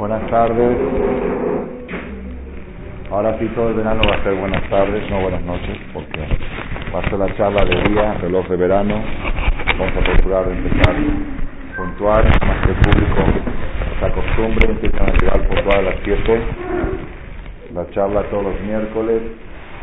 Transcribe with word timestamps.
Buenas 0.00 0.26
tardes. 0.30 0.78
Ahora 3.10 3.36
sí 3.38 3.44
todo 3.54 3.68
el 3.68 3.74
verano 3.74 4.00
va 4.08 4.16
a 4.16 4.22
ser 4.22 4.34
buenas 4.34 4.66
tardes, 4.70 5.10
no 5.10 5.20
buenas 5.20 5.42
noches, 5.42 5.76
porque 5.92 6.20
va 6.90 7.18
la 7.18 7.36
charla 7.36 7.66
de 7.66 7.82
día, 7.82 8.14
reloj 8.14 8.48
de 8.48 8.56
verano. 8.56 8.94
Vamos 9.78 9.92
a 9.94 10.00
procurar 10.00 10.48
empezar 10.48 10.94
puntual, 11.76 12.24
más 12.24 12.64
que 12.64 12.70
el 12.70 12.76
público 12.76 13.24
esta 13.92 14.10
costumbre, 14.14 14.70
empiezan 14.70 15.02
a 15.02 15.12
llegar 15.18 15.46
puntual 15.46 15.78
a 15.80 15.82
las 15.82 15.96
7. 16.02 16.40
La 17.74 17.90
charla 17.90 18.22
todos 18.30 18.44
los 18.44 18.60
miércoles. 18.62 19.20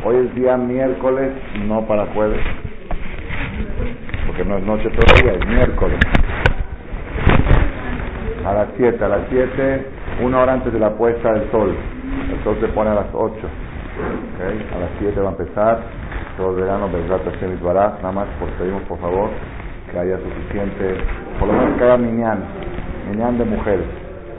Hoy 0.02 0.16
es 0.16 0.34
día 0.34 0.56
miércoles, 0.56 1.30
no 1.64 1.86
para 1.86 2.06
jueves, 2.06 2.40
porque 4.26 4.44
no 4.44 4.58
es 4.58 4.64
noche 4.64 4.90
todavía, 4.90 5.38
es 5.38 5.46
miércoles. 5.46 6.00
A 8.44 8.52
las 8.52 8.68
7, 8.76 9.04
a 9.04 9.08
las 9.08 9.20
7, 9.30 9.97
una 10.22 10.40
hora 10.40 10.54
antes 10.54 10.72
de 10.72 10.78
la 10.78 10.90
puesta 10.90 11.32
del 11.32 11.50
sol. 11.50 11.74
El 12.32 12.44
sol 12.44 12.56
se 12.60 12.68
pone 12.68 12.90
a 12.90 12.94
las 12.94 13.06
8. 13.12 13.36
A 14.74 14.78
las 14.78 14.90
7 14.98 15.20
va 15.20 15.28
a 15.28 15.32
empezar. 15.32 15.80
Todo 16.36 16.50
el 16.50 16.62
verano, 16.62 16.88
Nada 16.88 18.12
más 18.12 18.26
por 18.38 18.48
pedimos 18.50 18.82
por 18.82 18.98
favor 19.00 19.30
que 19.90 19.98
haya 19.98 20.18
suficiente, 20.18 20.96
por 21.38 21.48
lo 21.48 21.54
menos 21.54 21.78
que 21.78 21.84
haya 21.84 21.96
miñán, 21.96 22.44
miñán 23.10 23.38
de 23.38 23.44
mujeres, 23.44 23.86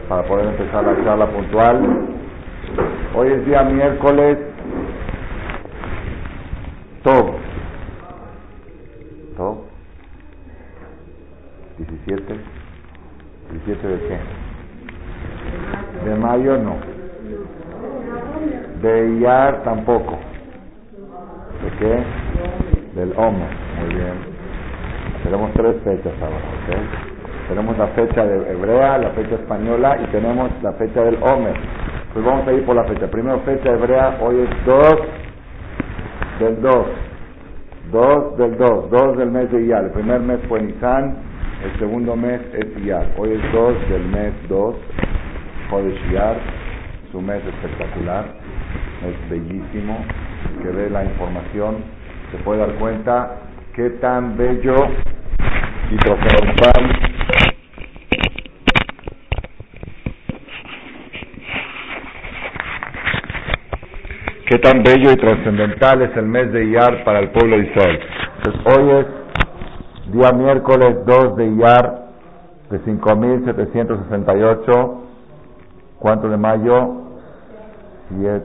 para 0.07 0.23
poder 0.23 0.47
empezar 0.47 0.83
la 0.83 1.03
charla 1.03 1.27
puntual. 1.27 2.07
Hoy 3.15 3.31
es 3.31 3.45
día 3.45 3.63
miércoles. 3.63 4.37
Todo. 7.03 7.39
17. 11.79 12.33
¿17 13.53 13.81
de 13.81 13.99
qué? 14.07 14.19
De 16.05 16.15
mayo 16.39 16.57
no. 16.57 16.75
De 18.81 19.09
Iyar 19.17 19.63
tampoco. 19.63 20.17
¿De 21.63 21.71
qué? 21.77 22.03
Del 22.95 23.11
Omer. 23.17 23.49
Muy 23.79 23.95
bien. 23.95 24.13
Tenemos 25.23 25.51
tres 25.53 25.75
fechas 25.83 26.13
ahora, 26.21 26.37
¿ok? 26.37 27.49
Tenemos 27.49 27.77
la 27.77 27.87
fecha 27.87 28.25
de 28.25 28.51
hebrea, 28.51 28.97
la 28.99 29.09
fecha 29.09 29.35
española 29.35 29.97
y 30.01 30.05
tenemos 30.11 30.49
la 30.61 30.71
fecha 30.73 31.03
del 31.03 31.17
Omer. 31.21 31.55
Pues 32.13 32.25
vamos 32.25 32.47
a 32.47 32.53
ir 32.53 32.65
por 32.65 32.75
la 32.75 32.85
fecha. 32.85 33.07
Primero 33.07 33.39
fecha 33.41 33.71
hebrea, 33.71 34.17
hoy 34.21 34.39
es 34.39 34.65
2 34.65 34.83
del 36.39 36.61
2. 36.61 36.85
2 37.91 38.37
del 38.37 38.57
2, 38.57 38.91
2 38.91 39.17
del 39.17 39.31
mes 39.31 39.51
de 39.51 39.63
Iyar. 39.63 39.85
El 39.85 39.91
primer 39.91 40.21
mes 40.21 40.39
fue 40.47 40.61
Nisan, 40.61 41.17
el 41.65 41.79
segundo 41.79 42.15
mes 42.15 42.39
es 42.53 42.77
Iyar. 42.83 43.07
Hoy 43.17 43.31
es 43.31 43.51
2 43.51 43.89
del 43.89 44.05
mes 44.05 44.33
2, 44.47 44.75
Jodesh 45.69 45.99
su 47.11 47.21
mes 47.21 47.43
espectacular, 47.45 48.25
es 49.05 49.29
bellísimo, 49.29 49.97
que 50.61 50.69
ve 50.69 50.89
la 50.89 51.03
información, 51.03 51.77
se 52.31 52.37
puede 52.43 52.59
dar 52.59 52.73
cuenta 52.75 53.37
qué 53.75 53.89
tan 54.01 54.37
bello 54.37 54.75
y 55.91 55.97
trascendental 55.97 57.09
qué 64.49 64.57
tan 64.57 64.81
bello 64.81 65.11
y 65.11 65.15
trascendental 65.15 66.01
es 66.01 66.17
el 66.17 66.25
mes 66.25 66.51
de 66.51 66.65
Iyar 66.65 67.03
para 67.03 67.19
el 67.19 67.29
pueblo 67.29 67.55
de 67.57 67.67
Israel. 67.67 67.99
Entonces, 68.37 68.61
hoy 68.65 68.89
es 68.89 69.05
día 70.11 70.31
miércoles 70.31 71.05
2 71.05 71.37
de 71.37 71.45
Iyar 71.45 72.07
de 72.71 72.79
5768. 72.79 75.08
¿Cuánto 75.99 76.29
de 76.29 76.37
mayo? 76.37 76.95
7, 78.09 78.43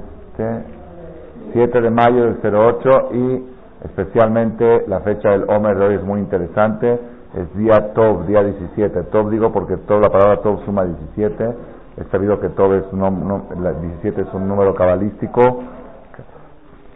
7 1.53 1.81
de 1.81 1.91
mayo 1.91 2.33
del 2.33 2.55
08 2.55 3.09
y 3.13 3.45
especialmente 3.85 4.85
la 4.89 5.01
fecha 5.01 5.31
del 5.31 5.45
Omer 5.49 5.79
de 5.79 5.87
hoy 5.87 5.95
es 5.95 6.03
muy 6.03 6.19
interesante. 6.21 7.01
Es 7.35 7.57
día 7.57 7.95
Tob, 7.95 8.27
día 8.27 8.43
17. 8.43 9.05
Tob 9.05 9.31
digo 9.31 9.53
porque 9.53 9.77
toda 9.77 10.01
la 10.01 10.11
palabra 10.11 10.43
Tob 10.43 10.65
suma 10.65 10.85
17. 10.85 11.55
Es 11.97 12.09
sabido 12.09 12.41
que 12.41 12.49
Tob 12.51 12.75
es 12.75 12.85
un, 12.93 13.01
no, 13.01 13.47
la 13.61 13.73
17 13.73 14.21
es 14.23 14.35
un 14.35 14.49
número 14.49 14.75
cabalístico 14.75 15.63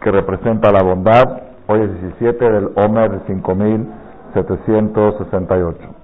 que 0.01 0.11
representa 0.11 0.71
la 0.71 0.83
bondad. 0.83 1.41
Hoy 1.67 1.81
es 1.81 2.01
17 2.01 2.51
del 2.51 2.71
Omer 2.75 3.21
5768. 3.27 5.98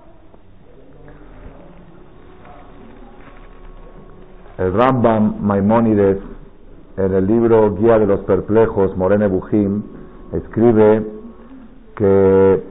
El 4.58 4.74
Rambam 4.74 5.36
Maimónides, 5.42 6.18
en 6.98 7.14
el 7.14 7.28
libro 7.28 7.76
Guía 7.76 8.00
de 8.00 8.08
los 8.08 8.22
Perplejos, 8.22 8.96
Morene 8.96 9.28
Bujim, 9.28 9.84
escribe 10.34 11.06
que 11.96 12.64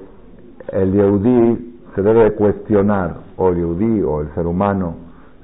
el 0.72 0.92
Yehudí 0.92 1.80
se 1.94 2.02
debe 2.02 2.32
cuestionar, 2.34 3.16
o 3.36 3.48
el 3.50 3.56
Yehudí 3.56 4.02
o 4.02 4.22
el 4.22 4.34
ser 4.34 4.46
humano, 4.46 4.94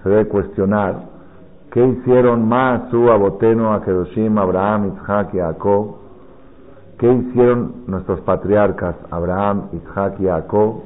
se 0.03 0.09
debe 0.09 0.27
cuestionar 0.29 1.09
qué 1.71 1.87
hicieron 1.87 2.49
más 2.49 2.91
su 2.91 3.11
aboteno 3.11 3.73
a 3.75 3.83
Kedoshim, 3.85 4.39
Abraham, 4.39 4.95
Isaac 4.97 5.31
y 5.35 5.39
Jacob 5.39 6.01
¿Qué 7.01 7.11
hicieron 7.11 7.85
nuestros 7.87 8.21
patriarcas, 8.21 8.95
Abraham, 9.11 9.69
Isaac 9.73 10.17
y 10.21 10.27
Jacob, 10.27 10.83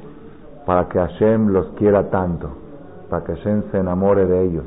para 0.65 0.87
que 0.87 0.97
Hashem 0.97 1.49
los 1.49 1.67
quiera 1.71 2.09
tanto? 2.09 2.51
Para 3.09 3.25
que 3.25 3.35
Hashem 3.35 3.63
se 3.69 3.79
enamore 3.79 4.25
de 4.25 4.45
ellos. 4.45 4.63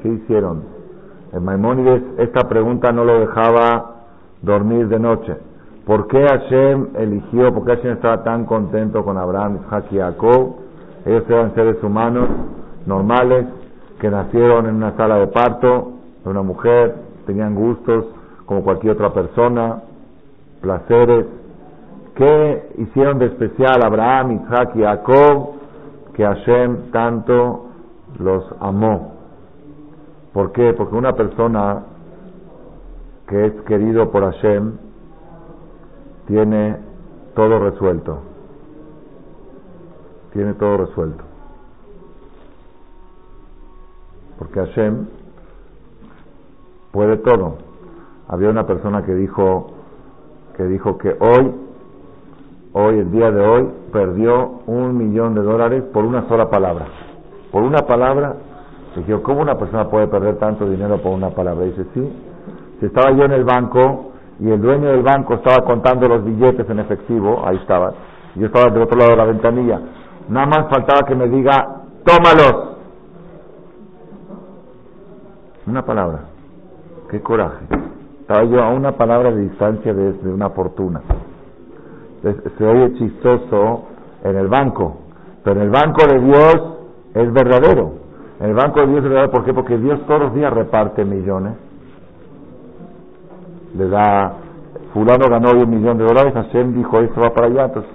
¿Qué 0.00 0.08
hicieron? 0.08 0.62
El 1.32 1.40
Maimónides 1.40 2.02
esta 2.18 2.48
pregunta 2.48 2.92
no 2.92 3.04
lo 3.04 3.20
dejaba 3.20 3.96
dormir 4.42 4.88
de 4.88 4.98
noche. 4.98 5.36
¿Por 5.84 6.06
qué 6.06 6.22
Hashem 6.22 6.88
eligió, 6.96 7.52
por 7.52 7.64
qué 7.64 7.76
Hashem 7.76 7.92
estaba 7.92 8.22
tan 8.22 8.44
contento 8.44 9.04
con 9.04 9.18
Abraham, 9.18 9.60
Isaac 9.66 9.86
y 9.90 9.98
Jacob? 9.98 10.56
Ellos 11.04 11.24
eran 11.28 11.54
seres 11.54 11.82
humanos 11.82 12.28
normales 12.86 13.46
que 14.00 14.10
nacieron 14.10 14.66
en 14.66 14.76
una 14.76 14.96
sala 14.96 15.16
de 15.16 15.26
parto 15.28 15.92
de 16.24 16.30
una 16.30 16.42
mujer, 16.42 16.94
tenían 17.26 17.54
gustos 17.54 18.06
como 18.46 18.62
cualquier 18.62 18.94
otra 18.94 19.12
persona, 19.12 19.82
placeres. 20.60 21.26
¿Qué 22.14 22.72
hicieron 22.78 23.18
de 23.18 23.26
especial 23.26 23.80
Abraham, 23.84 24.42
Isaac 24.44 24.70
y 24.74 24.82
Jacob 24.82 25.50
que 26.14 26.24
Hashem 26.24 26.90
tanto 26.90 27.66
los 28.18 28.44
amó? 28.60 29.17
¿Por 30.38 30.52
qué? 30.52 30.72
Porque 30.72 30.94
una 30.94 31.14
persona 31.14 31.82
que 33.26 33.46
es 33.46 33.52
querido 33.62 34.12
por 34.12 34.22
Hashem 34.22 34.74
tiene 36.28 36.76
todo 37.34 37.58
resuelto. 37.58 38.20
Tiene 40.32 40.54
todo 40.54 40.76
resuelto. 40.76 41.24
Porque 44.38 44.60
Hashem 44.60 45.08
puede 46.92 47.16
todo. 47.16 47.56
Había 48.28 48.50
una 48.50 48.64
persona 48.64 49.04
que 49.04 49.14
dijo, 49.14 49.72
que 50.56 50.62
dijo 50.66 50.98
que 50.98 51.16
hoy, 51.18 51.52
hoy, 52.74 52.98
el 53.00 53.10
día 53.10 53.32
de 53.32 53.44
hoy, 53.44 53.68
perdió 53.92 54.60
un 54.68 54.96
millón 54.96 55.34
de 55.34 55.42
dólares 55.42 55.82
por 55.92 56.04
una 56.04 56.28
sola 56.28 56.48
palabra. 56.48 56.86
Por 57.50 57.64
una 57.64 57.78
palabra, 57.88 58.36
dijo, 59.06 59.22
¿cómo 59.22 59.42
una 59.42 59.56
persona 59.56 59.88
puede 59.88 60.08
perder 60.08 60.38
tanto 60.38 60.68
dinero 60.68 60.98
por 60.98 61.12
una 61.12 61.30
palabra? 61.30 61.64
dice, 61.64 61.84
sí, 61.94 62.12
si 62.80 62.86
estaba 62.86 63.12
yo 63.12 63.24
en 63.24 63.32
el 63.32 63.44
banco 63.44 64.12
y 64.40 64.50
el 64.50 64.60
dueño 64.60 64.88
del 64.88 65.02
banco 65.02 65.34
estaba 65.34 65.64
contando 65.64 66.08
los 66.08 66.24
billetes 66.24 66.68
en 66.68 66.78
efectivo, 66.78 67.42
ahí 67.44 67.56
estaba, 67.56 67.92
yo 68.34 68.46
estaba 68.46 68.70
del 68.70 68.82
otro 68.82 68.96
lado 68.96 69.10
de 69.10 69.16
la 69.16 69.24
ventanilla, 69.24 69.80
nada 70.28 70.46
más 70.46 70.68
faltaba 70.70 71.06
que 71.06 71.14
me 71.14 71.28
diga, 71.28 71.82
tómalos. 72.04 72.76
Una 75.66 75.84
palabra. 75.84 76.20
Qué 77.10 77.20
coraje. 77.20 77.66
Estaba 78.20 78.44
yo 78.44 78.62
a 78.62 78.70
una 78.70 78.92
palabra 78.92 79.30
de 79.30 79.42
distancia 79.42 79.92
de, 79.92 80.30
una 80.30 80.50
fortuna. 80.50 81.00
Se 82.22 82.64
oye 82.66 82.94
chistoso 82.94 83.84
en 84.24 84.36
el 84.36 84.48
banco, 84.48 84.98
pero 85.44 85.60
en 85.60 85.66
el 85.66 85.70
banco 85.70 86.06
de 86.06 86.18
Dios 86.20 86.54
es 87.14 87.32
verdadero. 87.32 88.07
En 88.40 88.50
el 88.50 88.54
banco 88.54 88.80
de 88.80 88.86
Dios 88.86 88.98
es 88.98 89.04
verdadero, 89.04 89.32
¿por 89.32 89.44
qué? 89.44 89.52
Porque 89.52 89.76
Dios 89.78 90.00
todos 90.06 90.20
los 90.20 90.34
días 90.34 90.52
reparte 90.52 91.04
millones. 91.04 91.54
Le 93.76 93.88
da, 93.88 94.32
fulano 94.94 95.28
ganó 95.28 95.50
hoy 95.50 95.62
un 95.62 95.70
millón 95.70 95.98
de 95.98 96.04
dólares, 96.04 96.34
Hashem 96.34 96.74
dijo, 96.74 97.00
esto 97.00 97.20
va 97.20 97.30
para 97.30 97.48
allá, 97.48 97.64
entonces 97.64 97.90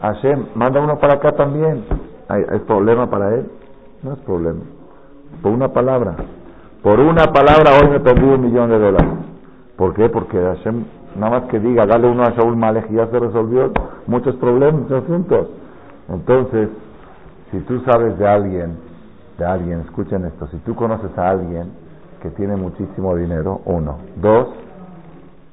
Hashem 0.00 0.46
manda 0.54 0.80
uno 0.80 0.98
para 0.98 1.14
acá 1.14 1.32
también. 1.32 1.84
¿Es 2.28 2.60
problema 2.62 3.08
para 3.08 3.34
él? 3.34 3.50
No 4.02 4.12
es 4.12 4.18
problema. 4.20 4.60
Por 5.42 5.52
una 5.52 5.68
palabra. 5.68 6.14
Por 6.82 7.00
una 7.00 7.24
palabra 7.26 7.72
hoy 7.82 7.90
me 7.90 8.00
perdí 8.00 8.24
un 8.24 8.40
millón 8.42 8.70
de 8.70 8.78
dólares. 8.78 9.10
¿Por 9.76 9.94
qué? 9.94 10.10
Porque 10.10 10.38
Hashem, 10.38 10.84
nada 11.16 11.40
más 11.40 11.50
que 11.50 11.58
diga, 11.58 11.86
dale 11.86 12.06
uno 12.06 12.22
a 12.22 12.30
Shaul 12.30 12.56
Malek 12.56 12.90
y 12.90 12.94
ya 12.94 13.06
se 13.06 13.18
resolvió 13.18 13.72
muchos 14.06 14.36
problemas, 14.36 14.82
muchos 14.82 15.04
asuntos. 15.04 15.48
Entonces, 16.08 16.68
si 17.50 17.60
tú 17.60 17.80
sabes 17.80 18.18
de 18.18 18.28
alguien 18.28 18.89
alguien, 19.44 19.80
escuchen 19.80 20.24
esto, 20.24 20.46
si 20.48 20.56
tú 20.58 20.74
conoces 20.74 21.16
a 21.16 21.30
alguien 21.30 21.72
que 22.20 22.30
tiene 22.30 22.56
muchísimo 22.56 23.16
dinero, 23.16 23.60
uno. 23.64 23.98
Dos, 24.16 24.48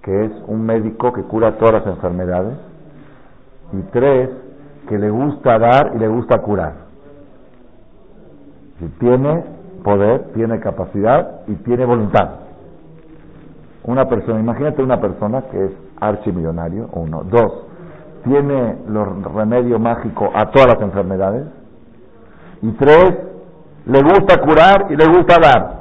que 0.01 0.25
es 0.25 0.31
un 0.47 0.65
médico 0.65 1.13
que 1.13 1.23
cura 1.23 1.57
todas 1.57 1.85
las 1.85 1.87
enfermedades. 1.87 2.57
Y 3.73 3.81
tres, 3.91 4.29
que 4.87 4.97
le 4.97 5.09
gusta 5.09 5.59
dar 5.59 5.91
y 5.95 5.99
le 5.99 6.07
gusta 6.07 6.41
curar. 6.41 6.73
Si 8.79 8.87
tiene 8.99 9.43
poder, 9.83 10.31
tiene 10.33 10.59
capacidad 10.59 11.41
y 11.47 11.55
tiene 11.55 11.85
voluntad. 11.85 12.29
Una 13.83 14.07
persona, 14.07 14.39
imagínate 14.39 14.83
una 14.83 14.99
persona 14.99 15.43
que 15.43 15.65
es 15.65 15.71
archimillonario, 15.99 16.89
uno. 16.93 17.23
Dos, 17.23 17.65
tiene 18.23 18.77
los 18.87 19.33
remedios 19.33 19.79
mágicos 19.79 20.29
a 20.33 20.51
todas 20.51 20.67
las 20.67 20.81
enfermedades. 20.81 21.47
Y 22.61 22.71
tres, 22.71 23.26
le 23.87 24.01
gusta 24.01 24.41
curar 24.41 24.87
y 24.89 24.95
le 24.95 25.05
gusta 25.07 25.37
dar. 25.41 25.77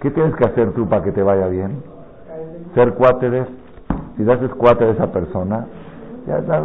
¿Qué 0.00 0.10
tienes 0.10 0.34
que 0.36 0.44
hacer 0.44 0.72
tú 0.72 0.88
para 0.88 1.02
que 1.02 1.12
te 1.12 1.22
vaya 1.22 1.48
bien? 1.48 1.82
Ser 2.74 2.92
cuate 2.94 3.46
Si 4.16 4.24
das 4.24 4.38
cuate 4.56 4.84
de 4.84 4.92
esa 4.92 5.06
persona, 5.10 5.66
ya, 6.26 6.62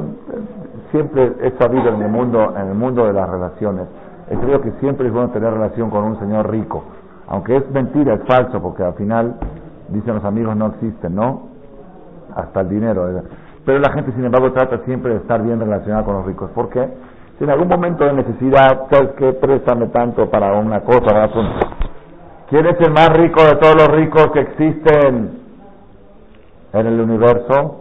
siempre 0.91 1.33
he 1.41 1.51
sabido 1.57 1.89
en 1.89 2.01
el 2.01 2.09
mundo, 2.09 2.53
en 2.55 2.67
el 2.67 2.75
mundo 2.75 3.05
de 3.05 3.13
las 3.13 3.29
relaciones, 3.29 3.87
he 4.29 4.35
creído 4.35 4.61
que 4.61 4.71
siempre 4.81 5.07
es 5.07 5.13
bueno 5.13 5.29
tener 5.29 5.53
relación 5.53 5.89
con 5.89 6.03
un 6.03 6.19
señor 6.19 6.49
rico. 6.51 6.83
Aunque 7.27 7.55
es 7.55 7.71
mentira, 7.71 8.15
es 8.15 8.23
falso, 8.27 8.61
porque 8.61 8.83
al 8.83 8.93
final, 8.93 9.35
dicen 9.89 10.15
los 10.15 10.25
amigos, 10.25 10.55
no 10.55 10.67
existen, 10.67 11.15
¿no? 11.15 11.47
Hasta 12.35 12.61
el 12.61 12.69
dinero. 12.69 13.23
Pero 13.65 13.79
la 13.79 13.91
gente, 13.93 14.11
sin 14.11 14.25
embargo, 14.25 14.51
trata 14.51 14.79
siempre 14.85 15.13
de 15.13 15.17
estar 15.19 15.41
bien 15.41 15.59
relacionada 15.59 16.03
con 16.03 16.15
los 16.15 16.25
ricos. 16.25 16.51
¿Por 16.51 16.69
qué? 16.69 16.89
Si 17.37 17.43
en 17.43 17.49
algún 17.49 17.67
momento 17.67 18.05
de 18.05 18.13
necesidad, 18.13 18.87
¿sabes 18.91 19.11
qué? 19.17 19.33
Préstame 19.33 19.87
tanto 19.87 20.29
para 20.29 20.53
una 20.53 20.81
cosa, 20.81 21.01
para 21.01 21.29
¿Quién 22.49 22.67
es 22.67 22.79
el 22.81 22.91
más 22.91 23.09
rico 23.09 23.43
de 23.43 23.55
todos 23.55 23.75
los 23.75 23.87
ricos 23.87 24.27
que 24.31 24.41
existen 24.41 25.39
en 26.73 26.87
el 26.87 26.99
universo? 26.99 27.79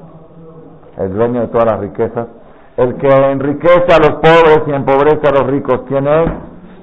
El 0.97 1.13
dueño 1.13 1.43
de 1.43 1.47
todas 1.49 1.67
las 1.67 1.81
riquezas. 1.81 2.29
El 2.77 2.97
que 2.97 3.09
enriquece 3.09 3.93
a 3.93 3.99
los 3.99 4.21
pobres 4.21 4.63
y 4.67 4.71
empobrece 4.73 5.29
a 5.29 5.33
los 5.33 5.47
ricos. 5.51 5.83
¿Quién 5.89 6.07
es? 6.07 6.31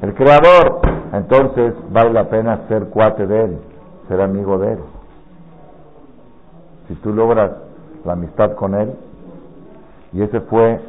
El 0.03 0.13
creador. 0.13 0.81
Entonces 1.13 1.73
vale 1.89 2.13
la 2.13 2.29
pena 2.29 2.67
ser 2.67 2.85
cuate 2.89 3.25
de 3.25 3.45
él, 3.45 3.57
ser 4.07 4.21
amigo 4.21 4.59
de 4.59 4.73
él. 4.73 4.79
Si 6.87 6.95
tú 6.95 7.13
logras 7.13 7.51
la 8.05 8.13
amistad 8.13 8.53
con 8.53 8.75
él, 8.75 8.93
y 10.13 10.21
ese 10.21 10.41
fue, 10.41 10.79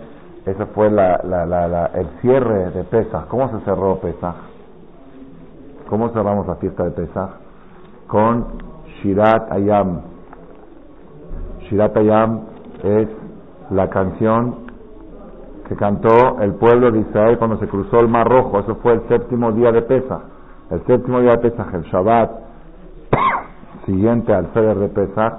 ese 0.51 0.67
fue 0.67 0.91
la, 0.91 1.21
la, 1.25 1.47
la, 1.47 1.87
el 1.95 2.09
cierre 2.21 2.71
de 2.71 2.85
Pesach. 2.85 3.27
¿Cómo 3.29 3.51
se 3.51 3.65
cerró 3.65 3.97
Pesach? 4.01 4.35
¿Cómo 5.89 6.09
cerramos 6.11 6.47
la 6.47 6.57
fiesta 6.57 6.85
de 6.85 6.91
Pesach? 6.91 7.31
Con 8.07 8.47
Shirat 9.03 9.51
Ayam. 9.53 10.01
Shirat 11.69 11.97
Ayam 11.97 12.41
es 12.83 13.09
la 13.71 13.89
canción 13.89 14.71
que 15.69 15.77
cantó 15.77 16.41
el 16.41 16.55
pueblo 16.55 16.91
de 16.91 17.01
Israel 17.01 17.39
cuando 17.39 17.59
se 17.59 17.69
cruzó 17.69 18.01
el 18.01 18.09
Mar 18.09 18.29
Rojo. 18.29 18.59
Eso 18.59 18.75
fue 18.77 18.95
el 18.95 19.09
séptimo 19.09 19.53
día 19.53 19.71
de 19.71 19.83
Pesach. 19.83 20.23
El 20.71 20.85
séptimo 20.87 21.21
día 21.21 21.33
de 21.33 21.39
Pesach, 21.39 21.75
el 21.75 21.83
Shabbat 21.83 22.31
siguiente 23.87 24.33
al 24.33 24.53
Seder 24.53 24.79
de 24.79 24.89
Pesach, 24.89 25.33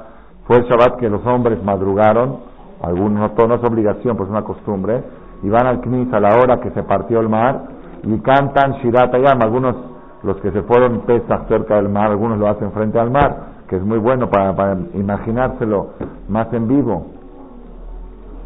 fue 0.46 0.58
el 0.58 0.64
Shabbat 0.64 0.98
que 1.00 1.10
los 1.10 1.26
hombres 1.26 1.62
madrugaron, 1.64 2.51
algunos 2.82 3.32
no, 3.38 3.48
no 3.48 3.56
es 3.56 3.64
obligación, 3.64 4.18
pues 4.18 4.28
es 4.28 4.32
una 4.32 4.44
costumbre, 4.44 5.04
y 5.44 5.50
van 5.50 5.68
al 5.68 5.82
Knis 5.82 6.12
a 6.14 6.20
la 6.20 6.38
hora 6.38 6.60
que 6.60 6.72
se 6.72 6.84
partió 6.84 7.20
el 7.20 7.30
mar 7.30 7.62
y 8.04 8.18
cantan 8.20 8.74
Shirat 8.74 9.14
Ayam. 9.14 9.42
Algunos 9.42 9.76
los 10.24 10.38
que 10.38 10.52
se 10.52 10.62
fueron 10.64 11.02
pesas 11.02 11.48
cerca 11.48 11.76
del 11.76 11.90
mar, 11.90 12.12
algunos 12.12 12.38
lo 12.38 12.48
hacen 12.48 12.72
frente 12.72 13.00
al 13.00 13.12
mar, 13.12 13.36
que 13.68 13.78
es 13.78 13.84
muy 13.84 13.98
bueno 13.98 14.30
para, 14.30 14.78
imaginárselo 14.94 15.90
más 16.30 16.52
en 16.54 16.68
vivo. 16.68 17.08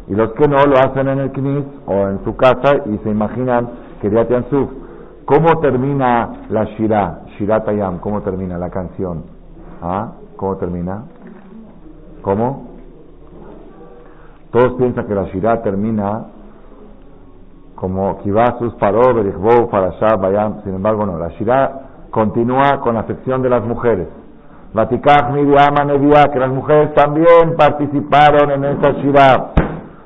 Y 0.08 0.14
los 0.14 0.32
que 0.32 0.46
no 0.46 0.64
lo 0.64 0.78
hacen 0.78 1.08
en 1.08 1.18
el 1.18 1.32
Knis 1.32 1.64
o 1.86 1.92
en 2.08 2.24
su 2.24 2.36
casa 2.36 2.76
y 2.86 2.96
se 2.98 3.10
imaginan 3.10 3.68
que 4.00 4.10
ya 4.10 4.26
Suf. 4.50 4.70
¿Cómo 5.24 5.58
termina 5.60 6.30
la 6.50 6.68
Tayam, 7.64 7.98
¿cómo 7.98 8.22
termina 8.22 8.56
la 8.58 8.70
canción? 8.70 9.24
¿Ah? 9.82 10.12
¿Cómo 10.36 10.56
termina? 10.56 11.02
¿Cómo? 12.22 12.65
Todos 14.50 14.74
piensan 14.74 15.06
que 15.06 15.14
la 15.14 15.24
Shira 15.24 15.62
termina 15.62 16.26
como 17.76 18.18
Kivasus 18.22 18.74
paró, 18.76 19.14
Berichbou, 19.14 19.68
Parashah, 19.68 20.16
Bayam, 20.16 20.62
sin 20.64 20.74
embargo 20.74 21.04
no, 21.04 21.18
la 21.18 21.28
Shirah 21.28 21.70
continúa 22.10 22.80
con 22.80 22.94
la 22.94 23.06
sección 23.06 23.42
de 23.42 23.50
las 23.50 23.62
mujeres. 23.64 24.08
Vatikach, 24.72 25.30
Miriam, 25.32 25.74
Nevia, 25.86 26.24
que 26.32 26.38
las 26.38 26.50
mujeres 26.50 26.94
también 26.94 27.54
participaron 27.56 28.50
en 28.50 28.64
esa 28.64 28.92
Shirah. 28.92 29.52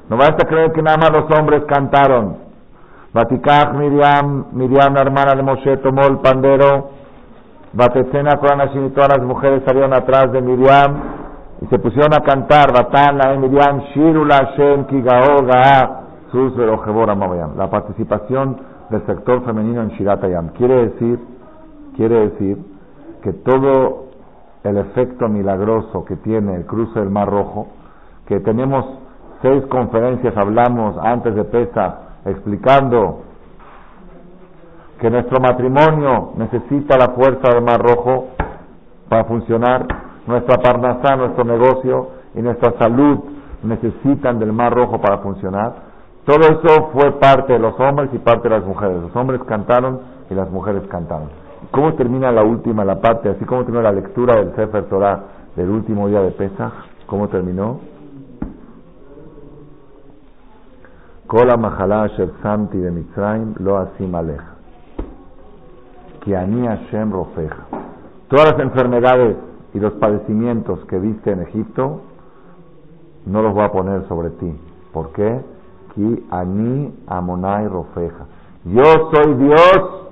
No 0.08 0.16
vas 0.16 0.30
a 0.32 0.48
creer 0.48 0.72
que 0.72 0.82
nada 0.82 0.96
más 0.96 1.12
los 1.12 1.38
hombres 1.38 1.62
cantaron. 1.66 2.38
Vatikach, 3.14 3.72
Miriam, 3.74 4.46
Miriam, 4.52 4.94
la 4.94 5.02
hermana 5.02 5.34
de 5.34 5.42
Moshe, 5.42 5.76
tomó 5.78 6.02
el 6.02 6.18
pandero. 6.18 6.90
Batecena, 7.72 8.36
Koranashin 8.40 8.86
y 8.86 8.90
todas 8.90 9.10
las 9.16 9.24
mujeres 9.24 9.62
salieron 9.64 9.92
atrás 9.94 10.32
de 10.32 10.40
Miriam 10.40 11.19
y 11.60 11.66
se 11.66 11.78
pusieron 11.78 12.14
a 12.14 12.20
cantar. 12.20 12.72
Batana, 12.72 13.34
Shirula, 13.94 14.54
Shem, 14.56 14.86
Kigao, 14.86 15.42
la 17.56 17.70
participación 17.70 18.56
del 18.88 19.06
sector 19.06 19.44
femenino 19.44 19.82
en 19.82 19.88
Shiratayam. 19.90 20.48
Quiere 20.50 20.88
decir, 20.88 21.18
quiere 21.96 22.30
decir 22.30 22.58
que 23.22 23.32
todo 23.32 24.06
el 24.64 24.76
efecto 24.76 25.28
milagroso 25.28 26.04
que 26.04 26.16
tiene 26.16 26.54
el 26.54 26.66
cruce 26.66 26.98
del 26.98 27.10
Mar 27.10 27.28
Rojo, 27.28 27.68
que 28.26 28.40
tenemos 28.40 28.84
seis 29.42 29.64
conferencias, 29.66 30.36
hablamos 30.36 30.96
antes 31.02 31.34
de 31.34 31.44
Pesa, 31.44 31.98
explicando 32.24 33.22
que 35.00 35.10
nuestro 35.10 35.40
matrimonio 35.40 36.32
necesita 36.36 36.98
la 36.98 37.08
fuerza 37.08 37.54
del 37.54 37.64
Mar 37.64 37.80
Rojo 37.80 38.28
para 39.08 39.24
funcionar, 39.24 40.09
nuestra 40.26 40.58
parnasá, 40.58 41.16
nuestro 41.16 41.44
negocio 41.44 42.08
y 42.34 42.42
nuestra 42.42 42.72
salud 42.78 43.18
necesitan 43.62 44.38
del 44.38 44.52
Mar 44.52 44.72
Rojo 44.74 45.00
para 45.00 45.18
funcionar. 45.18 45.90
Todo 46.24 46.40
eso 46.40 46.90
fue 46.92 47.12
parte 47.18 47.54
de 47.54 47.58
los 47.58 47.78
hombres 47.80 48.10
y 48.12 48.18
parte 48.18 48.48
de 48.48 48.56
las 48.56 48.64
mujeres. 48.64 49.02
Los 49.02 49.16
hombres 49.16 49.40
cantaron 49.46 50.00
y 50.30 50.34
las 50.34 50.50
mujeres 50.50 50.82
cantaron. 50.88 51.28
¿Cómo 51.70 51.94
termina 51.94 52.30
la 52.32 52.42
última, 52.42 52.84
la 52.84 53.00
parte, 53.00 53.28
así 53.28 53.44
como 53.44 53.62
terminó 53.62 53.82
la 53.82 53.92
lectura 53.92 54.36
del 54.36 54.54
Sefer 54.54 54.84
Torah 54.84 55.20
del 55.56 55.68
último 55.70 56.08
día 56.08 56.20
de 56.20 56.30
Pesach? 56.30 56.72
¿Cómo 57.06 57.28
terminó? 57.28 57.80
Kola 61.26 61.56
mahala 61.56 62.10
samti 62.42 62.78
de 62.78 62.90
Mitzrayim 62.90 63.54
lo 63.60 63.78
asim 63.78 64.14
aleja. 64.14 64.54
Hashem 66.26 67.12
rofeja. 67.12 67.66
Todas 68.28 68.52
las 68.52 68.60
enfermedades 68.60 69.36
y 69.74 69.78
los 69.78 69.92
padecimientos 69.94 70.80
que 70.86 70.98
viste 70.98 71.30
en 71.30 71.42
Egipto, 71.42 72.00
no 73.26 73.42
los 73.42 73.54
voy 73.54 73.64
a 73.64 73.72
poner 73.72 74.06
sobre 74.08 74.30
ti. 74.30 74.58
¿Por 74.92 75.12
qué? 75.12 75.40
Ki 75.94 76.26
ani 76.30 76.92
amonai 77.06 77.68
rofeja. 77.68 78.26
Yo 78.64 79.10
soy 79.12 79.34
Dios, 79.34 80.10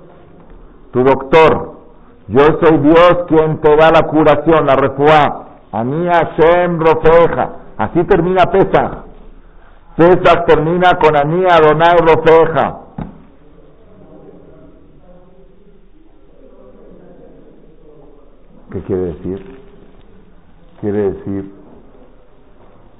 tu 0.91 1.03
doctor. 1.03 1.79
Yo 2.27 2.41
soy 2.61 2.77
Dios 2.77 3.25
quien 3.27 3.59
te 3.59 3.75
da 3.75 3.91
la 3.91 4.07
curación, 4.07 4.65
la 4.65 4.75
refuá. 4.75 5.45
Ani 5.71 6.07
Hashem 6.07 6.79
rofeja. 6.79 7.49
Así 7.77 8.03
termina 8.05 8.45
Pesach. 8.45 9.03
Pesach 9.95 10.45
termina 10.45 10.91
con 11.01 11.15
Ani 11.15 11.45
Adonai 11.45 11.97
rofeja. 11.97 12.77
¿Qué 18.71 18.81
quiere 18.83 19.01
decir? 19.05 19.59
Quiere 20.79 21.11
decir, 21.11 21.53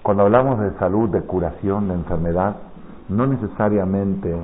cuando 0.02 0.24
hablamos 0.24 0.60
de 0.60 0.72
salud, 0.80 1.10
de 1.10 1.22
curación, 1.22 1.90
de 1.90 1.94
enfermedad, 1.94 2.56
no 3.10 3.28
necesariamente 3.28 4.36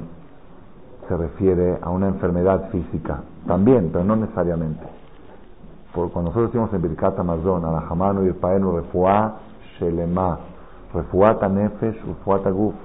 se 1.08 1.18
refiere 1.18 1.80
a 1.82 1.90
una 1.90 2.10
enfermedad 2.10 2.70
física, 2.70 3.22
también, 3.48 3.90
pero 3.92 4.04
no 4.04 4.16
necesariamente. 4.16 4.86
Por, 5.94 6.12
cuando 6.12 6.30
nosotros 6.30 6.52
decimos 6.52 6.74
en 6.74 6.82
Birkat 6.84 7.18
Amazon, 7.18 7.66
Alahamanu 7.66 8.28
y 8.28 8.34
Paenu, 8.34 8.76
Refuá, 8.76 9.40
Shelema, 9.80 10.38
Refuá 10.94 11.40
Tanefesh, 11.40 12.06
Refuá 12.06 12.44
Taguf. 12.44 12.76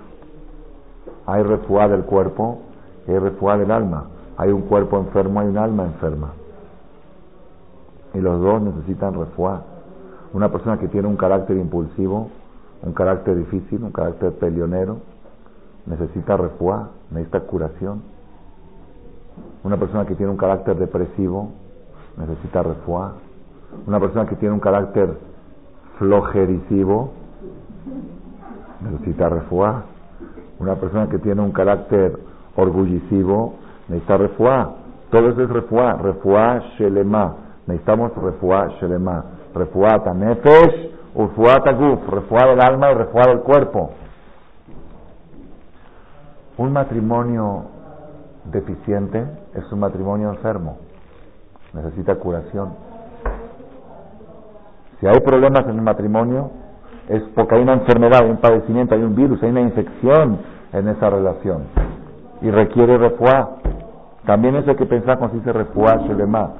Hay 1.26 1.42
refuá 1.42 1.88
del 1.88 2.04
cuerpo 2.04 2.60
y 3.06 3.10
hay 3.10 3.18
refuá 3.18 3.58
del 3.58 3.70
alma. 3.70 4.04
Hay 4.38 4.50
un 4.50 4.62
cuerpo 4.62 4.98
enfermo, 4.98 5.40
hay 5.40 5.48
un 5.48 5.58
alma 5.58 5.84
enferma. 5.84 6.39
Y 8.14 8.18
los 8.20 8.40
dos 8.40 8.60
necesitan 8.62 9.14
refuá. 9.14 9.62
Una 10.32 10.50
persona 10.50 10.78
que 10.78 10.88
tiene 10.88 11.08
un 11.08 11.16
carácter 11.16 11.56
impulsivo, 11.56 12.28
un 12.82 12.92
carácter 12.92 13.36
difícil, 13.36 13.82
un 13.82 13.92
carácter 13.92 14.32
peleonero, 14.32 14.98
necesita 15.86 16.36
refuá, 16.36 16.90
necesita 17.10 17.40
curación. 17.40 18.02
Una 19.64 19.76
persona 19.76 20.06
que 20.06 20.14
tiene 20.14 20.32
un 20.32 20.38
carácter 20.38 20.76
depresivo 20.76 21.50
necesita 22.16 22.62
refuá. 22.62 23.14
Una 23.86 24.00
persona 24.00 24.26
que 24.26 24.36
tiene 24.36 24.54
un 24.54 24.60
carácter 24.60 25.16
flojericivo 25.98 27.10
necesita 28.80 29.28
refuá. 29.28 29.84
Una 30.58 30.76
persona 30.76 31.08
que 31.08 31.18
tiene 31.18 31.42
un 31.42 31.52
carácter 31.52 32.18
orgullisivo 32.56 33.54
necesita 33.88 34.16
refuá. 34.16 34.74
Todo 35.10 35.28
eso 35.30 35.42
es 35.42 35.50
refuá. 35.50 35.94
Refuá 35.94 36.60
shelema. 36.78 37.34
Necesitamos 37.70 38.12
refuá 38.16 38.68
shelema. 38.80 39.24
Refuá 39.54 40.02
tanefesh, 40.02 40.90
refuá 41.14 41.62
taguf. 41.64 42.08
Refuá 42.08 42.46
del 42.48 42.60
alma 42.60 42.90
y 42.90 42.94
refuá 42.94 43.22
del 43.28 43.40
cuerpo. 43.40 43.90
Un 46.58 46.72
matrimonio 46.72 47.64
deficiente 48.44 49.24
es 49.54 49.70
un 49.72 49.78
matrimonio 49.78 50.30
enfermo. 50.30 50.78
Necesita 51.72 52.16
curación. 52.16 52.74
Si 54.98 55.06
hay 55.06 55.20
problemas 55.20 55.64
en 55.64 55.76
el 55.76 55.82
matrimonio, 55.82 56.50
es 57.08 57.22
porque 57.34 57.54
hay 57.54 57.62
una 57.62 57.74
enfermedad, 57.74 58.22
hay 58.24 58.30
un 58.30 58.38
padecimiento, 58.38 58.94
hay 58.94 59.02
un 59.02 59.14
virus, 59.14 59.42
hay 59.42 59.50
una 59.50 59.62
infección 59.62 60.38
en 60.72 60.88
esa 60.88 61.08
relación. 61.08 61.62
Y 62.42 62.50
requiere 62.50 62.98
refuá. 62.98 63.58
También 64.26 64.56
eso 64.56 64.70
hay 64.70 64.76
que 64.76 64.86
pensar 64.86 65.18
cuando 65.18 65.34
se 65.34 65.38
dice 65.38 65.52
refuá, 65.52 65.96
shelema. 66.06 66.50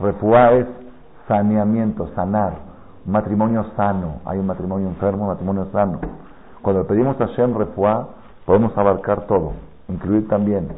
Refuá 0.00 0.52
es 0.52 0.66
saneamiento, 1.26 2.08
sanar. 2.14 2.54
Un 3.06 3.12
matrimonio 3.12 3.64
sano. 3.76 4.20
Hay 4.24 4.38
un 4.38 4.46
matrimonio 4.46 4.88
enfermo, 4.88 5.24
un 5.24 5.28
matrimonio 5.28 5.66
sano. 5.72 6.00
Cuando 6.62 6.86
pedimos 6.86 7.20
a 7.20 7.26
Shem 7.26 7.56
refuá, 7.56 8.08
podemos 8.44 8.76
abarcar 8.76 9.26
todo, 9.26 9.52
incluir 9.88 10.28
también. 10.28 10.68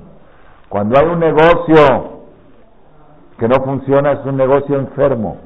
Cuando 0.69 0.99
hay 0.99 1.07
un 1.07 1.19
negocio 1.19 2.21
que 3.39 3.49
no 3.49 3.57
funciona, 3.65 4.13
es 4.13 4.25
un 4.25 4.37
negocio 4.37 4.79
enfermo. 4.79 5.37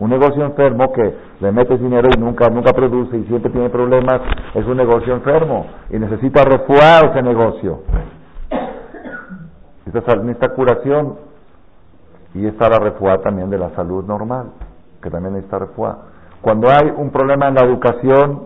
Un 0.00 0.10
negocio 0.10 0.44
enfermo 0.44 0.92
que 0.92 1.14
le 1.40 1.52
metes 1.52 1.80
dinero 1.80 2.08
y 2.12 2.18
nunca, 2.18 2.48
nunca 2.48 2.72
produce 2.72 3.16
y 3.18 3.24
siempre 3.24 3.52
tiene 3.52 3.70
problemas, 3.70 4.20
es 4.54 4.66
un 4.66 4.76
negocio 4.76 5.14
enfermo 5.14 5.66
y 5.90 5.98
necesita 5.98 6.44
refuar 6.44 7.10
ese 7.10 7.22
negocio. 7.22 7.82
Necesita 9.86 10.54
curación 10.54 11.31
y 12.34 12.46
está 12.46 12.68
la 12.68 12.78
refuá 12.78 13.18
también 13.18 13.50
de 13.50 13.58
la 13.58 13.70
salud 13.70 14.04
normal, 14.04 14.52
que 15.02 15.10
también 15.10 15.34
necesita 15.34 15.58
refuá. 15.58 15.98
Cuando 16.40 16.68
hay 16.70 16.92
un 16.96 17.10
problema 17.10 17.48
en 17.48 17.54
la 17.54 17.62
educación, 17.62 18.42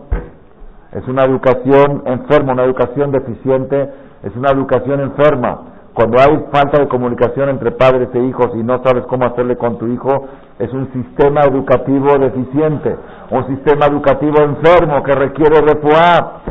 es 0.91 1.07
una 1.07 1.23
educación 1.23 2.03
enferma, 2.05 2.53
una 2.53 2.63
educación 2.63 3.11
deficiente, 3.11 3.89
es 4.23 4.35
una 4.35 4.51
educación 4.51 4.99
enferma. 4.99 5.59
Cuando 5.93 6.19
hay 6.19 6.45
falta 6.51 6.79
de 6.79 6.87
comunicación 6.87 7.49
entre 7.49 7.71
padres 7.71 8.09
e 8.13 8.19
hijos 8.19 8.51
y 8.53 8.61
no 8.61 8.83
sabes 8.83 9.03
cómo 9.05 9.25
hacerle 9.25 9.57
con 9.57 9.79
tu 9.79 9.87
hijo, 9.87 10.27
es 10.59 10.71
un 10.71 10.91
sistema 10.93 11.41
educativo 11.41 12.17
deficiente, 12.19 12.95
un 13.31 13.47
sistema 13.47 13.87
educativo 13.87 14.37
enfermo 14.41 15.01
que 15.01 15.15
requiere 15.15 15.61
refuá. 15.61 16.41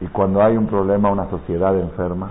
Y 0.00 0.06
cuando 0.08 0.42
hay 0.42 0.56
un 0.56 0.66
problema, 0.66 1.10
una 1.10 1.30
sociedad 1.30 1.78
enferma, 1.78 2.30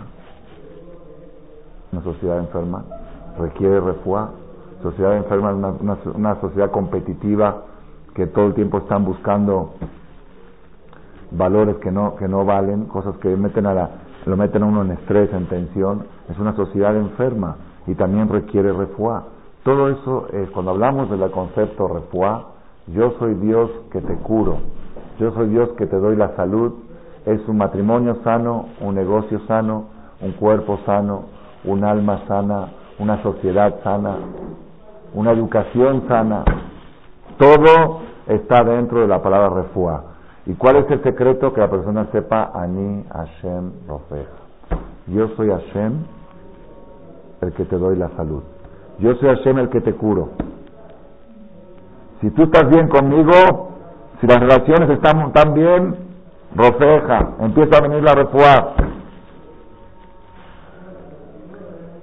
una 1.96 2.04
sociedad 2.04 2.40
enferma 2.40 2.84
requiere 3.40 3.80
refuá. 3.80 4.32
Sociedad 4.82 5.16
enferma 5.18 5.52
es 5.52 5.82
una, 5.82 5.98
una 6.14 6.42
sociedad 6.42 6.72
competitiva 6.72 7.64
que 8.14 8.28
todo 8.28 8.48
el 8.48 8.54
tiempo 8.54 8.80
están 8.80 9.06
buscando 9.06 9.74
valores 11.32 11.78
que 11.78 11.92
no, 11.92 12.16
que 12.16 12.28
no 12.28 12.46
valen, 12.46 12.86
cosas 12.86 13.16
que 13.18 13.36
meten 13.36 13.66
a 13.66 13.74
la, 13.74 13.90
lo 14.26 14.38
meten 14.38 14.64
a 14.64 14.66
uno 14.66 14.82
en 14.84 14.92
estrés, 14.92 15.32
en 15.34 15.48
tensión, 15.48 16.06
es 16.30 16.38
una 16.40 16.56
sociedad 16.56 16.96
enferma 16.96 17.56
y 17.88 17.96
también 17.96 18.30
requiere 18.30 18.72
refuá. 18.74 19.24
Todo 19.64 19.90
eso 19.90 20.28
es, 20.32 20.50
cuando 20.52 20.72
hablamos 20.72 21.10
del 21.10 21.30
concepto 21.32 21.88
refuá, 21.88 22.50
yo 22.88 23.14
soy 23.20 23.34
Dios 23.36 23.72
que 23.92 24.02
te 24.02 24.16
curo, 24.18 24.58
yo 25.20 25.32
soy 25.32 25.50
Dios 25.50 25.70
que 25.78 25.88
te 25.88 25.98
doy 25.98 26.16
la 26.16 26.36
salud, 26.36 26.74
es 27.26 27.46
un 27.48 27.58
matrimonio 27.58 28.18
sano, 28.24 28.68
un 28.82 28.94
negocio 28.94 29.40
sano, 29.48 29.86
un 30.22 30.34
cuerpo 30.34 30.80
sano, 30.86 31.35
un 31.68 31.84
alma 31.84 32.22
sana, 32.28 32.68
una 33.00 33.22
sociedad 33.24 33.76
sana, 33.84 34.16
una 35.14 35.32
educación 35.32 36.04
sana. 36.08 36.44
Todo 37.38 38.02
está 38.28 38.64
dentro 38.64 39.02
de 39.02 39.08
la 39.08 39.22
palabra 39.22 39.62
refuá. 39.62 40.04
¿Y 40.46 40.54
cuál 40.54 40.78
es 40.78 40.92
el 40.92 41.02
secreto? 41.04 41.54
Que 41.54 41.62
la 41.62 41.70
persona 41.70 42.08
sepa 42.12 42.52
Ani 42.54 43.04
Hashem 43.12 43.72
Rofej. 43.88 44.28
Yo 45.08 45.28
soy 45.36 45.50
Hashem 45.50 45.94
el 47.42 47.54
que 47.54 47.66
te 47.66 47.78
doy 47.78 47.96
la 47.96 48.10
salud. 48.16 48.44
Yo 49.00 49.16
soy 49.16 49.30
Hashem 49.30 49.60
el 49.60 49.70
que 49.70 49.82
te 49.82 49.94
curo. 49.94 50.30
Si 52.22 52.30
tú 52.32 52.44
estás 52.44 52.70
bien 52.70 52.88
conmigo, 52.88 53.70
si 54.22 54.28
las 54.28 54.40
relaciones 54.40 54.90
están 54.90 55.32
tan 55.34 55.54
bien, 55.54 55.96
Rofeja, 56.56 57.34
empieza 57.42 57.78
a 57.78 57.82
venir 57.82 58.04
la 58.04 58.14
refuá. 58.14 58.74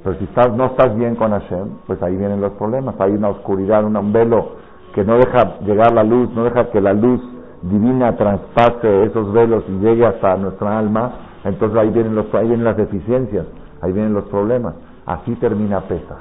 Pero 0.05 0.19
si 0.19 0.25
estás, 0.25 0.53
no 0.53 0.67
estás 0.67 0.97
bien 0.97 1.15
con 1.15 1.31
Hashem, 1.31 1.69
pues 1.87 2.03
ahí 2.03 2.17
vienen 2.17 2.41
los 2.41 2.53
problemas. 2.53 2.95
Hay 2.99 3.13
una 3.13 3.29
oscuridad, 3.29 3.85
un 3.85 4.13
velo 4.13 4.57
que 4.95 5.05
no 5.05 5.17
deja 5.17 5.59
llegar 5.61 5.93
la 5.93 6.03
luz, 6.03 6.31
no 6.35 6.45
deja 6.45 6.71
que 6.71 6.81
la 6.81 6.93
luz 6.93 7.21
divina 7.63 8.17
traspase 8.17 9.05
esos 9.05 9.33
velos 9.33 9.65
y 9.69 9.73
llegue 9.79 10.05
hasta 10.05 10.37
nuestra 10.37 10.79
alma, 10.79 11.13
entonces 11.45 11.79
ahí 11.79 11.91
vienen, 11.91 12.15
los, 12.15 12.27
ahí 12.35 12.49
vienen 12.49 12.65
las 12.65 12.77
deficiencias, 12.77 13.47
ahí 13.81 13.93
vienen 13.93 14.15
los 14.15 14.25
problemas. 14.25 14.75
Así 15.07 15.35
termina 15.37 15.81
Pesa. 15.83 16.17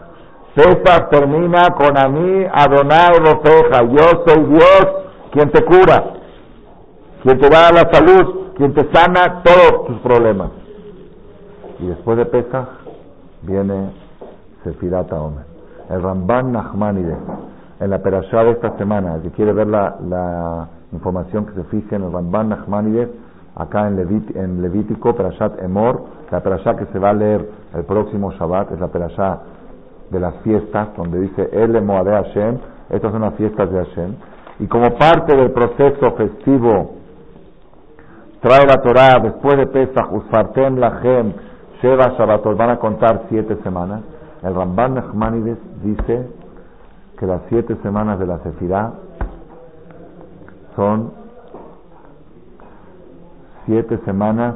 Pesa 0.55 1.09
termina 1.09 1.69
con 1.77 1.97
a 1.97 2.07
mí, 2.07 2.45
Adonai 2.51 3.09
yo 3.95 4.23
soy 4.25 4.43
Dios 4.45 4.87
quien 5.31 5.49
te 5.51 5.63
cura, 5.63 6.03
quien 7.23 7.39
te 7.39 7.49
da 7.49 7.71
la 7.71 7.89
salud, 7.91 8.51
quien 8.55 8.73
te 8.73 8.91
sana 8.91 9.41
todos 9.43 9.85
tus 9.87 9.97
problemas. 9.99 10.51
Y 11.79 11.87
después 11.87 12.17
de 12.17 12.25
Pesa 12.25 12.80
viene 13.43 13.91
Sefirata 14.63 15.19
Omer. 15.19 15.45
El 15.89 16.01
Ramban 16.01 16.51
Nachmanide, 16.51 17.15
en 17.79 17.89
la 17.89 17.99
perashá 17.99 18.43
de 18.43 18.51
esta 18.51 18.77
semana, 18.77 19.19
que 19.21 19.31
quiere 19.31 19.53
ver 19.53 19.67
la, 19.67 20.67
información 20.93 21.45
que 21.45 21.53
se 21.53 21.63
fije 21.65 21.95
en 21.95 22.03
el 22.03 22.11
Ramban 22.11 22.49
Nachmanides, 22.49 23.09
acá 23.55 23.87
en, 23.87 23.97
en 24.35 24.61
Levítico, 24.61 25.15
Perashat 25.15 25.61
Emor, 25.61 26.03
la 26.29 26.41
perashá 26.41 26.75
que 26.75 26.85
se 26.87 26.99
va 26.99 27.09
a 27.09 27.13
leer 27.13 27.49
el 27.73 27.83
próximo 27.83 28.31
Shabbat, 28.31 28.71
es 28.71 28.79
la 28.79 28.87
perashá 28.87 29.39
de 30.09 30.19
las 30.19 30.35
fiestas, 30.43 30.89
donde 30.95 31.19
dice 31.19 31.49
El 31.51 31.81
Moade 31.81 32.11
Hashem, 32.11 32.57
estas 32.89 33.11
son 33.11 33.21
las 33.21 33.33
fiestas 33.35 33.71
de 33.71 33.85
Hashem, 33.85 34.15
y 34.59 34.67
como 34.67 34.93
parte 34.97 35.35
del 35.35 35.51
proceso 35.51 36.11
festivo, 36.11 36.95
trae 38.41 38.65
la 38.65 38.81
Torah 38.81 39.19
después 39.23 39.57
de 39.57 39.67
Pesach, 39.67 40.11
Usfartem 40.11 40.77
Lachem, 40.77 41.33
Sheva 41.81 42.13
Shabbatot, 42.15 42.55
van 42.57 42.69
a 42.69 42.77
contar 42.77 43.23
siete 43.29 43.57
semanas. 43.63 44.01
El 44.43 44.53
Ramban 44.53 44.93
Nachmanides 44.93 45.57
dice 45.83 46.27
que 47.17 47.25
las 47.25 47.41
siete 47.49 47.75
semanas 47.81 48.19
de 48.19 48.27
la 48.27 48.37
Sefirah 48.39 48.93
son 50.75 51.11
siete 53.65 53.97
semanas, 54.05 54.55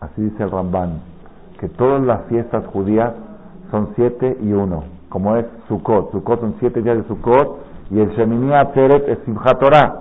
así 0.00 0.22
dice 0.22 0.42
el 0.42 0.50
Ramban, 0.50 1.00
que 1.58 1.68
todas 1.68 2.02
las 2.02 2.24
fiestas 2.24 2.66
judías 2.66 3.12
son 3.70 3.90
siete 3.96 4.36
y 4.42 4.52
uno, 4.52 4.84
como 5.08 5.36
es 5.36 5.46
Sukkot. 5.68 6.12
Sukkot 6.12 6.40
son 6.40 6.56
siete 6.58 6.82
días 6.82 6.98
de 6.98 7.04
Sukkot 7.04 7.58
y 7.90 8.00
el 8.00 8.10
Shemini 8.10 8.52
Atzeret 8.52 9.08
es 9.08 9.18
Simchat 9.24 9.58
Torah. 9.58 9.94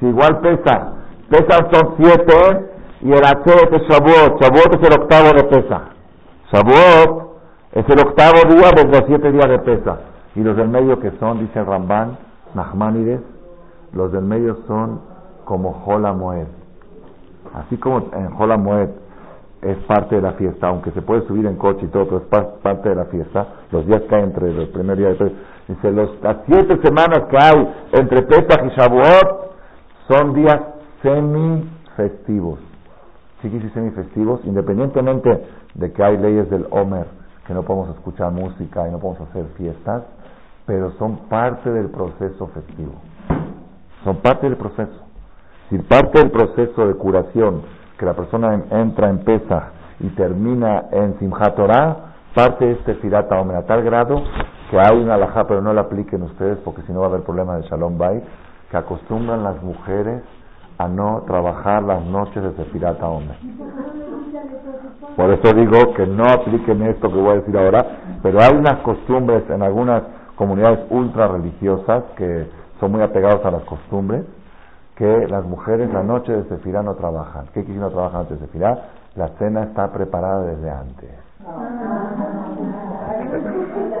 Si 0.00 0.06
igual 0.06 0.40
pesa, 0.40 0.92
pesa 1.28 1.68
son 1.70 1.94
siete 1.98 2.75
y 3.00 3.12
el 3.12 3.18
es 3.18 3.82
Shavuot. 3.88 4.40
Shavuot 4.40 4.74
es 4.74 4.88
el 4.88 5.00
octavo 5.00 5.28
de 5.36 5.44
pesa. 5.44 5.82
Shavuot 6.52 7.26
es 7.72 7.88
el 7.88 8.00
octavo 8.00 8.54
día 8.54 8.70
de 8.70 8.84
los 8.84 9.02
siete 9.06 9.32
días 9.32 9.48
de 9.48 9.58
pesa. 9.58 9.98
Y 10.34 10.40
los 10.40 10.56
del 10.56 10.68
medio 10.68 10.98
que 11.00 11.10
son, 11.18 11.40
dice 11.40 11.62
Ramban, 11.62 12.18
Nachmanides, 12.54 13.20
los 13.92 14.12
del 14.12 14.24
medio 14.24 14.56
son 14.66 15.00
como 15.44 15.72
Jola 15.84 16.12
Moed. 16.12 16.46
Así 17.54 17.76
como 17.76 17.98
en 18.12 18.30
Jola 18.30 18.56
Moed 18.56 18.90
es 19.62 19.76
parte 19.86 20.16
de 20.16 20.22
la 20.22 20.32
fiesta, 20.32 20.68
aunque 20.68 20.90
se 20.92 21.02
puede 21.02 21.26
subir 21.26 21.46
en 21.46 21.56
coche 21.56 21.86
y 21.86 21.88
todo, 21.88 22.04
pero 22.04 22.18
es 22.18 22.58
parte 22.62 22.88
de 22.88 22.94
la 22.94 23.06
fiesta, 23.06 23.46
los 23.72 23.86
días 23.86 24.02
que 24.02 24.14
hay 24.14 24.22
entre 24.22 24.50
el 24.50 24.68
primer 24.68 24.96
día 24.96 25.10
y 25.10 25.22
el 25.22 25.36
Dice, 25.68 25.90
los, 25.90 26.22
las 26.22 26.36
siete 26.46 26.78
semanas 26.80 27.24
que 27.28 27.36
hay 27.36 27.74
entre 27.92 28.22
Pesach 28.22 28.64
y 28.66 28.68
Shavuot 28.78 29.56
son 30.06 30.34
días 30.34 30.60
semi-festivos. 31.02 32.65
Que 33.42 33.50
sí 33.50 33.70
semi-festivos, 33.74 34.40
independientemente 34.44 35.46
de 35.74 35.92
que 35.92 36.02
hay 36.02 36.16
leyes 36.16 36.50
del 36.50 36.66
Homer, 36.70 37.06
que 37.46 37.54
no 37.54 37.62
podemos 37.62 37.90
escuchar 37.96 38.32
música 38.32 38.88
y 38.88 38.90
no 38.90 38.98
podemos 38.98 39.28
hacer 39.28 39.46
fiestas, 39.56 40.02
pero 40.66 40.90
son 40.92 41.28
parte 41.28 41.70
del 41.70 41.90
proceso 41.90 42.48
festivo. 42.48 42.94
Son 44.04 44.16
parte 44.16 44.48
del 44.48 44.56
proceso. 44.56 45.06
Si 45.70 45.78
parte 45.78 46.18
del 46.18 46.30
proceso 46.30 46.86
de 46.86 46.94
curación, 46.94 47.62
que 47.98 48.06
la 48.06 48.14
persona 48.14 48.62
entra 48.70 49.10
en 49.10 49.18
pesa 49.18 49.70
y 50.00 50.08
termina 50.10 50.86
en 50.90 51.18
Simchat 51.18 51.54
Torah, 51.56 51.96
parte 52.34 52.70
este 52.72 52.94
firata 52.96 53.38
a 53.38 53.62
tal 53.62 53.82
grado 53.82 54.22
que 54.70 54.78
hay 54.78 54.98
una 54.98 55.14
alajá, 55.14 55.46
pero 55.46 55.62
no 55.62 55.72
la 55.72 55.82
apliquen 55.82 56.22
ustedes 56.22 56.58
porque 56.64 56.82
si 56.82 56.92
no 56.92 57.00
va 57.00 57.06
a 57.06 57.08
haber 57.10 57.22
problema 57.22 57.56
de 57.56 57.62
Shalom 57.62 57.98
Bay, 57.98 58.22
que 58.70 58.76
acostumbran 58.76 59.42
las 59.44 59.62
mujeres 59.62 60.22
a 60.78 60.88
no 60.88 61.22
trabajar 61.26 61.82
las 61.82 62.04
noches 62.04 62.42
de 62.56 62.64
pirata 62.64 63.08
hombre. 63.08 63.36
Por 65.16 65.30
eso 65.30 65.54
digo 65.54 65.94
que 65.94 66.06
no 66.06 66.24
apliquen 66.24 66.82
esto 66.82 67.08
que 67.08 67.14
voy 67.18 67.30
a 67.30 67.34
decir 67.36 67.56
ahora, 67.56 67.86
pero 68.22 68.38
hay 68.40 68.54
unas 68.54 68.80
costumbres 68.80 69.48
en 69.48 69.62
algunas 69.62 70.02
comunidades 70.36 70.80
ultra 70.90 71.28
religiosas 71.28 72.04
que 72.16 72.46
son 72.78 72.92
muy 72.92 73.02
apegados 73.02 73.44
a 73.44 73.50
las 73.50 73.62
costumbres, 73.64 74.24
que 74.96 75.26
las 75.28 75.44
mujeres 75.44 75.92
la 75.92 76.02
noche 76.02 76.32
de 76.32 76.44
Sefirá 76.44 76.82
no 76.82 76.94
trabajan. 76.94 77.46
¿Qué 77.54 77.64
quiere 77.64 77.80
no 77.80 77.90
trabajan 77.90 78.22
antes 78.22 78.40
de 78.40 78.46
Sefirá? 78.46 78.78
La 79.14 79.28
cena 79.38 79.62
está 79.64 79.90
preparada 79.92 80.42
desde 80.42 80.70
antes. 80.70 81.10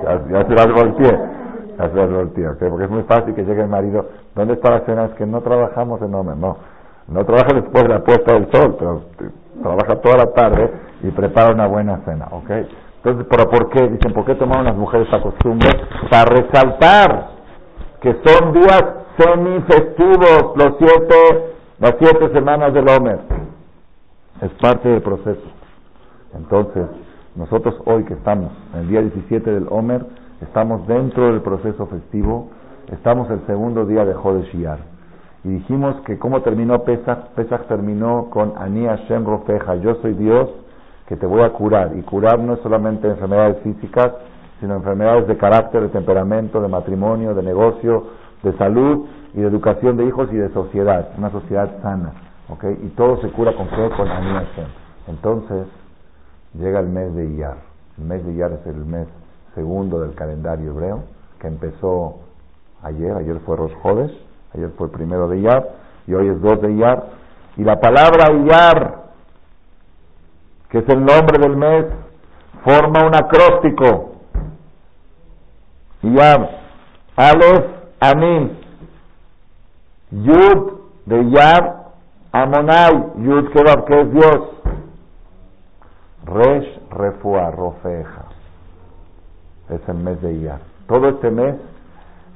ya. 0.02 0.22
Ya 0.30 0.46
se 0.46 0.54
las 0.54 0.66
golpeé, 0.66 1.35
porque 1.76 2.84
es 2.84 2.90
muy 2.90 3.02
fácil 3.04 3.34
que 3.34 3.44
llegue 3.44 3.62
el 3.62 3.68
marido. 3.68 4.06
¿Dónde 4.34 4.54
está 4.54 4.70
la 4.70 4.80
cena? 4.80 5.06
Es 5.06 5.12
que 5.12 5.26
no 5.26 5.40
trabajamos 5.42 6.00
en 6.02 6.14
Omer. 6.14 6.36
No, 6.36 6.56
no 7.08 7.24
trabaja 7.24 7.54
después 7.54 7.82
de 7.84 7.88
la 7.88 8.02
puesta 8.02 8.34
del 8.34 8.50
sol, 8.50 8.76
pero 8.78 9.02
trabaja 9.62 9.96
toda 10.00 10.16
la 10.18 10.32
tarde 10.32 10.70
y 11.02 11.10
prepara 11.10 11.54
una 11.54 11.66
buena 11.66 12.00
cena, 12.04 12.28
¿ok? 12.30 12.50
Entonces, 12.96 13.26
¿pero 13.30 13.48
por 13.50 13.70
qué? 13.70 13.88
Dicen, 13.88 14.12
¿por 14.12 14.24
qué 14.24 14.34
tomaron 14.34 14.64
las 14.64 14.76
mujeres 14.76 15.06
esta 15.06 15.22
costumbre? 15.22 15.68
Para 16.10 16.24
resaltar 16.24 17.28
que 18.00 18.16
son 18.24 18.52
días 18.52 18.84
semifestivos, 19.18 20.56
los 20.56 20.74
siete, 20.78 21.54
las 21.78 21.94
siete 21.98 22.32
semanas 22.32 22.74
del 22.74 22.88
Homer. 22.88 23.20
Es 24.42 24.50
parte 24.60 24.88
del 24.88 25.02
proceso. 25.02 25.40
Entonces, 26.34 26.84
nosotros 27.34 27.74
hoy 27.86 28.04
que 28.04 28.14
estamos 28.14 28.50
el 28.74 28.88
día 28.88 29.00
17 29.00 29.50
del 29.50 29.66
Homer, 29.70 30.04
estamos 30.40 30.86
dentro 30.86 31.26
del 31.26 31.40
proceso 31.40 31.86
festivo, 31.86 32.48
estamos 32.92 33.30
el 33.30 33.44
segundo 33.46 33.86
día 33.86 34.04
de 34.04 34.14
Jodeshiyar. 34.14 34.78
Y 35.44 35.48
dijimos 35.48 35.96
que 36.04 36.18
cómo 36.18 36.42
terminó 36.42 36.82
Pesach, 36.84 37.28
Pesach 37.34 37.66
terminó 37.68 38.28
con 38.30 38.54
Ani 38.56 38.86
Hashem 38.86 39.24
Rofeja, 39.24 39.76
yo 39.76 39.94
soy 39.96 40.14
Dios 40.14 40.50
que 41.06 41.16
te 41.16 41.26
voy 41.26 41.42
a 41.42 41.50
curar. 41.50 41.96
Y 41.96 42.02
curar 42.02 42.38
no 42.40 42.54
es 42.54 42.60
solamente 42.60 43.08
enfermedades 43.08 43.58
físicas, 43.62 44.12
sino 44.60 44.74
enfermedades 44.74 45.28
de 45.28 45.36
carácter, 45.36 45.82
de 45.82 45.88
temperamento, 45.88 46.60
de 46.60 46.68
matrimonio, 46.68 47.34
de 47.34 47.42
negocio, 47.42 48.04
de 48.42 48.52
salud 48.56 49.06
y 49.34 49.40
de 49.40 49.46
educación 49.46 49.96
de 49.96 50.04
hijos 50.04 50.28
y 50.32 50.36
de 50.36 50.48
sociedad, 50.50 51.10
una 51.16 51.30
sociedad 51.30 51.70
sana. 51.82 52.12
¿okay? 52.48 52.76
Y 52.82 52.88
todo 52.90 53.20
se 53.20 53.28
cura 53.30 53.54
con 53.54 53.68
qué? 53.68 53.90
Con 53.96 54.08
Entonces, 55.08 55.66
llega 56.54 56.80
el 56.80 56.88
mes 56.88 57.14
de 57.14 57.26
Iyar. 57.26 57.56
El 57.98 58.04
mes 58.04 58.24
de 58.24 58.32
Iyar 58.32 58.52
es 58.52 58.66
el 58.66 58.84
mes 58.84 59.06
segundo 59.56 60.00
del 60.00 60.14
calendario 60.14 60.70
hebreo, 60.70 61.04
que 61.40 61.48
empezó 61.48 62.20
ayer, 62.82 63.16
ayer 63.16 63.40
fue 63.40 63.56
Rosh 63.56 63.72
Hodesh, 63.82 64.12
ayer 64.54 64.70
fue 64.76 64.86
el 64.86 64.92
primero 64.92 65.26
de 65.28 65.38
Iyar, 65.38 65.68
y 66.06 66.14
hoy 66.14 66.28
es 66.28 66.40
2 66.40 66.60
de 66.60 66.72
Iyar. 66.72 67.06
Y 67.56 67.64
la 67.64 67.80
palabra 67.80 68.32
Iyar, 68.32 69.04
que 70.68 70.78
es 70.78 70.88
el 70.88 71.04
nombre 71.04 71.38
del 71.40 71.56
mes, 71.56 71.86
forma 72.62 73.06
un 73.06 73.14
acróstico. 73.14 74.12
Iyar, 76.02 76.50
Aleph, 77.16 77.64
Amin, 77.98 78.58
Yud 80.10 80.72
de 81.06 81.22
Iyar, 81.22 81.86
Amonai, 82.30 83.12
Yud 83.18 83.48
que 83.50 84.00
es 84.00 84.12
Dios. 84.12 84.50
Resh, 86.26 86.80
Refua, 86.90 87.50
Rofeja. 87.52 88.25
Es 89.68 89.80
el 89.88 89.96
mes 89.96 90.20
de 90.22 90.32
Iyar. 90.32 90.60
Todo 90.86 91.08
este 91.08 91.30
mes 91.30 91.56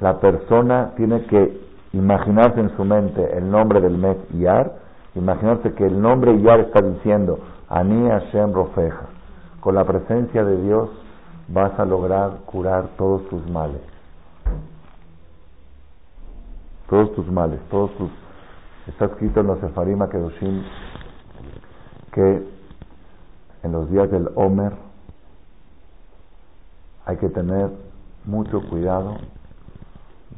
la 0.00 0.18
persona 0.18 0.92
tiene 0.96 1.24
que 1.26 1.60
imaginarse 1.92 2.60
en 2.60 2.74
su 2.76 2.84
mente 2.84 3.36
el 3.36 3.50
nombre 3.50 3.80
del 3.80 3.98
mes 3.98 4.16
Iyar, 4.34 4.72
imaginarse 5.14 5.72
que 5.74 5.86
el 5.86 6.00
nombre 6.00 6.34
Iyar 6.34 6.60
está 6.60 6.80
diciendo 6.80 7.38
Ani 7.68 8.08
Hashem 8.08 8.52
Rofeja. 8.52 9.06
Con 9.60 9.74
la 9.74 9.84
presencia 9.84 10.44
de 10.44 10.62
Dios 10.62 10.88
vas 11.48 11.78
a 11.78 11.84
lograr 11.84 12.38
curar 12.46 12.88
todos 12.96 13.28
tus 13.28 13.48
males. 13.50 13.82
Todos 16.88 17.14
tus 17.14 17.30
males, 17.30 17.60
todos 17.70 17.90
tus... 17.96 18.10
Está 18.88 19.04
escrito 19.04 19.40
en 19.40 19.46
los 19.46 19.60
Sefarim 19.60 20.00
Kedoshim 20.08 20.62
que 22.12 22.42
en 23.62 23.72
los 23.72 23.90
días 23.90 24.10
del 24.10 24.30
Omer 24.34 24.72
hay 27.10 27.16
que 27.16 27.28
tener 27.28 27.70
mucho 28.24 28.62
cuidado 28.68 29.16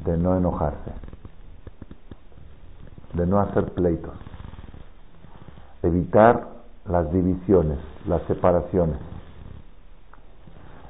de 0.05 0.17
no 0.17 0.37
enojarse 0.37 0.93
de 3.13 3.27
no 3.27 3.41
hacer 3.41 3.67
pleitos, 3.73 4.15
evitar 5.83 6.49
las 6.87 7.13
divisiones, 7.13 7.79
las 8.07 8.23
separaciones. 8.23 8.97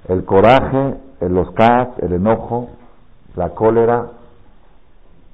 El 0.08 0.24
coraje, 0.24 0.96
el 1.20 1.36
oscaz, 1.36 1.88
el 1.98 2.12
enojo, 2.12 2.68
la 3.34 3.50
cólera, 3.50 4.06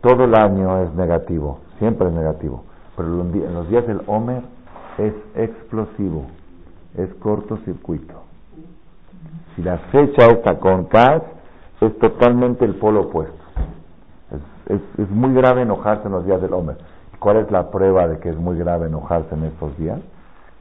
todo 0.00 0.24
el 0.24 0.34
año 0.34 0.82
es 0.82 0.94
negativo, 0.94 1.61
siempre 1.78 2.08
es 2.08 2.14
negativo, 2.14 2.64
pero 2.96 3.08
en 3.08 3.54
los 3.54 3.68
días 3.68 3.87
del 3.87 4.02
Homer 4.06 4.42
es 4.98 5.14
explosivo, 5.34 6.26
es 6.96 7.12
cortocircuito. 7.14 8.27
Si 9.54 9.62
la 9.62 9.78
fecha 9.90 10.26
está 10.26 10.58
con 10.58 10.87
paz, 10.87 11.22
es 11.80 11.98
totalmente 11.98 12.64
el 12.64 12.74
polo 12.76 13.02
opuesto. 13.02 13.34
Es, 14.68 14.80
es, 14.98 15.11
muy 15.11 15.32
grave 15.34 15.62
enojarse 15.62 16.06
en 16.06 16.12
los 16.12 16.26
días 16.26 16.40
del 16.42 16.52
hombre. 16.52 16.76
¿Cuál 17.18 17.38
es 17.38 17.50
la 17.50 17.70
prueba 17.70 18.06
de 18.06 18.18
que 18.18 18.28
es 18.28 18.37
muy 18.37 18.58
grave 18.58 18.87
enojarse 18.87 19.34
en 19.34 19.44
estos 19.44 19.76
días? 19.78 19.98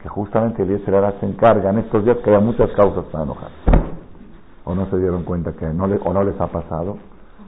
Que 0.02 0.10
justamente 0.10 0.63
el 0.63 0.69
Yeserara 0.69 1.13
se 1.19 1.26
encarga 1.26 1.69
en 1.69 1.80
estos 1.80 2.06
días 2.06 2.17
que 2.23 2.34
hay 2.34 2.41
muchas 2.41 2.71
causas 2.71 3.06
para 3.06 3.26
enojarse. 3.26 3.56
¿O 4.63 4.73
no 4.73 4.86
se 4.88 4.97
dieron 4.97 5.23
cuenta 5.23 5.54
que 5.54 5.65
no 5.67 5.88
le, 5.88 6.00
o 6.04 6.13
no 6.13 6.23
les 6.23 6.39
ha 6.39 6.47
pasado? 6.47 6.97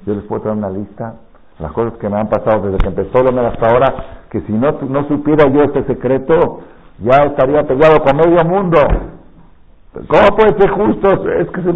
Yo 0.06 0.14
les 0.14 0.24
puedo 0.26 0.42
traer 0.42 0.58
una 0.58 0.70
lista, 0.70 1.16
las 1.60 1.72
cosas 1.72 1.94
que 2.00 2.10
me 2.10 2.18
han 2.18 2.30
pasado 2.30 2.62
desde 2.62 2.78
que 2.78 2.88
empezó 2.88 3.20
el 3.20 3.40
hasta 3.40 3.70
ahora, 3.70 3.96
que 4.30 4.42
si 4.42 4.54
no, 4.54 4.72
no 4.88 5.08
supiera 5.08 5.50
yo 5.50 5.64
este 5.64 5.84
secreto, 5.86 6.62
ya 7.00 7.24
estaría 7.24 7.64
peleado 7.64 8.00
con 8.02 8.18
medio 8.18 8.44
mundo. 8.46 8.78
¿Cómo 9.94 10.36
puede 10.36 10.58
ser 10.58 10.70
justo? 10.70 11.30
Es 11.32 11.50
que 11.50 11.62
es 11.62 11.76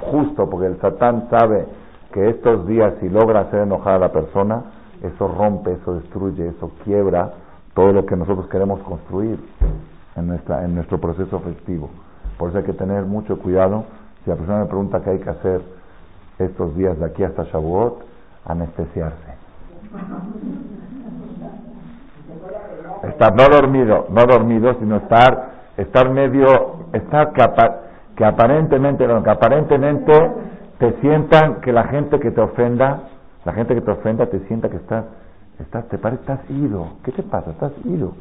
justo, 0.00 0.48
porque 0.48 0.66
el 0.66 0.80
Satán 0.80 1.28
sabe 1.28 1.66
que 2.12 2.30
estos 2.30 2.66
días, 2.66 2.94
si 3.00 3.08
logra 3.08 3.40
hacer 3.40 3.60
enojar 3.60 3.94
a 3.94 3.98
la 3.98 4.12
persona, 4.12 4.62
eso 5.02 5.28
rompe, 5.28 5.72
eso 5.72 5.94
destruye, 5.94 6.48
eso 6.48 6.70
quiebra 6.84 7.32
todo 7.74 7.92
lo 7.92 8.06
que 8.06 8.16
nosotros 8.16 8.48
queremos 8.48 8.80
construir 8.80 9.38
en, 10.16 10.26
nuestra, 10.26 10.64
en 10.64 10.74
nuestro 10.74 10.98
proceso 10.98 11.40
festivo. 11.40 11.90
Por 12.38 12.50
eso 12.50 12.58
hay 12.58 12.64
que 12.64 12.72
tener 12.72 13.04
mucho 13.04 13.38
cuidado. 13.38 13.84
Si 14.24 14.30
la 14.30 14.36
persona 14.36 14.60
me 14.60 14.66
pregunta 14.66 15.00
qué 15.02 15.10
hay 15.10 15.18
que 15.18 15.30
hacer 15.30 15.60
estos 16.38 16.76
días 16.76 16.98
de 16.98 17.06
aquí 17.06 17.24
hasta 17.24 17.44
Shavuot, 17.44 18.02
anestesiarse. 18.44 19.38
Estar 23.08 23.34
no 23.34 23.44
dormido, 23.48 24.06
no 24.10 24.24
dormido, 24.26 24.74
sino 24.74 24.96
estar, 24.96 25.57
estar 25.78 26.10
medio, 26.10 26.88
estar 26.92 27.32
que, 27.32 27.42
que 28.16 28.24
aparentemente, 28.24 29.06
que 29.06 29.30
aparentemente 29.30 30.32
te 30.78 30.92
sientan 31.00 31.60
que 31.60 31.72
la 31.72 31.84
gente 31.84 32.18
que 32.20 32.30
te 32.30 32.40
ofenda, 32.40 33.08
la 33.44 33.52
gente 33.52 33.74
que 33.74 33.80
te 33.80 33.90
ofenda 33.90 34.26
te 34.26 34.40
sienta 34.46 34.68
que 34.68 34.76
estás, 34.76 35.06
estás 35.58 35.88
te 35.88 35.98
parece, 35.98 36.20
estás 36.22 36.50
ido. 36.50 36.88
¿Qué 37.04 37.12
te 37.12 37.22
pasa? 37.22 37.50
Estás 37.52 37.72
ido. 37.84 38.12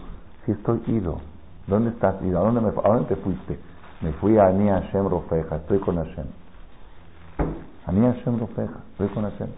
Si 0.45 0.51
estoy 0.51 0.81
ido. 0.87 1.19
¿Dónde 1.65 1.89
estás 1.89 2.21
ido? 2.23 2.39
¿A 2.39 2.43
dónde, 2.43 2.61
me, 2.61 2.69
¿A 2.69 2.87
dónde 2.87 3.05
te 3.05 3.15
fuiste? 3.17 3.59
Me 4.01 4.13
fui 4.13 4.37
a 4.37 4.47
Ani 4.47 4.69
Hashem 4.69 5.09
Rofeja, 5.09 5.57
estoy 5.57 5.79
con 5.79 5.97
Hashem. 5.97 6.25
Ani 7.87 8.01
Hashem 8.01 8.39
Rofeja, 8.39 8.79
estoy 8.91 9.07
con 9.09 9.23
Hashem. 9.23 9.49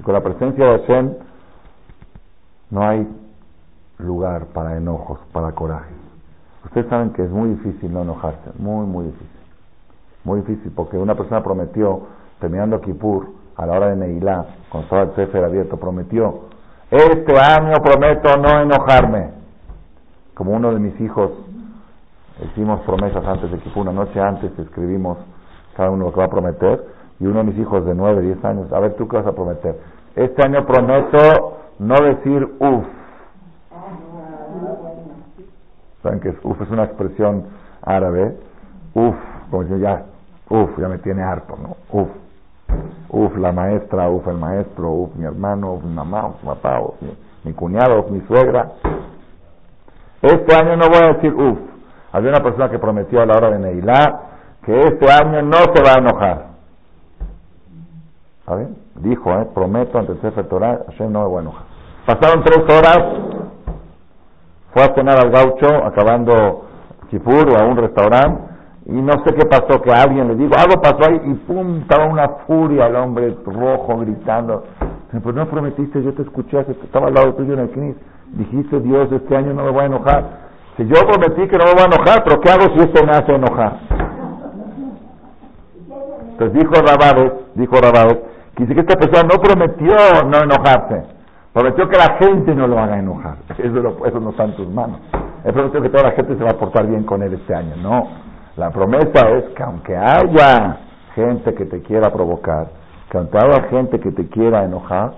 Y 0.00 0.02
con 0.02 0.14
la 0.14 0.20
presencia 0.20 0.64
de 0.64 0.78
Hashem 0.80 1.14
no 2.70 2.82
hay 2.82 3.08
lugar 3.98 4.46
para 4.46 4.76
enojos, 4.76 5.20
para 5.32 5.52
corajes. 5.52 6.03
Ustedes 6.64 6.86
saben 6.88 7.10
que 7.10 7.22
es 7.22 7.30
muy 7.30 7.50
difícil 7.50 7.92
no 7.92 8.02
enojarse, 8.02 8.50
muy, 8.58 8.86
muy 8.86 9.06
difícil. 9.06 9.40
Muy 10.24 10.40
difícil, 10.40 10.72
porque 10.74 10.96
una 10.96 11.14
persona 11.14 11.42
prometió, 11.42 12.02
terminando 12.40 12.80
Kippur, 12.80 13.28
a 13.56 13.66
la 13.66 13.74
hora 13.74 13.88
de 13.88 13.96
Neilá, 13.96 14.46
con 14.70 14.88
todo 14.88 15.02
el 15.02 15.14
Sefer 15.14 15.44
abierto, 15.44 15.76
prometió, 15.76 16.46
este 16.90 17.38
año 17.38 17.74
prometo 17.82 18.36
no 18.38 18.60
enojarme. 18.60 19.30
Como 20.34 20.52
uno 20.52 20.72
de 20.72 20.80
mis 20.80 21.00
hijos, 21.00 21.30
hicimos 22.50 22.80
promesas 22.80 23.24
antes 23.24 23.50
de 23.50 23.58
Kippur, 23.58 23.82
una 23.82 23.92
noche 23.92 24.20
antes 24.20 24.58
escribimos 24.58 25.18
cada 25.76 25.90
uno 25.90 26.06
lo 26.06 26.12
que 26.12 26.18
va 26.18 26.26
a 26.26 26.30
prometer, 26.30 26.84
y 27.20 27.26
uno 27.26 27.40
de 27.40 27.44
mis 27.44 27.58
hijos 27.58 27.84
de 27.84 27.94
9, 27.94 28.22
10 28.22 28.44
años, 28.44 28.72
a 28.72 28.80
ver 28.80 28.94
tú 28.94 29.06
qué 29.06 29.18
vas 29.18 29.26
a 29.26 29.32
prometer. 29.32 29.78
Este 30.16 30.42
año 30.44 30.64
prometo 30.66 31.58
no 31.78 31.94
decir 31.96 32.56
uff. 32.58 32.86
¿Saben 36.04 36.20
qué 36.20 36.28
es 36.28 36.36
uf? 36.44 36.60
Es 36.60 36.70
una 36.70 36.84
expresión 36.84 37.46
árabe. 37.82 38.36
Uf, 38.94 39.16
como 39.50 39.62
yo 39.64 39.78
ya, 39.78 40.04
uf, 40.50 40.78
ya 40.78 40.86
me 40.86 40.98
tiene 40.98 41.22
harto, 41.22 41.56
¿no? 41.56 41.76
Uf. 41.90 42.08
Uf, 43.08 43.36
la 43.38 43.52
maestra, 43.52 44.10
uf, 44.10 44.28
el 44.28 44.36
maestro, 44.36 44.90
uf, 44.90 45.14
mi 45.16 45.24
hermano, 45.24 45.72
uf, 45.72 45.82
mi 45.82 45.94
mamá, 45.94 46.26
uf, 46.26 46.42
mi 46.42 46.48
papá, 46.50 46.80
uf, 46.80 46.94
mi, 47.44 47.52
cuñado, 47.54 48.00
uf, 48.00 48.10
mi 48.10 48.20
suegra. 48.26 48.72
Este 50.20 50.54
año 50.54 50.76
no 50.76 50.88
voy 50.88 50.98
a 51.02 51.12
decir 51.14 51.32
uf. 51.32 51.58
Había 52.12 52.30
una 52.30 52.42
persona 52.42 52.68
que 52.68 52.78
prometió 52.78 53.22
a 53.22 53.26
la 53.26 53.34
hora 53.34 53.50
de 53.50 53.58
Neilá 53.58 54.20
que 54.62 54.78
este 54.78 55.10
año 55.10 55.42
no 55.42 55.56
se 55.56 55.82
va 55.82 55.94
a 55.94 55.98
enojar. 55.98 56.46
¿Saben? 58.44 58.76
Dijo, 58.96 59.32
eh, 59.32 59.48
prometo 59.54 59.98
ante 59.98 60.12
el 60.12 60.20
Sefer 60.20 60.46
Torah, 60.48 60.80
Hashem 60.86 61.10
no 61.10 61.22
me 61.22 61.28
voy 61.28 61.38
a 61.38 61.40
enojar. 61.40 61.64
Pasaron 62.06 62.44
tres 62.44 62.62
horas, 62.64 62.98
fue 64.74 64.82
a 64.82 64.94
cenar 64.94 65.18
al 65.20 65.30
gaucho, 65.30 65.84
acabando 65.86 66.64
Kipur 67.08 67.48
o 67.48 67.56
a 67.56 67.64
un 67.64 67.76
restaurante, 67.76 68.42
y 68.86 68.92
no 68.92 69.12
sé 69.24 69.32
qué 69.34 69.46
pasó, 69.46 69.80
que 69.80 69.92
alguien 69.92 70.28
le 70.28 70.34
dijo, 70.34 70.52
algo 70.58 70.82
pasó 70.82 71.08
ahí, 71.08 71.20
y 71.24 71.34
pum, 71.46 71.78
estaba 71.82 72.04
una 72.06 72.28
furia 72.46 72.86
el 72.88 72.96
hombre 72.96 73.34
rojo 73.46 73.98
gritando. 73.98 74.64
Pues 75.22 75.34
no 75.34 75.46
prometiste, 75.46 76.02
yo 76.02 76.12
te 76.12 76.22
escuché, 76.22 76.60
estaba 76.60 77.06
al 77.06 77.14
lado 77.14 77.34
tuyo 77.34 77.54
en 77.54 77.60
el 77.60 77.70
knis. 77.70 77.96
Dijiste, 78.32 78.80
Dios, 78.80 79.10
este 79.12 79.36
año 79.36 79.54
no 79.54 79.64
me 79.64 79.70
voy 79.70 79.82
a 79.84 79.86
enojar. 79.86 80.24
Si 80.76 80.84
yo 80.86 80.94
prometí 81.06 81.48
que 81.48 81.56
no 81.56 81.66
me 81.66 81.72
voy 81.72 81.82
a 81.82 81.94
enojar, 81.94 82.24
pero 82.24 82.40
¿qué 82.40 82.50
hago 82.50 82.74
si 82.74 82.80
esto 82.80 83.06
me 83.06 83.12
hace 83.12 83.32
enojar? 83.32 83.78
Entonces 86.32 86.58
dijo 86.58 86.72
Rabades, 86.72 87.32
dijo 87.54 87.76
Rabades, 87.76 88.18
que 88.56 88.66
que 88.66 88.80
esta 88.80 88.96
persona 88.96 89.28
no 89.32 89.40
prometió 89.40 89.94
no 90.26 90.38
enojarse, 90.42 91.13
prometió 91.54 91.88
que 91.88 91.96
la 91.96 92.16
gente 92.18 92.54
no 92.54 92.66
lo 92.66 92.78
haga 92.78 92.98
enojar. 92.98 93.36
Eso, 93.56 94.06
eso 94.06 94.20
no 94.20 94.30
está 94.30 94.44
en 94.44 94.56
tus 94.56 94.68
manos. 94.68 94.98
Él 95.44 95.52
prometió 95.54 95.80
que 95.80 95.88
toda 95.88 96.10
la 96.10 96.10
gente 96.10 96.36
se 96.36 96.44
va 96.44 96.50
a 96.50 96.58
portar 96.58 96.86
bien 96.86 97.04
con 97.04 97.22
él 97.22 97.32
este 97.32 97.54
año. 97.54 97.76
No, 97.76 98.08
la 98.56 98.70
promesa 98.70 99.30
es 99.30 99.44
que 99.54 99.62
aunque 99.62 99.96
haya 99.96 100.78
gente 101.14 101.54
que 101.54 101.64
te 101.64 101.80
quiera 101.82 102.12
provocar, 102.12 102.66
que 103.08 103.18
aunque 103.18 103.38
haya 103.38 103.62
gente 103.68 104.00
que 104.00 104.10
te 104.10 104.28
quiera 104.28 104.64
enojar, 104.64 105.14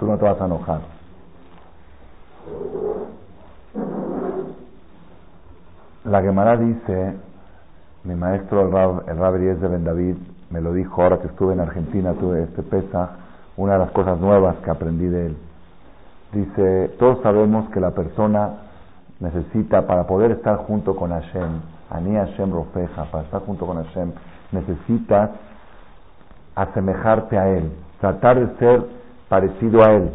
tú 0.00 0.06
no 0.06 0.18
te 0.18 0.24
vas 0.24 0.40
a 0.40 0.46
enojar. 0.46 0.80
La 6.04 6.22
Gemara 6.22 6.56
dice, 6.56 7.14
mi 8.04 8.14
maestro 8.14 8.62
el 8.62 8.72
Rab, 8.72 9.08
el 9.08 9.60
de 9.60 9.68
Ben 9.68 9.84
David 9.84 10.16
me 10.50 10.60
lo 10.60 10.72
dijo 10.72 11.02
ahora 11.02 11.18
que 11.18 11.26
estuve 11.26 11.52
en 11.52 11.60
Argentina, 11.60 12.14
tuve 12.14 12.44
este 12.44 12.62
pesa, 12.62 13.10
una 13.56 13.74
de 13.74 13.78
las 13.78 13.90
cosas 13.90 14.18
nuevas 14.20 14.56
que 14.64 14.70
aprendí 14.70 15.06
de 15.06 15.26
él. 15.26 15.36
Dice, 16.32 16.94
todos 16.98 17.20
sabemos 17.22 17.70
que 17.70 17.80
la 17.80 17.92
persona 17.92 18.50
necesita, 19.20 19.86
para 19.86 20.06
poder 20.06 20.32
estar 20.32 20.56
junto 20.66 20.94
con 20.96 21.10
Hashem, 21.10 21.60
Ani 21.90 22.14
Hashem 22.16 22.52
Rofeja, 22.52 23.04
para 23.10 23.24
estar 23.24 23.40
junto 23.42 23.66
con 23.66 23.82
Hashem, 23.82 24.12
necesitas 24.52 25.30
asemejarte 26.54 27.38
a 27.38 27.48
Él, 27.48 27.72
tratar 28.00 28.38
de 28.38 28.56
ser 28.58 28.84
parecido 29.28 29.82
a 29.84 29.92
Él. 29.92 30.10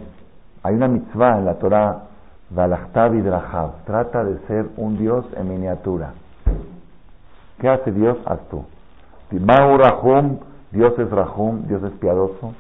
Hay 0.63 0.75
una 0.75 0.87
mitzvah 0.87 1.37
en 1.37 1.45
la 1.45 1.55
Torah, 1.55 2.03
Valachtav 2.49 3.13
Drahab, 3.13 3.85
trata 3.85 4.23
de 4.23 4.37
ser 4.47 4.67
un 4.77 4.97
Dios 4.97 5.25
en 5.37 5.49
miniatura. 5.49 6.13
¿Qué 7.59 7.69
hace 7.69 7.91
Dios? 7.91 8.17
Haz 8.25 8.39
tú. 8.49 8.65
Rahum, 9.31 10.39
Dios 10.71 10.97
es 10.99 11.09
Rahum, 11.09 11.67
Dios 11.67 11.81
es 11.83 11.91
piadoso, 11.93 12.53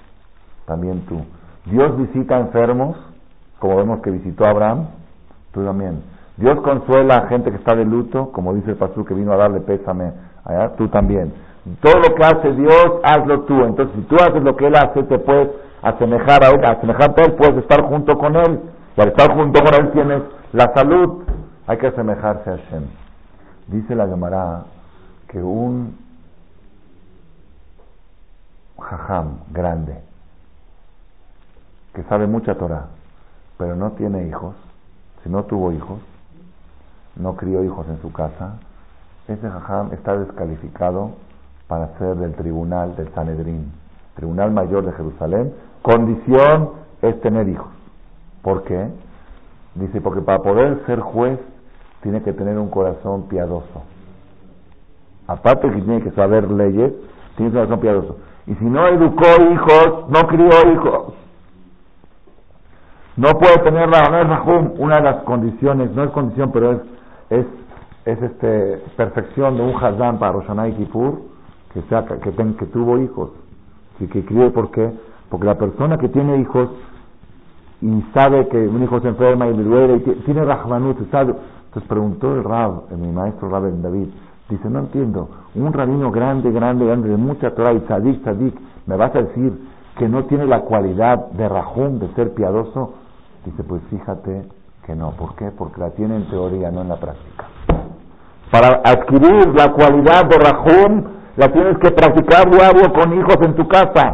también 0.65 1.01
tú. 1.05 1.21
Dios 1.65 1.95
visita 1.97 2.39
enfermos, 2.39 2.97
como 3.59 3.77
vemos 3.77 4.01
que 4.01 4.11
visitó 4.11 4.45
a 4.45 4.49
Abraham, 4.49 4.87
tú 5.51 5.63
también. 5.63 6.01
Dios 6.37 6.59
consuela 6.61 7.15
a 7.17 7.27
gente 7.27 7.51
que 7.51 7.57
está 7.57 7.75
de 7.75 7.85
luto, 7.85 8.31
como 8.31 8.53
dice 8.53 8.71
el 8.71 8.77
pastor 8.77 9.05
que 9.05 9.13
vino 9.13 9.33
a 9.33 9.37
darle 9.37 9.61
pésame 9.61 10.11
allá, 10.43 10.75
tú 10.75 10.87
también. 10.87 11.33
Todo 11.81 11.99
lo 11.99 12.15
que 12.15 12.23
hace 12.23 12.51
Dios, 12.53 12.99
hazlo 13.03 13.41
tú. 13.41 13.63
Entonces, 13.63 13.95
si 13.95 14.01
tú 14.03 14.15
haces 14.15 14.41
lo 14.41 14.55
que 14.55 14.65
Él 14.65 14.75
hace, 14.75 15.03
te 15.03 15.19
puedes 15.19 15.49
asemejar 15.83 16.43
a 16.43 16.49
Él, 16.49 16.65
asemejarte 16.65 17.21
a 17.21 17.25
Él, 17.25 17.33
puedes 17.33 17.57
estar 17.57 17.83
junto 17.83 18.17
con 18.17 18.35
Él. 18.35 18.59
Y 18.97 19.01
al 19.01 19.09
estar 19.09 19.35
junto 19.35 19.63
con 19.63 19.73
Él 19.75 19.91
tienes 19.91 20.23
la 20.53 20.73
salud. 20.73 21.23
Hay 21.67 21.77
que 21.77 21.87
asemejarse 21.87 22.49
a 22.49 22.57
Hashem. 22.57 22.83
Dice 23.67 23.95
la 23.95 24.07
Gemara 24.07 24.63
que 25.27 25.41
un 25.41 25.95
jajam 28.79 29.37
grande, 29.51 30.01
que 31.93 32.03
sabe 32.03 32.27
mucha 32.27 32.55
Torah, 32.55 32.87
pero 33.57 33.75
no 33.75 33.91
tiene 33.91 34.27
hijos, 34.27 34.55
si 35.23 35.29
no 35.29 35.43
tuvo 35.43 35.71
hijos, 35.71 35.99
no 37.15 37.35
crió 37.35 37.63
hijos 37.63 37.87
en 37.89 38.01
su 38.01 38.11
casa, 38.11 38.55
ese 39.27 39.49
jajam 39.49 39.93
está 39.93 40.17
descalificado 40.17 41.11
para 41.67 41.97
ser 41.97 42.15
del 42.17 42.33
tribunal 42.33 42.95
del 42.95 43.13
Sanedrín, 43.13 43.71
Tribunal 44.15 44.51
Mayor 44.51 44.85
de 44.85 44.91
Jerusalén. 44.93 45.53
Condición 45.81 46.71
es 47.01 47.19
tener 47.21 47.47
hijos. 47.47 47.69
¿Por 48.41 48.63
qué? 48.63 48.89
Dice, 49.75 50.01
porque 50.01 50.21
para 50.21 50.39
poder 50.39 50.85
ser 50.85 50.99
juez 50.99 51.39
tiene 52.01 52.21
que 52.23 52.33
tener 52.33 52.57
un 52.57 52.69
corazón 52.69 53.23
piadoso. 53.29 53.83
Aparte 55.27 55.69
que 55.69 55.81
tiene 55.81 56.01
que 56.01 56.11
saber 56.11 56.49
leyes, 56.51 56.91
tiene 57.37 57.51
un 57.51 57.55
corazón 57.55 57.79
piadoso. 57.79 58.17
Y 58.47 58.55
si 58.55 58.65
no 58.65 58.87
educó 58.87 59.27
hijos, 59.51 60.09
no 60.09 60.27
crió 60.27 60.49
hijos, 60.73 61.13
no 63.17 63.29
puede 63.37 63.57
tener 63.59 63.89
no 63.89 64.21
es 64.21 64.79
una 64.79 64.95
de 64.97 65.01
las 65.03 65.23
condiciones, 65.23 65.91
no 65.91 66.03
es 66.03 66.11
condición, 66.11 66.51
pero 66.51 66.71
es 66.71 66.79
es, 67.31 67.45
es 68.05 68.21
este, 68.21 68.83
perfección 68.97 69.55
de 69.55 69.63
un 69.63 69.75
Hazán 69.75 70.19
para 70.19 70.33
Roshaná 70.33 70.67
y 70.67 70.73
Kippur, 70.73 71.21
que, 71.73 71.81
sea, 71.83 72.05
que, 72.05 72.31
que 72.31 72.65
tuvo 72.67 72.99
hijos. 72.99 73.31
Y 73.99 74.07
que 74.07 74.25
crió, 74.25 74.51
¿por 74.51 74.69
qué? 74.71 74.91
Porque 75.29 75.45
la 75.45 75.57
persona 75.57 75.97
que 75.97 76.09
tiene 76.09 76.37
hijos 76.39 76.69
y 77.81 78.01
sabe 78.13 78.47
que 78.49 78.57
un 78.57 78.83
hijo 78.83 78.99
se 78.99 79.07
enferma 79.07 79.47
y 79.47 79.55
le 79.55 79.63
duele, 79.63 79.95
y 79.95 79.99
tiene 80.25 80.43
Rahmanut, 80.43 81.09
sabe. 81.09 81.33
Entonces 81.67 81.87
preguntó 81.89 82.35
el 82.35 82.43
Rab, 82.43 82.91
mi 82.97 83.11
maestro 83.11 83.49
Rab 83.49 83.65
el 83.65 83.81
David, 83.81 84.09
dice, 84.49 84.69
no 84.69 84.79
entiendo, 84.79 85.29
un 85.55 85.71
rabino 85.71 86.11
grande, 86.11 86.51
grande, 86.51 86.85
grande, 86.85 87.09
de 87.09 87.17
mucha 87.17 87.55
Torah 87.55 87.71
y 87.71 87.81
¿me 88.85 88.97
vas 88.97 89.15
a 89.15 89.21
decir 89.21 89.57
que 89.97 90.09
no 90.09 90.25
tiene 90.25 90.45
la 90.45 90.61
cualidad 90.61 91.27
de 91.31 91.47
Rahum, 91.47 91.99
de 91.99 92.09
ser 92.09 92.33
piadoso? 92.33 92.95
Dice, 93.45 93.63
pues 93.63 93.81
fíjate 93.89 94.47
que 94.85 94.95
no. 94.95 95.11
¿Por 95.11 95.35
qué? 95.35 95.51
Porque 95.57 95.79
la 95.79 95.89
tiene 95.91 96.15
en 96.15 96.29
teoría, 96.29 96.71
no 96.71 96.81
en 96.81 96.89
la 96.89 96.97
práctica. 96.97 97.45
Para 98.51 98.81
adquirir 98.83 99.47
la 99.55 99.71
cualidad 99.71 100.25
de 100.25 100.37
Rahum, 100.37 101.03
la 101.37 101.47
tienes 101.51 101.77
que 101.79 101.91
practicar 101.91 102.49
diario 102.51 102.91
con 102.93 103.17
hijos 103.17 103.37
en 103.41 103.55
tu 103.55 103.67
casa. 103.67 104.13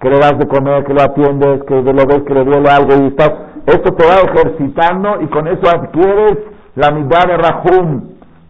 Que 0.00 0.10
le 0.10 0.18
das 0.18 0.36
de 0.38 0.48
comer, 0.48 0.84
que 0.84 0.92
lo 0.92 1.02
atiendes, 1.02 1.62
que 1.64 1.80
lo 1.80 2.06
ves 2.06 2.22
que 2.26 2.34
le 2.34 2.44
duele 2.44 2.68
algo 2.68 2.90
y 3.02 3.06
estás. 3.06 3.32
Esto 3.66 3.94
te 3.94 4.04
va 4.04 4.16
ejercitando 4.16 5.20
y 5.20 5.26
con 5.28 5.46
eso 5.46 5.68
adquieres 5.68 6.38
la 6.74 6.90
mitad 6.90 7.24
de 7.26 7.36
Rahum. 7.36 8.02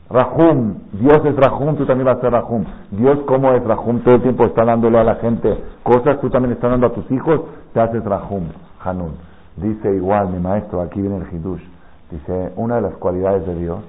Rahum, 0.09 0.75
Dios 0.93 1.21
es 1.25 1.37
Rahum, 1.37 1.77
tú 1.77 1.87
también 1.87 2.07
vas 2.07 2.19
a 2.19 2.21
ser 2.23 2.33
Rahum. 2.33 2.65
Dios, 2.91 3.19
como 3.27 3.53
es 3.53 3.65
Rahum? 3.65 4.01
Todo 4.01 4.17
el 4.17 4.23
tiempo 4.23 4.45
está 4.45 4.65
dándole 4.65 4.99
a 4.99 5.05
la 5.05 5.17
gente 5.17 5.57
cosas, 5.83 6.21
tú 6.21 6.31
también 6.31 6.53
estás 6.53 6.71
dando 6.71 6.87
a 6.87 6.93
tus 6.93 7.11
hijos, 7.11 7.41
te 7.73 7.81
haces 7.81 8.05
Rahum, 8.05 8.49
Hanun. 8.85 9.32
Dice 9.57 9.95
igual 9.95 10.31
mi 10.31 10.39
maestro, 10.39 10.81
aquí 10.81 11.01
viene 11.01 11.17
el 11.19 11.35
Hidush, 11.35 11.63
dice, 12.11 12.53
una 12.57 12.77
de 12.77 12.83
las 12.83 12.95
cualidades 12.95 13.47
de 13.47 13.55
Dios 13.57 13.81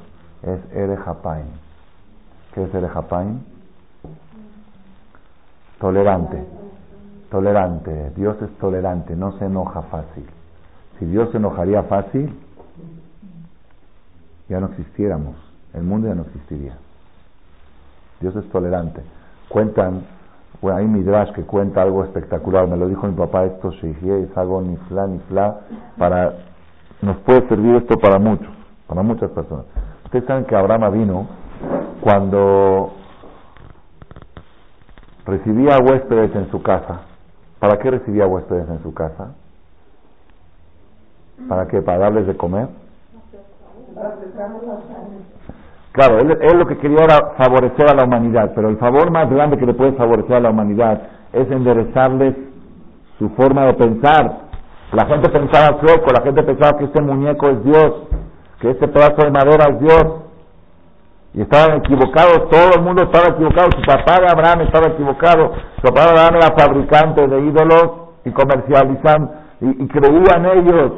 es 0.41 0.60
Erejapain. 0.76 1.45
¿Qué 2.54 2.63
es 2.63 2.73
Erejapain? 2.73 3.43
Tolerante. 5.80 6.43
Tolerante. 7.32 8.12
Dios 8.15 8.41
es 8.41 8.52
tolerante, 8.58 9.15
no 9.15 9.38
se 9.38 9.45
enoja 9.45 9.84
fácil. 9.84 10.26
Si 10.99 11.06
Dios 11.06 11.32
se 11.32 11.38
enojaría 11.38 11.84
fácil, 11.84 12.38
ya 14.49 14.60
no 14.60 14.67
existiéramos. 14.67 15.36
El 15.73 15.84
mundo 15.84 16.08
ya 16.08 16.15
no 16.15 16.23
existiría. 16.23 16.78
Dios 18.19 18.36
es 18.36 18.47
tolerante. 18.49 19.02
Cuentan 19.49 20.04
bueno, 20.63 20.78
hay 20.78 20.88
Midrash 20.88 21.34
que 21.34 21.43
cuenta 21.43 21.82
algo 21.82 22.06
espectacular, 22.06 22.69
me 22.69 22.78
lo 22.78 22.88
dijo 22.88 23.06
mi 23.06 23.13
papá, 23.15 23.43
esto 23.43 23.69
es 23.69 24.38
algo 24.38 24.62
ni 24.62 24.78
fla 24.78 25.06
ni 25.08 25.19
fla, 25.28 25.60
para, 25.97 26.36
nos 27.02 27.17
puede 27.17 27.45
servir 27.49 27.76
esto 27.76 27.99
para 27.99 28.17
muchos, 28.17 28.47
para 28.88 29.04
muchas 29.04 29.30
personas. 29.32 29.65
Ustedes 30.06 30.23
saben 30.26 30.45
que 30.45 30.56
Abraham 30.56 30.93
vino 30.93 31.28
cuando 31.99 32.93
recibía 35.26 35.80
huéspedes 35.84 36.34
en 36.34 36.49
su 36.49 36.63
casa. 36.63 37.02
¿Para 37.60 37.78
qué 37.80 37.91
recibía 37.91 38.26
huéspedes 38.26 38.69
en 38.69 38.82
su 38.84 38.93
casa? 38.93 39.34
¿Para 41.49 41.67
qué? 41.67 41.82
¿Para 41.82 41.97
darles 41.97 42.26
de 42.26 42.38
comer? 42.38 42.69
Claro, 45.93 46.17
él, 46.17 46.58
lo 46.58 46.65
que 46.65 46.77
quería 46.79 47.03
era 47.03 47.34
favorecer 47.38 47.88
a 47.88 47.93
la 47.93 48.06
humanidad, 48.06 48.51
pero 48.56 48.67
el 48.67 48.77
favor 48.77 49.12
más 49.12 49.29
grande 49.29 49.60
que 49.60 49.65
le 49.67 49.75
puede 49.75 49.93
favorecer 49.93 50.38
a 50.38 50.39
la 50.39 50.49
humanidad 50.49 51.03
es 51.32 51.49
enderezarles 51.51 52.34
su 53.19 53.29
forma 53.29 53.67
de 53.67 53.73
pensar. 53.75 54.39
La 54.91 55.06
gente 55.06 55.29
pensaba 55.29 55.79
sueco, 55.79 56.12
la 56.12 56.23
gente 56.23 56.41
pensaba 56.41 56.79
que 56.79 56.86
este 56.86 56.99
muñeco 56.99 57.47
es 57.47 57.63
Dios. 57.63 57.93
que 58.60 58.71
este 58.71 58.88
pedazo 58.88 59.23
de 59.23 59.29
madera 59.29 59.65
es 59.69 59.79
Dios. 59.82 60.06
Y 61.36 61.41
estaban 61.41 61.77
equivocados, 61.77 62.49
todo 62.49 62.73
el 62.75 62.82
mundo 62.82 63.03
estaba 63.03 63.36
equivocado. 63.36 63.69
Su 63.75 63.82
papá 63.84 64.19
de 64.19 64.32
Abraham 64.32 64.62
estaba 64.62 64.88
equivocado. 64.88 65.51
Su 65.75 65.82
papá 65.84 66.06
de 66.06 66.10
Abraham 66.10 66.36
era 66.38 66.56
fabricante 66.58 67.27
de 67.27 67.39
ídolos 67.39 67.91
y 68.25 68.32
comercializan 68.32 69.29
y, 69.62 69.84
y 69.84 69.88
creían 69.89 70.45
ellos. 70.58 70.91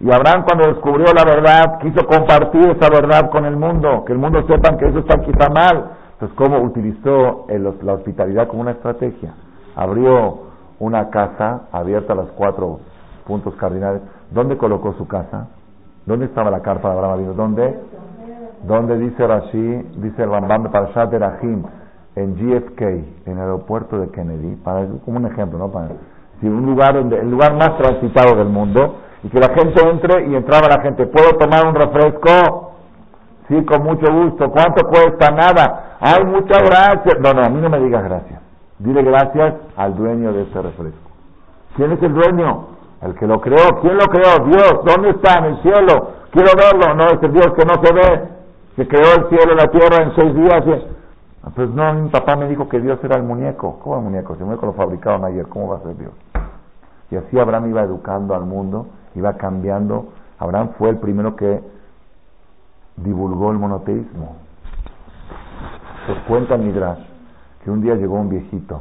Y 0.00 0.10
Abraham 0.10 0.44
cuando 0.46 0.68
descubrió 0.68 1.12
la 1.12 1.24
verdad 1.24 1.78
quiso 1.80 2.06
compartir 2.06 2.70
esa 2.70 2.88
verdad 2.88 3.30
con 3.30 3.44
el 3.44 3.56
mundo, 3.56 4.04
que 4.06 4.12
el 4.12 4.18
mundo 4.18 4.42
sepan 4.46 4.78
que 4.78 4.86
eso 4.86 5.00
está, 5.00 5.16
está 5.16 5.50
mal. 5.50 5.90
Entonces, 6.12 6.36
¿cómo 6.36 6.58
utilizó 6.60 7.46
la 7.48 7.92
hospitalidad 7.92 8.48
como 8.48 8.62
una 8.62 8.72
estrategia? 8.72 9.34
Abrió 9.76 10.50
una 10.78 11.10
casa 11.10 11.62
abierta 11.70 12.14
a 12.14 12.16
los 12.16 12.30
cuatro 12.32 12.80
puntos 13.26 13.54
cardinales. 13.56 14.02
¿Dónde 14.30 14.56
colocó 14.56 14.94
su 14.94 15.06
casa? 15.06 15.48
¿Dónde 16.06 16.26
estaba 16.26 16.50
la 16.50 16.60
carpa 16.60 16.90
de 16.90 16.98
Abraham 16.98 17.36
¿Dónde? 17.36 17.78
¿Dónde 18.66 18.98
dice 18.98 19.26
Rashi, 19.26 19.88
dice 19.96 20.22
el 20.22 20.30
Rambam 20.30 20.64
de 20.64 20.68
Parashat 20.70 21.12
en 22.16 22.34
GFK, 22.34 22.80
en 22.82 23.32
el 23.32 23.38
aeropuerto 23.38 23.98
de 23.98 24.10
Kennedy, 24.10 24.56
para, 24.56 24.86
como 25.04 25.18
un 25.18 25.26
ejemplo, 25.26 25.58
¿no? 25.58 25.68
Para, 25.70 25.88
un 26.42 26.66
lugar 26.66 26.94
donde, 26.94 27.20
el 27.20 27.30
lugar 27.30 27.54
más 27.54 27.76
transitado 27.78 28.36
del 28.36 28.48
mundo, 28.48 28.96
y 29.22 29.28
que 29.28 29.38
la 29.38 29.48
gente 29.48 29.86
entre 29.88 30.26
y 30.28 30.34
entraba 30.34 30.68
la 30.68 30.82
gente, 30.82 31.06
¿puedo 31.06 31.32
tomar 31.38 31.66
un 31.66 31.74
refresco? 31.74 32.72
Sí, 33.48 33.64
con 33.64 33.82
mucho 33.82 34.10
gusto. 34.12 34.50
¿Cuánto 34.50 34.86
cuesta? 34.86 35.30
Nada. 35.32 35.96
Hay 36.00 36.24
muchas 36.24 36.62
gracias. 36.62 37.18
No, 37.20 37.32
no, 37.34 37.44
a 37.44 37.48
mí 37.48 37.60
no 37.60 37.68
me 37.68 37.80
digas 37.80 38.04
gracias. 38.04 38.40
Dile 38.78 39.02
gracias 39.02 39.54
al 39.76 39.96
dueño 39.96 40.32
de 40.32 40.42
ese 40.42 40.62
refresco. 40.62 41.10
¿Quién 41.76 41.92
es 41.92 42.02
el 42.02 42.14
dueño? 42.14 42.68
El 43.02 43.14
que 43.14 43.26
lo 43.26 43.40
creó. 43.40 43.80
¿Quién 43.82 43.96
lo 43.96 44.06
creó? 44.06 44.46
Dios. 44.46 44.80
¿Dónde 44.84 45.10
está? 45.10 45.38
En 45.38 45.44
el 45.46 45.62
cielo. 45.62 46.12
Quiero 46.30 46.50
verlo. 46.56 46.94
No, 46.94 47.06
es 47.08 47.22
el 47.22 47.32
Dios 47.32 47.48
que 47.56 47.64
no 47.64 47.74
se 47.82 47.92
ve. 47.92 48.28
Que 48.76 48.88
creó 48.88 49.14
el 49.16 49.28
cielo 49.28 49.52
y 49.52 49.56
la 49.56 49.66
tierra 49.66 50.04
en 50.04 50.14
seis 50.14 50.34
días. 50.34 50.64
Ah, 51.42 51.50
pues 51.54 51.70
no, 51.70 51.92
mi 51.94 52.08
papá 52.08 52.36
me 52.36 52.48
dijo 52.48 52.68
que 52.68 52.80
Dios 52.80 52.98
era 53.02 53.16
el 53.16 53.24
muñeco. 53.24 53.80
¿Cómo 53.82 53.96
el 53.96 54.02
muñeco? 54.02 54.34
Si 54.34 54.40
el 54.40 54.46
muñeco 54.46 54.66
lo 54.66 54.72
fabricaron 54.74 55.24
ayer, 55.24 55.46
¿cómo 55.48 55.68
va 55.68 55.78
a 55.78 55.80
ser 55.80 55.96
Dios? 55.96 56.12
Y 57.10 57.16
así 57.16 57.38
Abraham 57.38 57.70
iba 57.70 57.82
educando 57.82 58.34
al 58.34 58.44
mundo, 58.44 58.86
iba 59.14 59.34
cambiando. 59.34 60.08
Abraham 60.38 60.70
fue 60.78 60.90
el 60.90 60.98
primero 60.98 61.36
que 61.36 61.60
divulgó 62.96 63.50
el 63.50 63.58
monoteísmo. 63.58 64.36
Se 66.06 66.14
cuenta 66.28 66.54
en 66.54 66.66
Midrash 66.66 67.00
que 67.62 67.70
un 67.70 67.82
día 67.82 67.94
llegó 67.94 68.14
un 68.14 68.28
viejito 68.28 68.80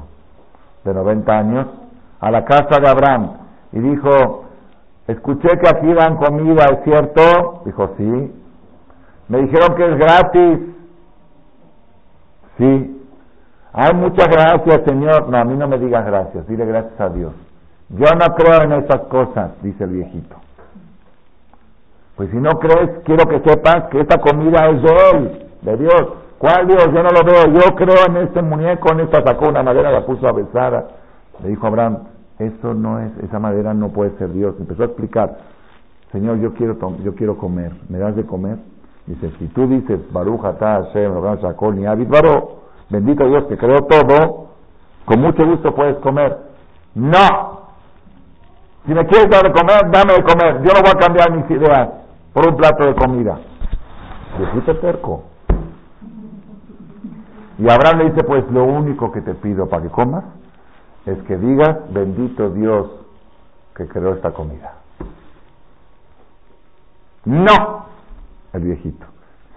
de 0.83 0.93
90 0.93 1.31
años 1.31 1.67
a 2.19 2.31
la 2.31 2.45
casa 2.45 2.79
de 2.79 2.89
Abraham 2.89 3.31
y 3.71 3.79
dijo, 3.79 4.45
escuché 5.07 5.49
que 5.59 5.69
aquí 5.69 5.93
dan 5.93 6.17
comida, 6.17 6.65
¿es 6.71 6.83
cierto? 6.83 7.61
Dijo, 7.65 7.91
sí. 7.97 8.33
Me 9.27 9.41
dijeron 9.41 9.75
que 9.75 9.85
es 9.85 9.97
gratis. 9.97 10.59
Sí. 12.57 12.95
Hay 13.73 13.93
muchas 13.93 14.27
gracias, 14.27 14.81
Señor. 14.85 15.29
No, 15.29 15.37
a 15.37 15.43
mí 15.43 15.55
no 15.55 15.67
me 15.67 15.77
digas 15.77 16.05
gracias, 16.05 16.47
dile 16.47 16.65
gracias 16.65 16.99
a 16.99 17.09
Dios. 17.09 17.33
Yo 17.89 18.05
no 18.15 18.35
creo 18.35 18.61
en 18.61 18.71
esas 18.73 19.01
cosas, 19.07 19.51
dice 19.61 19.83
el 19.83 19.91
viejito. 19.91 20.35
Pues 22.15 22.29
si 22.31 22.37
no 22.37 22.51
crees, 22.59 22.99
quiero 23.05 23.25
que 23.27 23.39
sepas 23.39 23.85
que 23.89 24.01
esta 24.01 24.19
comida 24.19 24.69
es 24.69 24.81
de 24.81 24.93
Él, 25.13 25.45
de 25.61 25.77
Dios. 25.77 26.07
¿Cuál 26.37 26.67
Dios? 26.67 26.85
Yo 26.93 27.03
no 27.03 27.09
lo 27.09 27.23
veo. 27.23 27.47
Yo 27.47 27.75
creo 27.75 28.05
en 28.07 28.17
este 28.17 28.41
muñeco, 28.41 28.91
en 28.91 29.01
esta 29.01 29.23
sacó 29.23 29.49
una 29.49 29.63
madera, 29.63 29.91
la 29.91 30.05
puso 30.05 30.27
a 30.27 30.31
besar. 30.31 30.87
Le 31.41 31.49
dijo 31.49 31.65
Abraham, 31.65 31.99
eso 32.39 32.73
no 32.73 32.99
es, 32.99 33.11
esa 33.23 33.39
madera 33.39 33.73
no 33.73 33.89
puede 33.89 34.17
ser 34.17 34.31
Dios. 34.31 34.55
Empezó 34.59 34.83
a 34.83 34.85
explicar, 34.87 35.37
Señor, 36.11 36.39
yo 36.39 36.53
quiero, 36.53 36.77
yo 37.03 37.15
quiero 37.15 37.37
comer, 37.37 37.73
¿me 37.89 37.99
das 37.99 38.15
de 38.15 38.25
comer? 38.25 38.57
Dice, 39.05 39.31
si 39.39 39.47
tú 39.47 39.67
dices, 39.67 39.99
Baruch 40.11 40.45
Atah 40.45 40.83
Hashem, 40.83 41.13
Shakol, 41.41 41.75
ni 41.75 41.85
Abid 41.85 42.07
bendito 42.89 43.27
Dios 43.27 43.45
que 43.45 43.57
creó 43.57 43.79
todo, 43.81 44.47
con 45.05 45.19
mucho 45.21 45.45
gusto 45.45 45.73
puedes 45.73 45.97
comer. 45.97 46.37
No. 46.95 47.58
Si 48.89 48.95
me 48.95 49.05
quieres 49.05 49.29
dar 49.29 49.43
de 49.43 49.51
comer, 49.51 49.91
dame 49.91 50.13
de 50.13 50.23
comer. 50.23 50.63
Yo 50.63 50.73
no 50.73 50.81
voy 50.81 50.89
a 50.89 50.97
cambiar 50.97 51.31
mis 51.31 51.47
ideas 51.51 51.89
por 52.33 52.47
un 52.47 52.57
plato 52.57 52.87
de 52.87 52.95
comida. 52.95 53.39
Viejito 54.35 54.77
terco. 54.79 55.25
Y 57.59 57.69
Abraham 57.69 57.99
le 57.99 58.09
dice, 58.09 58.23
pues 58.23 58.49
lo 58.49 58.63
único 58.63 59.11
que 59.11 59.21
te 59.21 59.35
pido 59.35 59.69
para 59.69 59.83
que 59.83 59.89
comas 59.89 60.23
es 61.05 61.21
que 61.27 61.37
digas, 61.37 61.77
bendito 61.91 62.49
Dios 62.49 62.87
que 63.75 63.87
creó 63.87 64.15
esta 64.15 64.31
comida. 64.31 64.73
No, 67.25 67.85
el 68.53 68.63
viejito. 68.63 69.05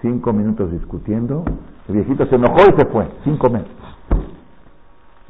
Cinco 0.03 0.35
minutos 0.35 0.71
discutiendo, 0.73 1.42
el 1.88 1.95
viejito 1.95 2.27
se 2.27 2.35
enojó 2.35 2.68
y 2.71 2.79
se 2.79 2.85
fue, 2.85 3.09
cinco 3.25 3.49
minutos. 3.49 3.73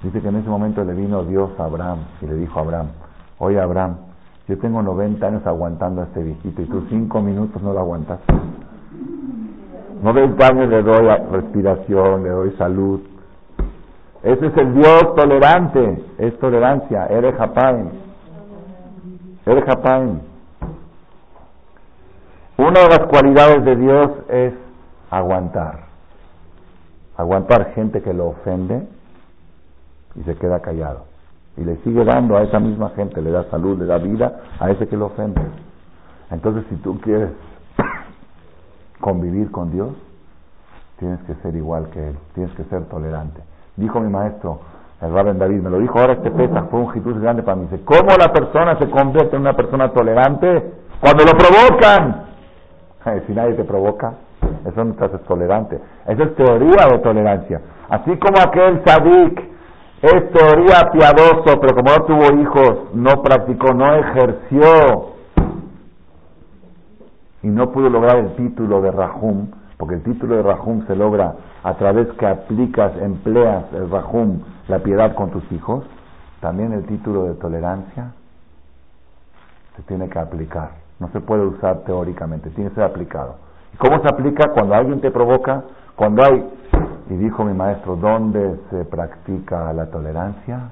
Dice 0.03 0.21
que 0.21 0.27
en 0.27 0.37
ese 0.39 0.49
momento 0.49 0.83
le 0.83 0.93
vino 0.93 1.23
Dios 1.23 1.51
a 1.61 1.67
Abraham 1.67 2.01
y 2.21 2.27
le 2.27 2.35
dijo 2.35 2.59
a 2.59 2.63
Abraham, 2.63 2.89
oye 3.43 3.61
Abraham, 3.61 3.97
yo 4.47 4.57
tengo 4.59 4.83
90 4.83 5.27
años 5.27 5.47
aguantando 5.47 6.01
a 6.01 6.05
este 6.05 6.23
viejito 6.23 6.63
y 6.63 6.67
tú 6.67 6.87
cinco 6.89 7.21
minutos 7.21 7.61
no 7.61 7.73
lo 7.73 7.81
aguantaste. 7.81 8.33
90 10.01 10.47
años 10.47 10.69
le 10.69 10.83
doy 10.83 11.09
respiración, 11.33 12.23
le 12.23 12.31
doy 12.31 12.51
salud. 12.53 13.01
Ese 14.23 14.47
es 14.47 14.57
el 14.57 14.75
Dios 14.75 15.15
tolerante, 15.17 16.05
es 16.19 16.39
tolerancia, 16.39 17.07
eres 17.07 17.35
Japain. 17.35 17.91
Eres 19.45 19.65
Japain. 19.65 20.21
Una 22.59 22.81
de 22.81 22.89
las 22.91 23.07
cualidades 23.09 23.65
de 23.65 23.77
Dios 23.77 24.11
es 24.29 24.55
aguantar. 25.11 25.81
Aguantar 27.17 27.73
gente 27.75 28.03
que 28.03 28.15
lo 28.15 28.29
ofende 28.29 28.87
y 30.15 30.23
se 30.23 30.37
queda 30.37 30.61
callado. 30.61 31.12
Y 31.57 31.65
le 31.65 31.77
sigue 31.79 32.05
dando 32.05 32.37
a 32.37 32.43
esa 32.43 32.59
misma 32.59 32.91
gente, 32.91 33.21
le 33.21 33.31
da 33.31 33.45
salud, 33.51 33.79
le 33.79 33.87
da 33.87 33.99
vida 33.99 34.41
a 34.59 34.71
ese 34.71 34.89
que 34.89 34.97
lo 34.97 35.07
ofende. 35.07 35.41
Entonces, 36.31 36.65
si 36.71 36.77
tú 36.77 36.99
quieres 37.01 37.31
convivir 39.01 39.51
con 39.51 39.71
Dios, 39.71 39.91
tienes 40.99 41.21
que 41.25 41.35
ser 41.37 41.55
igual 41.57 41.89
que 41.91 42.09
Él, 42.09 42.17
tienes 42.35 42.55
que 42.55 42.65
ser 42.65 42.85
tolerante. 42.85 43.43
Dijo 43.77 44.01
mi 44.01 44.11
maestro, 44.11 44.61
el 45.03 45.13
Rabben 45.13 45.39
David, 45.39 45.61
me 45.61 45.71
lo 45.71 45.79
dijo 45.79 45.99
ahora 45.99 46.13
este 46.13 46.31
pesa, 46.31 46.63
fue 46.71 46.81
un 46.81 46.91
jitus 46.93 47.21
grande 47.21 47.43
para 47.43 47.57
mí. 47.57 47.67
Dice, 47.71 47.85
¿cómo 47.85 48.17
la 48.17 48.33
persona 48.33 48.79
se 48.79 48.89
convierte 48.89 49.35
en 49.35 49.43
una 49.43 49.55
persona 49.55 49.93
tolerante? 49.93 50.73
Cuando 51.01 51.25
lo 51.25 51.33
provocan. 51.33 52.27
si 53.27 53.33
nadie 53.33 53.55
te 53.55 53.65
provoca, 53.65 54.13
eso 54.65 54.85
no 54.85 54.95
te 54.95 55.05
haces 55.05 55.21
tolerante. 55.23 55.81
Esa 56.07 56.23
es 56.23 56.35
teoría 56.37 56.87
de 56.91 56.99
tolerancia. 56.99 57.61
Así 57.89 58.17
como 58.17 58.41
aquel 58.41 58.83
sadik 58.85 59.43
es 60.03 60.33
teoría 60.33 60.91
piadoso, 60.93 61.61
pero 61.61 61.75
como 61.75 61.91
no 61.91 62.05
tuvo 62.05 62.41
hijos, 62.41 62.95
no 62.95 63.23
practicó, 63.23 63.73
no 63.73 63.95
ejerció 63.95 65.13
y 67.43 67.49
no 67.49 67.71
pudo 67.71 67.89
lograr 67.89 68.17
el 68.19 68.35
título 68.35 68.81
de 68.83 68.91
Rahum, 68.91 69.49
porque 69.77 69.95
el 69.95 70.03
título 70.03 70.37
de 70.37 70.43
Rahum 70.43 70.87
se 70.87 70.97
logra 70.97 71.35
a 71.63 71.75
través 71.75 72.09
que 72.19 72.27
aplicas, 72.27 72.93
empleas 73.01 73.65
el 73.73 73.91
Rahum, 73.91 74.41
la 74.69 74.81
piedad 74.81 75.15
con 75.15 75.31
tus 75.31 75.51
hijos, 75.53 75.85
también 76.41 76.73
el 76.73 76.85
título 76.87 77.25
de 77.25 77.35
tolerancia 77.35 78.13
se 79.77 79.83
tiene 79.83 80.09
que 80.09 80.19
aplicar. 80.19 80.71
No 80.99 81.09
se 81.09 81.21
puede 81.21 81.45
usar 81.45 81.79
teóricamente, 81.85 82.51
tiene 82.51 82.71
que 82.71 82.77
ser 82.77 82.85
aplicado. 82.85 83.37
¿Y 83.73 83.77
cómo 83.77 84.01
se 84.03 84.09
aplica? 84.09 84.51
Cuando 84.53 84.75
alguien 84.75 85.01
te 85.01 85.11
provoca, 85.11 85.63
cuando 85.97 86.25
hay, 86.25 86.45
y 87.11 87.15
dijo 87.15 87.45
mi 87.45 87.55
maestro, 87.55 87.97
¿dónde 87.97 88.59
se 88.71 88.85
practica 88.85 89.73
la 89.73 89.91
tolerancia? 89.91 90.71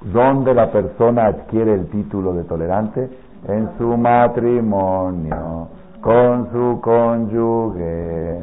¿Dónde 0.00 0.54
la 0.54 0.70
persona 0.72 1.26
adquiere 1.26 1.74
el 1.74 1.86
título 1.88 2.34
de 2.34 2.44
tolerante? 2.44 3.10
en 3.48 3.70
su 3.78 3.96
matrimonio 3.96 5.68
con 6.00 6.50
su 6.52 6.80
cónyuge. 6.80 8.38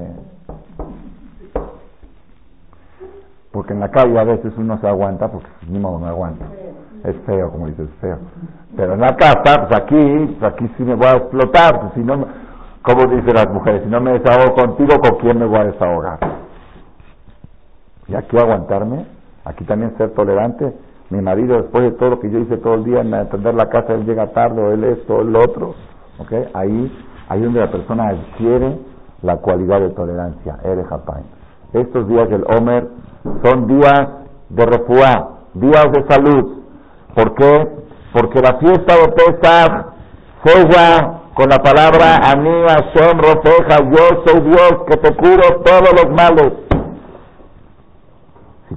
Porque 3.52 3.74
en 3.74 3.80
la 3.80 3.90
calle 3.90 4.18
a 4.18 4.24
veces 4.24 4.54
uno 4.58 4.80
se 4.80 4.88
aguanta, 4.88 5.28
porque 5.28 5.48
ni 5.68 5.80
modo 5.80 6.00
no 6.00 6.08
aguanta. 6.08 6.46
Es 7.04 7.16
feo, 7.26 7.52
como 7.52 7.68
dices, 7.68 7.90
feo. 8.00 8.18
Pero 8.76 8.94
en 8.94 9.02
la 9.02 9.16
casa, 9.16 9.68
pues 9.68 9.82
aquí, 9.82 10.38
pues 10.40 10.54
aquí 10.54 10.70
sí 10.78 10.84
me 10.84 10.96
voy 10.96 11.08
a 11.08 11.16
explotar. 11.16 11.80
Pues 11.82 11.94
si 11.94 12.02
no, 12.02 12.26
como 12.84 13.06
dicen 13.08 13.34
las 13.34 13.50
mujeres, 13.50 13.84
si 13.84 13.90
no 13.90 14.00
me 14.00 14.20
desahogo 14.20 14.54
contigo, 14.54 15.00
¿con 15.00 15.16
quién 15.20 15.40
me 15.40 15.46
voy 15.46 15.60
a 15.60 15.64
desahogar? 15.66 16.20
Y 18.10 18.16
aquí 18.16 18.38
aguantarme, 18.38 19.06
aquí 19.46 19.64
también 19.66 19.96
ser 19.98 20.12
tolerante, 20.12 20.74
mi 21.10 21.22
marido, 21.22 21.62
después 21.62 21.84
de 21.84 21.92
todo 21.92 22.12
lo 22.12 22.20
que 22.20 22.30
yo 22.30 22.40
hice 22.40 22.58
todo 22.58 22.76
el 22.76 22.84
día 22.84 23.02
en 23.02 23.14
atender 23.14 23.54
la 23.56 23.70
casa, 23.70 23.94
él 23.94 24.06
llega 24.06 24.32
tarde, 24.32 24.62
o 24.62 24.72
él 24.72 24.84
esto, 24.84 25.18
o 25.18 25.22
el 25.22 25.36
otro. 25.36 25.74
¿okay? 26.20 26.46
Ahí, 26.54 27.06
ahí 27.30 27.42
donde 27.42 27.60
la 27.60 27.72
persona 27.72 28.10
adquiere 28.10 28.78
la 29.22 29.38
cualidad 29.38 29.82
de 29.82 29.90
tolerancia. 29.90 30.58
Eres. 30.64 30.86
Estos 31.74 32.08
días 32.08 32.30
del 32.30 32.44
Homer 32.44 32.88
son 33.44 33.68
días 33.68 34.08
de 34.50 34.66
refuá, 34.66 35.30
días 35.54 35.92
de 35.92 36.06
salud. 36.08 36.64
¿Por 37.16 37.36
qué? 37.36 37.68
Porque 38.14 38.42
la 38.42 38.58
fiesta 38.58 38.96
de 38.96 39.12
Pesach 39.12 39.86
sella 40.44 41.20
con 41.36 41.50
la 41.50 41.60
palabra 41.60 42.18
Ani 42.24 42.64
Hashem 42.68 43.20
Rofeja, 43.20 43.78
yo 43.92 44.24
soy 44.26 44.42
Dios 44.42 44.74
que 44.88 44.98
te 44.98 45.16
curo 45.16 45.62
todos 45.64 45.92
los 45.94 46.10
males. 46.12 46.69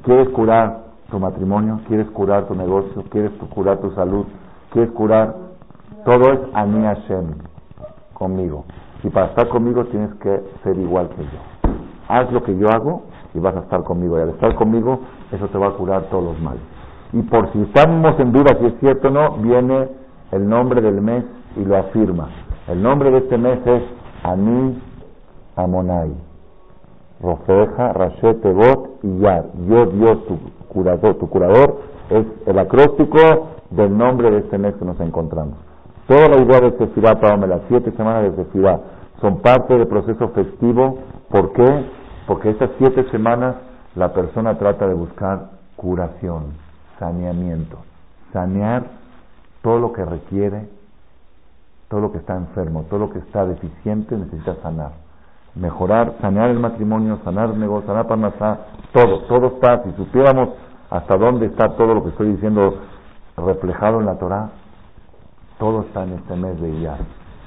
Quieres 0.02 0.28
curar 0.30 0.80
tu 1.10 1.18
matrimonio, 1.20 1.80
quieres 1.86 2.08
curar 2.10 2.46
tu 2.46 2.54
negocio, 2.54 3.04
quieres 3.10 3.30
curar 3.54 3.78
tu 3.78 3.90
salud, 3.92 4.26
quieres 4.70 4.90
curar, 4.92 5.36
todo 6.04 6.32
es 6.32 6.40
Ani 6.54 6.82
Hashem, 6.82 7.26
conmigo. 8.14 8.64
Y 9.04 9.10
para 9.10 9.26
estar 9.26 9.48
conmigo 9.48 9.84
tienes 9.86 10.12
que 10.14 10.42
ser 10.62 10.78
igual 10.78 11.08
que 11.10 11.22
yo. 11.22 11.72
Haz 12.08 12.32
lo 12.32 12.42
que 12.42 12.56
yo 12.56 12.68
hago 12.68 13.02
y 13.34 13.38
vas 13.38 13.56
a 13.56 13.60
estar 13.60 13.82
conmigo. 13.82 14.18
Y 14.18 14.22
al 14.22 14.30
estar 14.30 14.54
conmigo, 14.54 15.00
eso 15.30 15.48
te 15.48 15.58
va 15.58 15.68
a 15.68 15.72
curar 15.72 16.02
todos 16.04 16.24
los 16.24 16.40
males. 16.40 16.62
Y 17.12 17.22
por 17.22 17.52
si 17.52 17.62
estamos 17.62 18.18
en 18.18 18.32
duda 18.32 18.56
si 18.58 18.66
es 18.66 18.74
cierto 18.80 19.08
o 19.08 19.10
no, 19.10 19.36
viene 19.38 19.88
el 20.30 20.48
nombre 20.48 20.80
del 20.80 21.00
mes 21.00 21.24
y 21.56 21.64
lo 21.64 21.76
afirma. 21.76 22.28
El 22.68 22.82
nombre 22.82 23.10
de 23.10 23.18
este 23.18 23.36
mes 23.38 23.58
es 23.66 23.82
Ani 24.22 24.80
Amonai. 25.56 26.32
Rofeja, 27.22 27.92
Rashet, 27.92 28.42
Tebot 28.42 28.98
y 29.02 29.18
Yar. 29.20 29.44
Yo, 29.68 29.87
Dios, 29.87 30.26
tu 30.26 30.38
curador, 30.68 31.14
tu 31.16 31.28
curador, 31.28 31.80
es 32.11 32.26
el 32.46 32.58
acróstico 32.58 33.48
del 33.70 33.96
nombre 33.96 34.30
de 34.30 34.38
este 34.38 34.58
mes 34.58 34.74
que 34.74 34.85
nos 34.85 34.98
encontramos. 35.00 35.54
Toda 36.06 36.28
la 36.28 36.38
idea 36.38 36.61
de 36.61 36.76
Sefirá, 36.78 37.20
para 37.20 37.37
las 37.46 37.61
siete 37.68 37.92
semanas 37.92 38.24
de 38.24 38.44
Sefirá, 38.44 38.80
son 39.20 39.38
parte 39.38 39.76
del 39.76 39.87
proceso 39.87 40.28
festivo. 40.30 40.98
¿Por 41.30 41.52
qué? 41.52 41.87
Porque 42.26 42.50
estas 42.50 42.70
siete 42.78 43.04
semanas 43.11 43.56
la 43.94 44.12
persona 44.12 44.58
trata 44.58 44.87
de 44.88 44.94
buscar 44.94 45.50
curación, 45.76 46.54
saneamiento, 46.98 47.78
sanear 48.32 48.85
todo 49.62 49.78
lo 49.78 49.92
que 49.92 50.04
requiere 50.04 50.66
todo 51.92 52.00
lo 52.00 52.11
que 52.11 52.18
está 52.18 52.35
enfermo, 52.37 52.87
todo 52.88 53.00
lo 53.00 53.11
que 53.11 53.18
está 53.18 53.44
deficiente 53.44 54.16
necesita 54.16 54.54
sanar. 54.62 54.92
Mejorar, 55.54 56.14
sanear 56.20 56.50
el 56.50 56.58
matrimonio, 56.58 57.18
sanar 57.24 57.54
negocio, 57.56 57.86
sanar 57.86 58.06
Parnasá, 58.06 58.58
todo, 58.92 59.20
todo 59.24 59.46
está, 59.48 59.82
si 59.84 59.92
supiéramos 59.92 60.50
hasta 60.90 61.16
dónde 61.16 61.46
está 61.46 61.76
todo 61.76 61.94
lo 61.94 62.02
que 62.02 62.10
estoy 62.10 62.32
diciendo 62.32 62.74
reflejado 63.36 64.00
en 64.00 64.06
la 64.06 64.18
Torah, 64.18 64.50
todo 65.58 65.82
está 65.82 66.04
en 66.04 66.14
este 66.14 66.36
mes 66.36 66.60
de 66.60 66.70
Iyar. 66.70 66.98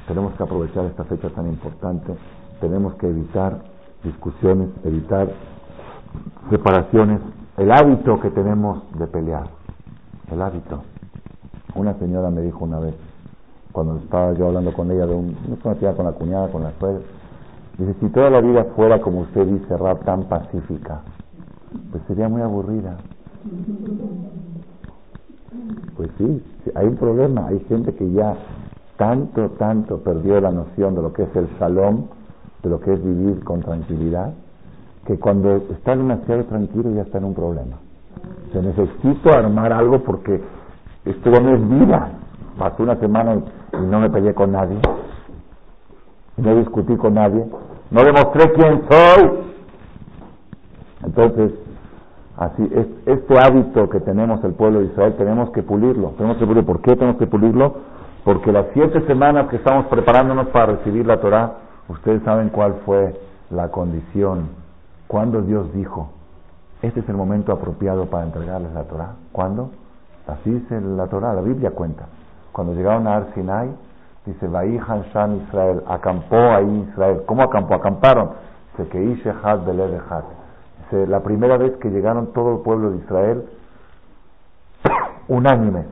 Tenemos 0.08 0.34
que 0.34 0.44
aprovechar 0.44 0.86
esta 0.86 1.04
fecha 1.04 1.30
tan 1.30 1.48
importante, 1.48 2.16
tenemos 2.62 2.94
que 2.96 3.08
evitar 3.08 3.58
discusiones, 4.04 4.70
evitar 4.84 5.28
separaciones, 6.50 7.22
el 7.58 7.72
hábito 7.72 8.20
que 8.20 8.30
tenemos 8.30 8.84
de 8.98 9.08
pelear, 9.08 9.48
el 10.32 10.42
hábito. 10.42 10.84
Una 11.76 11.94
señora 11.96 12.30
me 12.30 12.42
dijo 12.42 12.64
una 12.64 12.80
vez, 12.80 12.96
cuando 13.72 13.98
estaba 13.98 14.34
yo 14.34 14.48
hablando 14.48 14.74
con 14.74 14.90
ella 14.92 15.06
de 15.06 15.14
un, 15.14 15.36
no 15.48 15.58
con 15.96 16.06
la 16.06 16.12
cuñada, 16.14 16.50
con 16.50 16.64
la 16.64 16.72
suegra, 16.80 17.02
dice, 17.78 17.96
si 18.00 18.10
toda 18.10 18.30
la 18.30 18.42
vida 18.42 18.66
fuera 18.76 19.02
como 19.02 19.22
usted 19.22 19.46
dice, 19.46 19.78
rap 19.78 20.04
tan 20.04 20.24
pacífica, 20.24 21.02
pues 21.92 22.04
sería 22.08 22.30
muy 22.30 22.42
aburrida. 22.42 22.98
Pues 25.98 26.10
sí, 26.18 26.44
hay 26.76 26.88
un 26.88 26.98
problema, 26.98 27.48
hay 27.48 27.60
gente 27.70 27.94
que 27.94 28.12
ya 28.12 28.36
tanto, 28.98 29.50
tanto 29.52 30.00
perdió 30.00 30.40
la 30.42 30.52
noción 30.52 30.96
de 30.96 31.02
lo 31.02 31.14
que 31.14 31.24
es 31.24 31.36
el 31.36 31.48
salón, 31.60 32.08
de 32.64 32.70
lo 32.70 32.80
que 32.80 32.94
es 32.94 33.04
vivir 33.04 33.44
con 33.44 33.62
tranquilidad, 33.62 34.34
que 35.06 35.20
cuando 35.20 35.58
está 35.58 35.96
demasiado 35.96 36.46
tranquilo 36.46 36.92
ya 36.92 37.04
está 37.04 37.20
en 37.20 37.26
un 37.26 37.34
problema. 37.36 37.78
Se 38.52 38.62
necesito 38.62 39.32
armar 39.32 39.72
algo 39.72 40.04
porque 40.04 40.42
esto 41.06 41.30
no 41.30 41.56
es 41.56 41.70
vida. 41.70 42.10
Pasó 42.58 42.84
una 42.84 42.96
semana 42.96 43.36
y 43.74 43.86
no 43.86 44.00
me 44.00 44.10
peleé 44.10 44.34
con 44.34 44.52
nadie, 44.54 44.78
no 46.38 46.56
discutí 46.56 46.96
con 46.98 47.14
nadie, 47.14 47.46
no 47.92 48.04
demostré 48.04 48.52
quién 48.54 48.84
soy. 48.90 49.32
Entonces, 51.04 51.52
así 52.38 52.70
es, 52.74 52.88
este 53.06 53.40
hábito 53.40 53.90
que 53.90 54.00
tenemos 54.00 54.44
el 54.44 54.54
pueblo 54.54 54.80
de 54.80 54.86
Israel 54.86 55.16
tenemos 55.18 55.52
que 55.52 55.64
pulirlo, 55.64 56.10
tenemos 56.18 56.38
que 56.38 56.46
pulirlo. 56.46 56.66
¿Por 56.66 56.82
qué 56.82 56.96
tenemos 56.96 57.18
que 57.18 57.28
pulirlo? 57.28 57.76
Porque 58.24 58.52
las 58.52 58.66
siete 58.74 59.06
semanas 59.06 59.48
que 59.50 59.58
estamos 59.58 59.86
preparándonos 59.86 60.48
para 60.48 60.78
recibir 60.78 61.06
la 61.06 61.22
Torah, 61.22 61.54
ustedes 61.90 62.24
saben 62.24 62.50
cuál 62.50 62.76
fue 62.86 63.14
la 63.52 63.70
condición, 63.70 64.50
cuando 65.08 65.42
Dios 65.44 65.72
dijo, 65.74 66.10
este 66.82 67.00
es 67.00 67.10
el 67.10 67.16
momento 67.16 67.52
apropiado 67.52 68.08
para 68.08 68.26
entregarles 68.26 68.74
la 68.74 68.84
Torah. 68.84 69.14
¿Cuándo? 69.32 69.70
Así 70.28 70.50
dice 70.50 70.82
la 70.82 71.08
Torah, 71.08 71.34
la 71.34 71.42
Biblia 71.42 71.72
cuenta. 71.72 72.06
Cuando 72.52 72.74
llegaron 72.74 73.08
a 73.08 73.18
Ar 73.18 73.28
Sinai, 73.36 73.70
dice, 74.26 74.48
Vaihan 74.48 75.04
Shan 75.14 75.42
Israel, 75.48 75.82
acampó 75.88 76.36
ahí 76.36 76.88
Israel. 76.90 77.22
¿Cómo 77.26 77.44
acampó? 77.44 77.76
Acamparon. 77.76 78.32
Dice 78.72 78.90
que 78.90 79.04
Ishehad 79.04 79.66
Beledehad. 79.66 80.24
Dice, 80.84 81.08
la 81.08 81.22
primera 81.22 81.58
vez 81.58 81.76
que 81.78 81.90
llegaron 81.90 82.34
todo 82.34 82.58
el 82.58 82.62
pueblo 82.62 82.92
de 82.92 82.98
Israel, 82.98 83.46
unánimes, 85.28 85.86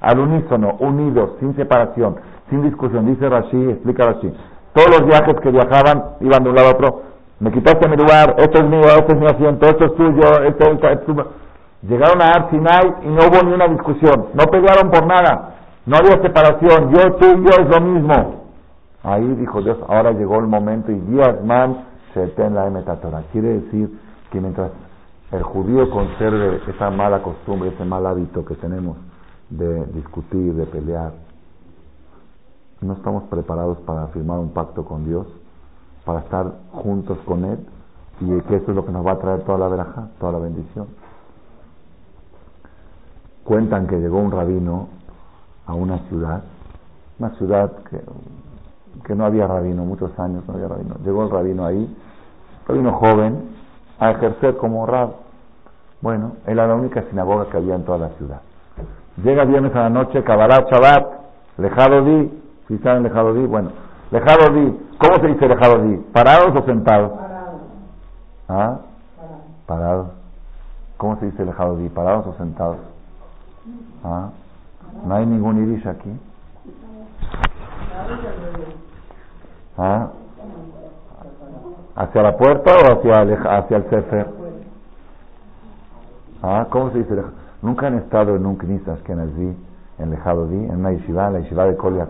al 0.00 0.18
unísono, 0.18 0.76
unidos, 0.80 1.30
sin 1.40 1.54
separación, 1.56 2.16
sin 2.50 2.62
discusión. 2.62 3.06
Dice 3.06 3.28
Rashi, 3.28 3.70
explica 3.70 4.06
Rashi. 4.06 4.32
Todos 4.72 5.00
los 5.00 5.06
viajes 5.06 5.34
que 5.40 5.50
viajaban 5.50 6.04
iban 6.20 6.42
de 6.42 6.50
un 6.50 6.54
lado 6.54 6.68
a 6.68 6.72
otro. 6.72 7.02
Me 7.40 7.52
quitaste 7.52 7.88
mi 7.88 7.96
lugar, 7.96 8.34
esto 8.38 8.58
es 8.58 8.68
mío, 8.68 8.82
esto 8.82 9.12
es 9.14 9.18
mi 9.20 9.26
asiento, 9.26 9.66
esto 9.66 9.84
es 9.84 9.94
tuyo, 9.94 10.42
esto 10.44 10.88
es 10.88 11.04
tuyo. 11.04 11.26
Llegaron 11.82 12.20
a 12.20 12.26
Ar 12.26 12.50
Sinai 12.50 12.94
y 13.02 13.08
no 13.08 13.18
hubo 13.28 13.46
ni 13.46 13.52
una 13.52 13.68
discusión. 13.68 14.26
No 14.34 14.44
pelearon 14.46 14.90
por 14.90 15.06
nada. 15.06 15.57
No 15.88 15.96
había 15.96 16.20
separación, 16.20 16.90
yo, 16.90 17.16
tú 17.16 17.24
yo 17.44 17.64
es 17.64 17.68
lo 17.70 17.80
mismo. 17.80 18.14
Ahí 19.02 19.26
dijo 19.36 19.62
Dios, 19.62 19.78
ahora 19.88 20.12
llegó 20.12 20.36
el 20.38 20.46
momento 20.46 20.92
y 20.92 21.00
man 21.44 21.86
se 22.12 22.30
en 22.36 22.54
la 22.54 22.68
metatora. 22.68 23.22
Quiere 23.32 23.60
decir 23.60 23.98
que 24.30 24.38
mientras 24.38 24.70
el 25.32 25.42
judío 25.42 25.88
conserve 25.88 26.60
esa 26.68 26.90
mala 26.90 27.22
costumbre, 27.22 27.70
ese 27.70 27.86
mal 27.86 28.04
hábito 28.04 28.44
que 28.44 28.54
tenemos 28.56 28.98
de 29.48 29.86
discutir, 29.86 30.52
de 30.52 30.66
pelear, 30.66 31.12
no 32.82 32.92
estamos 32.92 33.22
preparados 33.30 33.78
para 33.86 34.08
firmar 34.08 34.40
un 34.40 34.50
pacto 34.50 34.84
con 34.84 35.06
Dios, 35.06 35.26
para 36.04 36.20
estar 36.20 36.52
juntos 36.70 37.16
con 37.24 37.46
Él, 37.46 37.66
y 38.20 38.38
que 38.42 38.56
eso 38.56 38.72
es 38.72 38.76
lo 38.76 38.84
que 38.84 38.92
nos 38.92 39.06
va 39.06 39.12
a 39.12 39.18
traer 39.18 39.40
toda 39.44 39.56
la 39.56 39.68
veraja, 39.68 40.10
toda 40.20 40.32
la 40.32 40.38
bendición. 40.38 40.86
Cuentan 43.44 43.86
que 43.86 43.96
llegó 43.96 44.18
un 44.18 44.30
rabino 44.30 44.97
a 45.68 45.74
una 45.74 45.98
ciudad, 46.08 46.42
una 47.18 47.30
ciudad 47.36 47.70
que, 47.90 48.00
que 49.04 49.14
no 49.14 49.26
había 49.26 49.46
rabino, 49.46 49.84
muchos 49.84 50.18
años 50.18 50.42
no 50.48 50.54
había 50.54 50.66
rabino. 50.66 50.96
Llegó 51.04 51.24
el 51.24 51.30
rabino 51.30 51.66
ahí, 51.66 51.96
rabino 52.66 52.92
joven, 52.94 53.50
a 54.00 54.12
ejercer 54.12 54.56
como 54.56 54.86
rab. 54.86 55.10
Bueno, 56.00 56.36
era 56.46 56.66
la 56.66 56.74
única 56.74 57.02
sinagoga 57.10 57.50
que 57.50 57.58
había 57.58 57.74
en 57.74 57.84
toda 57.84 57.98
la 57.98 58.08
ciudad. 58.10 58.40
Llega 59.22 59.44
viernes 59.44 59.74
a 59.74 59.80
la 59.80 59.90
noche, 59.90 60.24
Kabarat 60.24 60.70
Shabbat, 60.70 61.06
Lejado 61.58 62.02
Di, 62.02 62.42
si 62.68 62.78
saben 62.78 63.02
Lejado 63.02 63.34
Di, 63.34 63.44
bueno, 63.44 63.70
Lejado 64.10 64.54
Di, 64.54 64.88
¿cómo 64.98 65.16
se 65.20 65.26
dice 65.26 65.48
Lejado 65.48 65.82
Di? 65.82 65.96
¿Parados 66.14 66.56
o 66.56 66.64
sentados? 66.64 67.10
Parados. 67.12 67.60
¿Ah? 68.48 68.78
Parados. 69.66 70.08
¿Cómo 70.96 71.16
se 71.16 71.26
dice 71.26 71.44
Lejado 71.44 71.76
Di? 71.76 71.90
¿Parados 71.90 72.26
o 72.26 72.32
sentados? 72.38 72.78
¿Ah? 74.02 74.30
No 75.06 75.14
hay 75.14 75.26
ningún 75.26 75.62
iris 75.62 75.86
aquí. 75.86 76.10
¿Ah? 79.76 80.08
¿Hacia 81.96 82.22
la 82.22 82.36
puerta 82.36 82.72
o 82.72 82.98
hacia 82.98 83.22
el, 83.22 83.46
hacia 83.46 83.76
el 83.76 83.90
Sefer? 83.90 84.26
¿Ah? 86.42 86.66
¿Cómo 86.70 86.90
se 86.90 86.98
dice? 86.98 87.14
Nunca 87.62 87.86
han 87.88 87.98
estado 87.98 88.36
en 88.36 88.46
un 88.46 88.56
Knisas 88.56 89.00
que 89.00 89.14
nací 89.14 89.56
en 89.98 90.10
Lejado 90.10 90.46
Di, 90.46 90.56
en 90.56 90.76
una 90.76 90.92
yeshiva, 90.92 91.26
en 91.28 91.32
la 91.34 91.40
yeshiva 91.40 91.64
de 91.64 91.76
Koliak. 91.76 92.08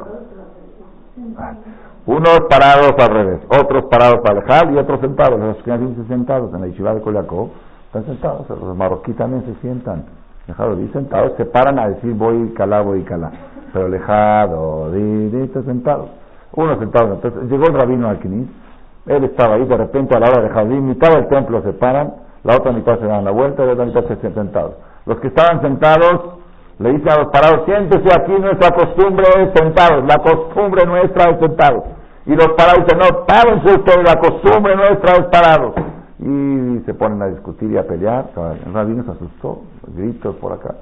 Unos 2.06 2.40
parados 2.48 2.92
al 2.98 3.08
revés, 3.08 3.40
otros 3.48 3.84
parados 3.86 4.20
para 4.20 4.38
alejar 4.38 4.72
y 4.72 4.78
otros 4.78 5.00
sentados. 5.00 5.38
Los 5.38 5.56
que 5.58 6.04
sentados 6.08 6.52
en 6.54 6.60
la 6.60 6.66
yeshiva 6.68 6.94
de 6.94 7.00
Koliakó 7.00 7.50
están 7.86 8.04
sentados, 8.04 8.48
los 8.48 8.76
marroquíes 8.76 9.16
también 9.16 9.44
se 9.44 9.54
sientan. 9.60 10.04
Dejado 10.48 10.76
di 10.76 10.88
sentados, 10.88 11.32
se 11.36 11.44
paran 11.44 11.78
a 11.78 11.90
decir 11.90 12.14
voy 12.14 12.54
calá, 12.54 12.80
voy 12.80 13.02
calá. 13.02 13.30
Pero 13.70 13.84
alejado, 13.84 14.90
di, 14.92 15.28
di, 15.28 15.46
sentado. 15.62 16.08
Uno 16.56 16.78
sentado. 16.78 17.12
Entonces 17.16 17.50
llegó 17.50 17.66
el 17.66 17.74
rabino 17.74 18.08
Alquinis, 18.08 18.48
él 19.04 19.24
estaba 19.24 19.56
ahí, 19.56 19.66
de 19.66 19.76
repente 19.76 20.16
a 20.16 20.20
la 20.20 20.30
hora 20.30 20.42
de 20.42 20.48
Javín, 20.48 20.88
mitad 20.88 21.12
del 21.12 21.28
templo 21.28 21.60
se 21.60 21.74
paran, 21.74 22.14
la 22.44 22.56
otra 22.56 22.72
mitad 22.72 22.98
se 22.98 23.04
dan 23.04 23.26
la 23.26 23.30
vuelta 23.30 23.62
y 23.62 23.66
la 23.66 23.72
otra 23.74 23.84
mitad 23.84 24.04
se 24.04 24.16
sentados. 24.16 24.76
Los 25.04 25.20
que 25.20 25.28
estaban 25.28 25.60
sentados 25.60 26.38
le 26.78 26.92
dicen 26.92 27.10
a 27.10 27.16
los 27.16 27.26
parados, 27.26 27.66
siéntese 27.66 28.08
aquí, 28.18 28.32
nuestra 28.32 28.70
costumbre 28.70 29.26
es 29.42 29.50
sentados, 29.54 30.02
la 30.06 30.16
costumbre 30.16 30.86
nuestra 30.86 31.30
es 31.30 31.40
sentados. 31.40 31.84
Y 32.24 32.34
los 32.34 32.48
parados 32.56 32.86
dicen, 32.86 32.98
no, 33.00 33.26
párense 33.26 33.68
ustedes, 33.68 34.02
la 34.02 34.18
costumbre 34.18 34.76
nuestra 34.76 35.12
es 35.12 35.26
parados 35.26 35.74
y 36.18 36.82
se 36.84 36.94
ponen 36.94 37.22
a 37.22 37.26
discutir 37.26 37.70
y 37.70 37.76
a 37.76 37.86
pelear. 37.86 38.30
El 38.66 38.72
rabino 38.72 39.04
se 39.04 39.12
asustó, 39.12 39.62
gritos 39.94 40.34
por 40.36 40.52
acá. 40.52 40.74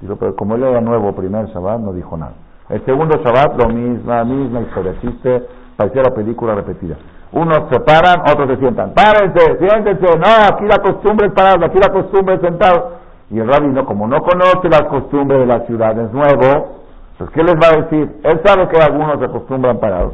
Dijo, 0.00 0.16
pero 0.16 0.36
como 0.36 0.54
él 0.56 0.64
era 0.64 0.80
nuevo 0.80 1.12
primer 1.12 1.46
Shabbat, 1.46 1.80
no 1.80 1.92
dijo 1.92 2.16
nada. 2.16 2.34
El 2.68 2.84
segundo 2.84 3.16
Shabbat, 3.16 3.58
lo 3.58 3.68
mismo, 3.68 4.12
la 4.12 4.24
misma 4.24 4.60
historia. 4.60 4.92
Existe, 4.92 5.46
parecía 5.76 6.02
la 6.02 6.14
película 6.14 6.54
repetida. 6.54 6.96
Unos 7.32 7.68
se 7.70 7.80
paran, 7.80 8.20
otros 8.20 8.48
se 8.48 8.56
sientan. 8.56 8.92
Párense, 8.92 9.58
siéntense. 9.58 10.18
No, 10.18 10.54
aquí 10.54 10.64
la 10.66 10.78
costumbre 10.78 11.28
es 11.28 11.32
parar, 11.32 11.64
aquí 11.64 11.78
la 11.78 11.90
costumbre 11.90 12.34
es 12.34 12.40
sentado. 12.42 12.92
Y 13.30 13.38
el 13.38 13.48
rabino, 13.48 13.86
como 13.86 14.06
no 14.06 14.20
conoce 14.20 14.68
las 14.68 14.82
costumbres 14.82 15.40
de 15.40 15.46
la 15.46 15.60
ciudad, 15.60 15.98
es 15.98 16.12
nuevo, 16.12 16.82
pues 17.16 17.30
¿qué 17.30 17.42
les 17.42 17.54
va 17.54 17.68
a 17.72 17.82
decir? 17.82 18.20
Él 18.24 18.40
sabe 18.44 18.68
que 18.68 18.76
algunos 18.76 19.18
se 19.18 19.24
acostumbran 19.24 19.78
parados. 19.78 20.12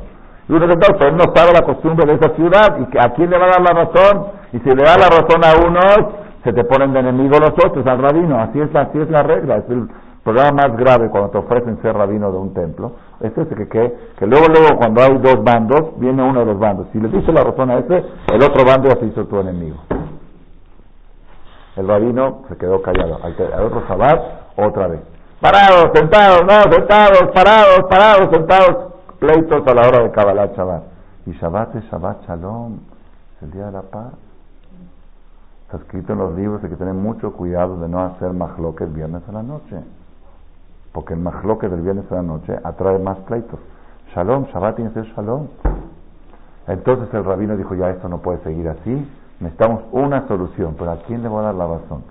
Y 0.49 0.53
uno 0.53 0.67
dice, 0.67 0.79
pero 0.99 1.11
él 1.11 1.17
no 1.17 1.25
sabe 1.35 1.53
la 1.53 1.63
costumbre 1.63 2.07
de 2.07 2.15
esa 2.15 2.35
ciudad. 2.37 2.79
¿Y 2.79 2.99
a 2.99 3.13
quién 3.15 3.31
le 3.31 3.39
va 3.39 3.47
a 3.47 3.49
dar 3.49 3.61
la 3.63 3.85
razón? 3.85 4.38
Y 4.53 4.59
si 4.61 4.69
le 4.69 4.83
da 4.83 4.97
la 4.97 5.09
razón 5.09 5.45
a 5.45 5.67
unos, 5.67 5.99
se 6.45 6.53
te 6.53 6.65
ponen 6.65 6.93
de 6.93 7.01
enemigo 7.01 7.39
los 7.39 7.53
otros, 7.53 7.87
al 7.87 7.99
rabino. 7.99 8.39
Así 8.41 8.61
es, 8.61 8.75
así 8.75 8.99
es 8.99 9.11
la 9.11 9.23
regla. 9.23 9.57
Es 9.57 9.69
el 9.69 9.89
problema 10.25 10.53
más 10.53 10.77
grave 10.77 11.11
cuando 11.11 11.31
te 11.31 11.39
ofrecen 11.39 11.81
ser 11.83 11.95
rabino 11.95 12.31
de 12.33 12.39
un 12.39 12.55
templo. 12.55 12.93
Es 13.21 13.37
ese 13.37 13.55
que, 13.55 13.69
que, 13.69 13.95
que 14.19 14.27
luego, 14.27 14.47
luego, 14.49 14.77
cuando 14.79 15.03
hay 15.03 15.19
dos 15.19 15.43
bandos, 15.43 15.99
viene 15.99 16.23
uno 16.23 16.41
de 16.41 16.47
los 16.47 16.59
bandos. 16.59 16.87
Si 16.93 17.01
le 17.01 17.09
dices 17.09 17.35
la 17.35 17.45
razón 17.45 17.71
a 17.71 17.79
ese, 17.79 18.05
el 18.33 18.43
otro 18.43 18.65
bando 18.65 18.89
ya 18.89 18.97
se 18.97 19.07
hizo 19.07 19.27
tu 19.27 19.39
enemigo. 19.39 19.77
El 21.77 21.87
rabino 21.87 22.43
se 22.49 22.57
quedó 22.57 22.83
callado. 22.83 23.21
Al 23.23 23.65
otro 23.65 23.87
sabat, 23.87 24.21
otra 24.57 24.89
vez. 24.89 25.01
Parados, 25.41 25.93
sentados, 25.95 26.41
no, 26.43 26.73
sentados, 26.73 27.31
parados, 27.33 27.85
parados, 27.89 28.29
sentados. 28.33 28.93
Pleitos 29.21 29.67
a 29.67 29.75
la 29.75 29.89
hora 29.89 30.03
de 30.03 30.11
Kabbalah 30.11 30.47
Shabbat. 30.57 30.83
Y 31.27 31.33
Shabbat 31.33 31.77
es 31.77 31.85
Shabbat 31.91 32.27
Shalom, 32.27 32.81
el 33.43 33.51
día 33.51 33.67
de 33.67 33.73
la 33.73 33.83
paz. 33.83 34.28
Está 35.69 35.77
escrito 35.77 36.15
en 36.15 36.19
los 36.19 36.35
libros 36.35 36.63
de 36.63 36.71
que 36.71 36.77
tener 36.77 36.95
mucho 36.95 37.35
cuidado 37.35 37.79
de 37.79 37.91
no 37.91 38.01
hacer 38.01 38.31
el 38.31 38.89
viernes 38.89 39.23
a 39.29 39.33
la 39.33 39.43
noche. 39.43 39.77
Porque 40.95 41.13
el 41.13 41.21
mahloket 41.21 41.71
del 41.71 41.83
viernes 41.83 42.11
a 42.11 42.15
la 42.15 42.23
noche 42.23 42.59
atrae 42.65 42.99
más 42.99 43.19
pleitos. 43.19 43.61
Shalom, 44.15 44.47
Shabbat 44.47 44.77
tiene 44.77 44.91
que 44.93 45.03
ser 45.03 45.13
Shalom. 45.13 45.49
Entonces 46.67 47.13
el 47.13 47.23
rabino 47.23 47.55
dijo, 47.55 47.75
ya 47.75 47.91
esto 47.91 48.09
no 48.09 48.19
puede 48.19 48.39
seguir 48.45 48.67
así 48.67 49.07
Necesitamos 49.41 49.83
una 49.93 50.27
solución, 50.27 50.75
pero 50.79 50.93
¿a 50.93 50.97
quién 51.03 51.23
le 51.23 51.29
voy 51.29 51.41
a 51.41 51.49
dar 51.49 51.55
la 51.55 51.67
razón? 51.67 52.03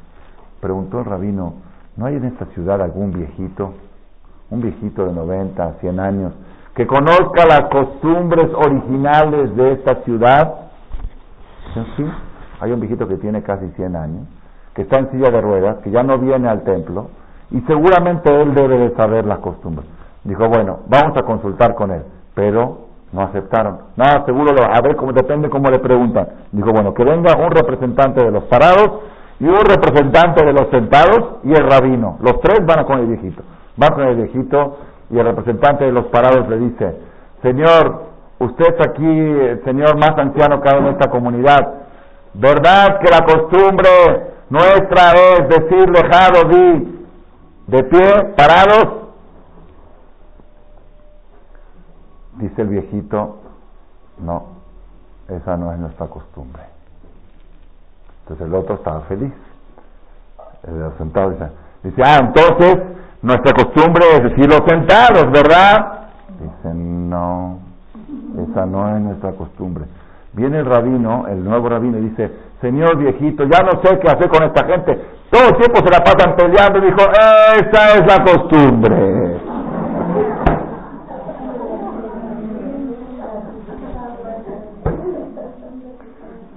Preguntó 0.61 0.99
el 0.99 1.05
rabino, 1.05 1.55
¿no 1.97 2.05
hay 2.05 2.15
en 2.15 2.25
esta 2.25 2.45
ciudad 2.53 2.79
algún 2.79 3.11
viejito, 3.11 3.73
un 4.51 4.61
viejito 4.61 5.03
de 5.03 5.13
90, 5.13 5.73
100 5.81 5.99
años, 5.99 6.33
que 6.75 6.85
conozca 6.85 7.45
las 7.45 7.69
costumbres 7.69 8.49
originales 8.53 9.55
de 9.57 9.73
esta 9.73 9.95
ciudad? 10.03 10.55
Sí, 11.97 12.05
hay 12.59 12.71
un 12.71 12.79
viejito 12.79 13.07
que 13.07 13.17
tiene 13.17 13.43
casi 13.43 13.67
100 13.69 13.95
años, 13.95 14.27
que 14.73 14.83
está 14.83 14.99
en 14.99 15.11
silla 15.11 15.31
de 15.31 15.41
ruedas, 15.41 15.77
que 15.83 15.91
ya 15.91 16.03
no 16.03 16.17
viene 16.17 16.49
al 16.49 16.63
templo, 16.63 17.09
y 17.51 17.61
seguramente 17.61 18.29
él 18.29 18.53
debe 18.53 18.77
de 18.77 18.95
saber 18.95 19.25
las 19.25 19.39
costumbres. 19.39 19.87
Dijo, 20.23 20.47
bueno, 20.49 20.79
vamos 20.87 21.17
a 21.17 21.23
consultar 21.23 21.75
con 21.75 21.91
él, 21.91 22.03
pero 22.35 22.87
no 23.13 23.21
aceptaron. 23.21 23.79
Nada, 23.95 24.25
seguro, 24.25 24.53
a 24.61 24.81
ver, 24.81 24.95
cómo, 24.95 25.13
depende 25.13 25.49
cómo 25.49 25.69
le 25.69 25.79
preguntan. 25.79 26.27
Dijo, 26.51 26.71
bueno, 26.71 26.93
que 26.93 27.03
venga 27.03 27.37
un 27.37 27.51
representante 27.51 28.23
de 28.23 28.31
los 28.31 28.43
parados 28.45 29.01
y 29.39 29.45
un 29.45 29.61
representante 29.61 30.45
de 30.45 30.51
los 30.51 30.69
sentados 30.69 31.37
y 31.43 31.51
el 31.51 31.69
rabino. 31.69 32.17
Los 32.21 32.39
tres 32.41 32.59
van 32.65 32.85
con 32.85 32.99
el 32.99 33.07
viejito. 33.07 33.43
Van 33.77 33.93
con 33.93 34.03
el 34.07 34.15
viejito 34.15 34.77
y 35.09 35.17
el 35.17 35.25
representante 35.25 35.85
de 35.85 35.91
los 35.91 36.07
parados 36.07 36.49
le 36.49 36.57
dice, 36.57 36.97
Señor, 37.41 38.07
usted 38.39 38.75
aquí, 38.81 39.05
el 39.05 39.63
señor 39.63 39.95
más 39.95 40.17
anciano 40.17 40.61
que 40.61 40.69
hay 40.69 40.79
en 40.79 40.87
esta 40.87 41.09
comunidad. 41.09 41.86
¿Verdad 42.34 42.99
que 42.99 43.09
la 43.09 43.25
costumbre 43.25 43.89
nuestra 44.49 45.11
es 45.13 45.49
decir 45.49 45.91
dejado 45.91 46.43
di 46.49 47.07
de 47.67 47.84
pie, 47.84 48.23
parados? 48.36 49.07
Dice 52.36 52.61
el 52.61 52.67
viejito, 52.67 53.38
no, 54.19 54.45
esa 55.28 55.57
no 55.57 55.73
es 55.73 55.80
nuestra 55.80 56.07
costumbre. 56.07 56.63
Entonces 58.21 58.47
el 58.47 58.55
otro 58.55 58.75
estaba 58.75 59.01
feliz. 59.01 59.34
El 60.63 60.91
sentado 60.97 61.32
dice, 61.32 61.49
dice, 61.84 62.01
ah, 62.03 62.17
entonces 62.19 62.78
nuestra 63.21 63.53
costumbre 63.53 64.05
es 64.13 64.23
decir 64.23 64.47
los 64.47 64.61
sentados, 64.67 65.32
¿verdad? 65.32 66.09
Dice, 66.39 66.73
no, 66.73 67.59
esa 68.49 68.65
no 68.65 68.95
es 68.95 69.01
nuestra 69.01 69.32
costumbre. 69.32 69.86
Viene 70.38 70.59
el 70.59 70.65
rabino, 70.67 71.25
el 71.27 71.43
nuevo 71.43 71.67
rabino, 71.67 71.97
y 71.97 72.01
dice, 72.01 72.31
señor 72.61 72.95
viejito, 72.97 73.43
ya 73.45 73.63
no 73.63 73.81
sé 73.81 73.97
qué 73.97 74.07
hacer 74.07 74.29
con 74.29 74.43
esta 74.43 74.67
gente. 74.67 75.01
Todo 75.31 75.49
el 75.49 75.57
tiempo 75.57 75.77
se 75.77 75.89
la 75.91 76.03
pasan 76.03 76.35
peleando. 76.35 76.77
Y 76.77 76.81
dijo, 76.81 77.09
esa 77.55 77.95
es 77.95 78.05
la 78.05 78.23
costumbre. 78.23 79.38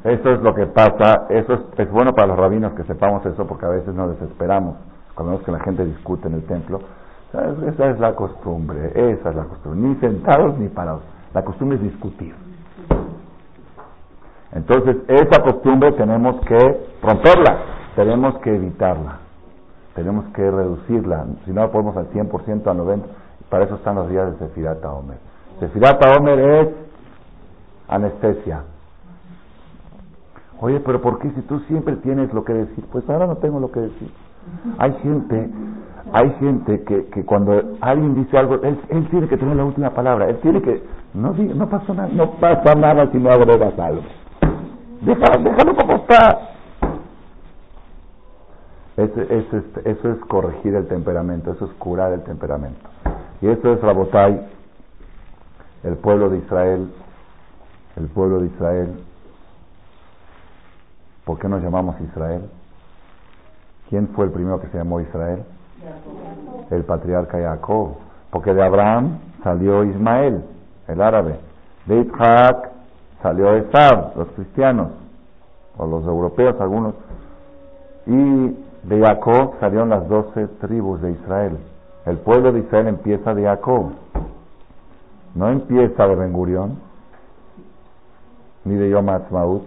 Eso 0.05 0.31
es 0.31 0.43
lo 0.43 0.55
que 0.55 0.67
pasa, 0.67 1.27
eso 1.31 1.59
es, 1.79 1.91
bueno 1.91 2.13
para 2.13 2.27
los 2.27 2.39
rabinos 2.39 2.73
que 2.73 2.85
sepamos 2.85 3.25
eso 3.25 3.47
porque 3.47 3.65
a 3.65 3.71
veces 3.71 3.95
nos 3.95 4.11
desesperamos 4.11 4.77
cuando 5.15 5.33
vemos 5.33 5.47
que 5.47 5.53
la 5.53 5.61
gente 5.61 5.87
discute 5.87 6.29
en 6.29 6.35
el 6.35 6.45
templo. 6.45 6.81
Esa 7.33 7.91
es 7.91 7.99
la 7.99 8.15
costumbre, 8.15 8.93
esa 8.95 9.31
es 9.31 9.37
la 9.37 9.45
costumbre, 9.45 9.81
ni 9.81 9.95
sentados 9.97 10.59
ni 10.59 10.69
parados. 10.69 11.03
La 11.33 11.43
costumbre 11.43 11.77
es 11.79 11.83
discutir. 11.83 12.50
Entonces, 14.53 14.97
esa 15.09 15.43
costumbre 15.43 15.93
tenemos 15.93 16.41
que 16.47 16.87
romperla, 17.03 17.59
tenemos 17.95 18.39
que 18.39 18.55
evitarla, 18.55 19.19
tenemos 19.95 20.27
que 20.35 20.51
reducirla, 20.51 21.27
si 21.45 21.53
no 21.53 21.71
podemos 21.71 21.97
al 21.97 22.11
100%, 22.11 22.67
al 22.67 22.79
90%, 22.79 23.03
para 23.49 23.65
eso 23.65 23.77
están 23.77 23.97
los 23.97 24.09
días 24.11 24.33
de 24.33 24.47
Sefirata 24.47 24.93
Omer. 24.93 25.19
Sefirata 25.61 26.17
Omer 26.17 26.39
es 26.39 26.69
anestesia, 27.89 28.63
Oye, 30.63 30.79
pero 30.81 31.01
¿por 31.01 31.19
qué 31.19 31.31
si 31.31 31.41
tú 31.43 31.59
siempre 31.61 31.97
tienes 31.97 32.33
lo 32.35 32.45
que 32.45 32.53
decir? 32.53 32.85
Pues 32.93 33.09
ahora 33.09 33.27
no 33.27 33.37
tengo 33.37 33.61
lo 33.61 33.73
que 33.73 33.81
decir. 33.81 34.11
Hay 34.79 34.93
gente, 35.03 35.51
hay 36.13 36.31
gente 36.39 36.85
que, 36.85 37.07
que 37.07 37.25
cuando 37.25 37.77
alguien 37.81 38.15
dice 38.15 38.37
algo, 38.37 38.57
él, 38.57 38.79
tiene 39.11 39.27
que 39.27 39.39
tener 39.39 39.57
la 39.57 39.65
última 39.65 39.91
palabra. 39.91 40.29
Él 40.29 40.39
tiene 40.41 40.61
que, 40.61 40.83
no 41.15 41.33
no 41.33 41.69
pasa 41.69 41.95
nada, 41.95 42.11
no 42.13 42.33
pasa 42.33 42.75
nada 42.75 43.11
si 43.11 43.19
no 43.19 43.31
agregas 43.31 43.79
algo. 43.79 44.03
Déjalo, 45.01 45.51
déjalo 45.51 45.77
como 45.77 45.95
está. 45.97 46.39
Eso, 48.97 49.21
eso, 49.21 49.63
eso 49.85 50.13
es 50.13 50.19
corregir 50.27 50.75
el 50.75 50.87
temperamento, 50.89 51.53
eso 51.53 51.65
es 51.65 51.73
curar 51.73 52.13
el 52.13 52.23
temperamento. 52.23 52.89
Y 53.41 53.49
eso 53.49 53.73
es 53.73 53.81
Rabotai, 53.81 54.47
el 55.85 55.97
pueblo 55.97 56.29
de 56.29 56.39
Israel, 56.39 56.93
el 57.97 58.07
pueblo 58.09 58.41
de 58.41 58.47
Israel 58.49 59.05
¿Por 61.31 61.39
qué 61.39 61.49
nos 61.49 61.63
llamamos 61.63 61.95
Israel? 62.01 62.43
¿Quién 63.89 64.09
fue 64.09 64.25
el 64.25 64.33
primero 64.33 64.61
que 64.61 64.67
se 64.67 64.79
llamó 64.79 65.01
Israel? 65.01 65.45
El 66.71 66.83
patriarca 66.83 67.39
Jacob. 67.39 67.99
Porque 68.31 68.53
de 68.53 68.61
Abraham 68.65 69.21
salió 69.45 69.85
Ismael, 69.85 70.43
el 70.89 71.01
árabe. 71.01 71.39
De 71.87 72.01
Isaac 72.01 72.70
salió 73.23 73.55
Esab, 73.55 74.17
los 74.17 74.29
cristianos, 74.29 74.89
o 75.77 75.87
los 75.87 76.05
europeos 76.05 76.61
algunos. 76.61 76.95
Y 78.07 78.57
de 78.85 79.01
Jacob 79.01 79.55
salieron 79.61 79.91
las 79.91 80.09
doce 80.09 80.47
tribus 80.61 81.01
de 81.03 81.13
Israel. 81.13 81.59
El 82.07 82.19
pueblo 82.19 82.53
de 82.53 82.61
Israel 82.61 82.89
empieza 82.89 83.35
de 83.35 83.45
Jacob. 83.45 83.93
No 85.35 85.49
empieza 85.49 86.07
de 86.07 86.15
Ben 86.17 86.33
Gurión, 86.33 86.79
ni 88.65 88.75
de 88.75 88.91
Yom 88.91 89.09
Ha'atzmaut, 89.09 89.63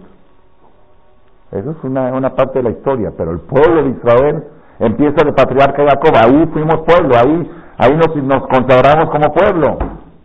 eso 1.54 1.70
es 1.70 1.76
una, 1.84 2.12
una 2.12 2.30
parte 2.30 2.58
de 2.58 2.64
la 2.64 2.70
historia, 2.70 3.12
pero 3.16 3.30
el 3.30 3.38
pueblo 3.38 3.84
de 3.84 3.90
Israel 3.90 4.44
empieza 4.80 5.24
de 5.24 5.32
patriarca 5.32 5.84
Jacob, 5.88 6.12
ahí 6.16 6.46
fuimos 6.52 6.80
pueblo, 6.80 7.14
ahí, 7.16 7.50
ahí 7.78 7.96
nos, 7.96 8.16
nos 8.16 8.48
consagramos 8.48 9.08
como 9.10 9.32
pueblo. 9.32 9.78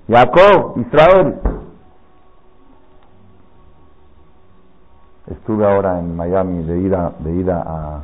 Jacob, 0.10 0.74
Israel. 0.78 1.36
Estuve 5.30 5.66
ahora 5.66 6.00
en 6.00 6.16
Miami 6.16 6.64
de 6.64 6.80
ida, 6.80 7.12
de 7.20 7.32
ida 7.36 7.64
a, 7.66 8.02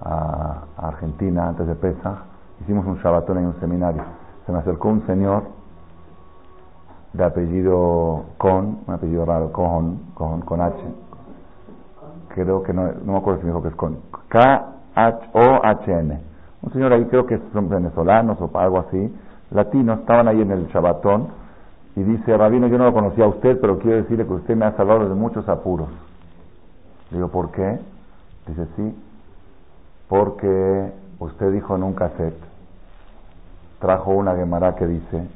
a, 0.00 0.62
Argentina 0.76 1.48
antes 1.48 1.66
de 1.66 1.74
Pesach. 1.74 2.18
Hicimos 2.60 2.86
un 2.86 2.96
shabatón 2.96 3.38
en 3.38 3.46
un 3.46 3.60
seminario. 3.60 4.02
Se 4.46 4.52
me 4.52 4.58
acercó 4.58 4.88
un 4.88 5.06
señor 5.06 5.44
de 7.12 7.24
apellido 7.24 8.24
Con, 8.38 8.80
un 8.86 8.94
apellido 8.94 9.24
raro, 9.24 9.52
Con, 9.52 9.98
con, 10.14 10.40
con 10.42 10.60
H 10.60 10.76
creo 12.34 12.62
que 12.62 12.72
no, 12.72 12.90
no 13.04 13.12
me 13.12 13.18
acuerdo 13.18 13.40
si 13.40 13.46
me 13.46 13.52
dijo 13.52 13.62
que 13.62 13.68
es 13.68 13.74
con 13.76 13.98
K-H-O-H-N. 14.28 16.20
Un 16.62 16.72
señor 16.72 16.92
ahí, 16.92 17.04
creo 17.06 17.26
que 17.26 17.40
son 17.52 17.68
venezolanos 17.68 18.40
o 18.40 18.50
algo 18.58 18.78
así, 18.78 19.14
latinos, 19.50 20.00
estaban 20.00 20.26
ahí 20.28 20.40
en 20.40 20.50
el 20.50 20.68
Chabatón 20.72 21.28
y 21.94 22.02
dice, 22.02 22.36
Rabino, 22.36 22.66
yo 22.66 22.78
no 22.78 22.84
lo 22.84 22.92
conocía 22.92 23.24
a 23.24 23.28
usted, 23.28 23.60
pero 23.60 23.78
quiero 23.78 23.98
decirle 23.98 24.26
que 24.26 24.32
usted 24.32 24.56
me 24.56 24.64
ha 24.64 24.72
salvado 24.72 25.08
de 25.08 25.14
muchos 25.14 25.48
apuros. 25.48 25.88
Digo, 27.10 27.28
¿por 27.28 27.50
qué? 27.50 27.78
Dice, 28.46 28.66
sí, 28.76 28.94
porque 30.08 30.92
usted 31.18 31.52
dijo 31.52 31.76
en 31.76 31.82
un 31.82 31.94
cassette, 31.94 32.38
trajo 33.80 34.12
una 34.12 34.34
Gemara 34.34 34.74
que 34.76 34.86
dice 34.86 35.28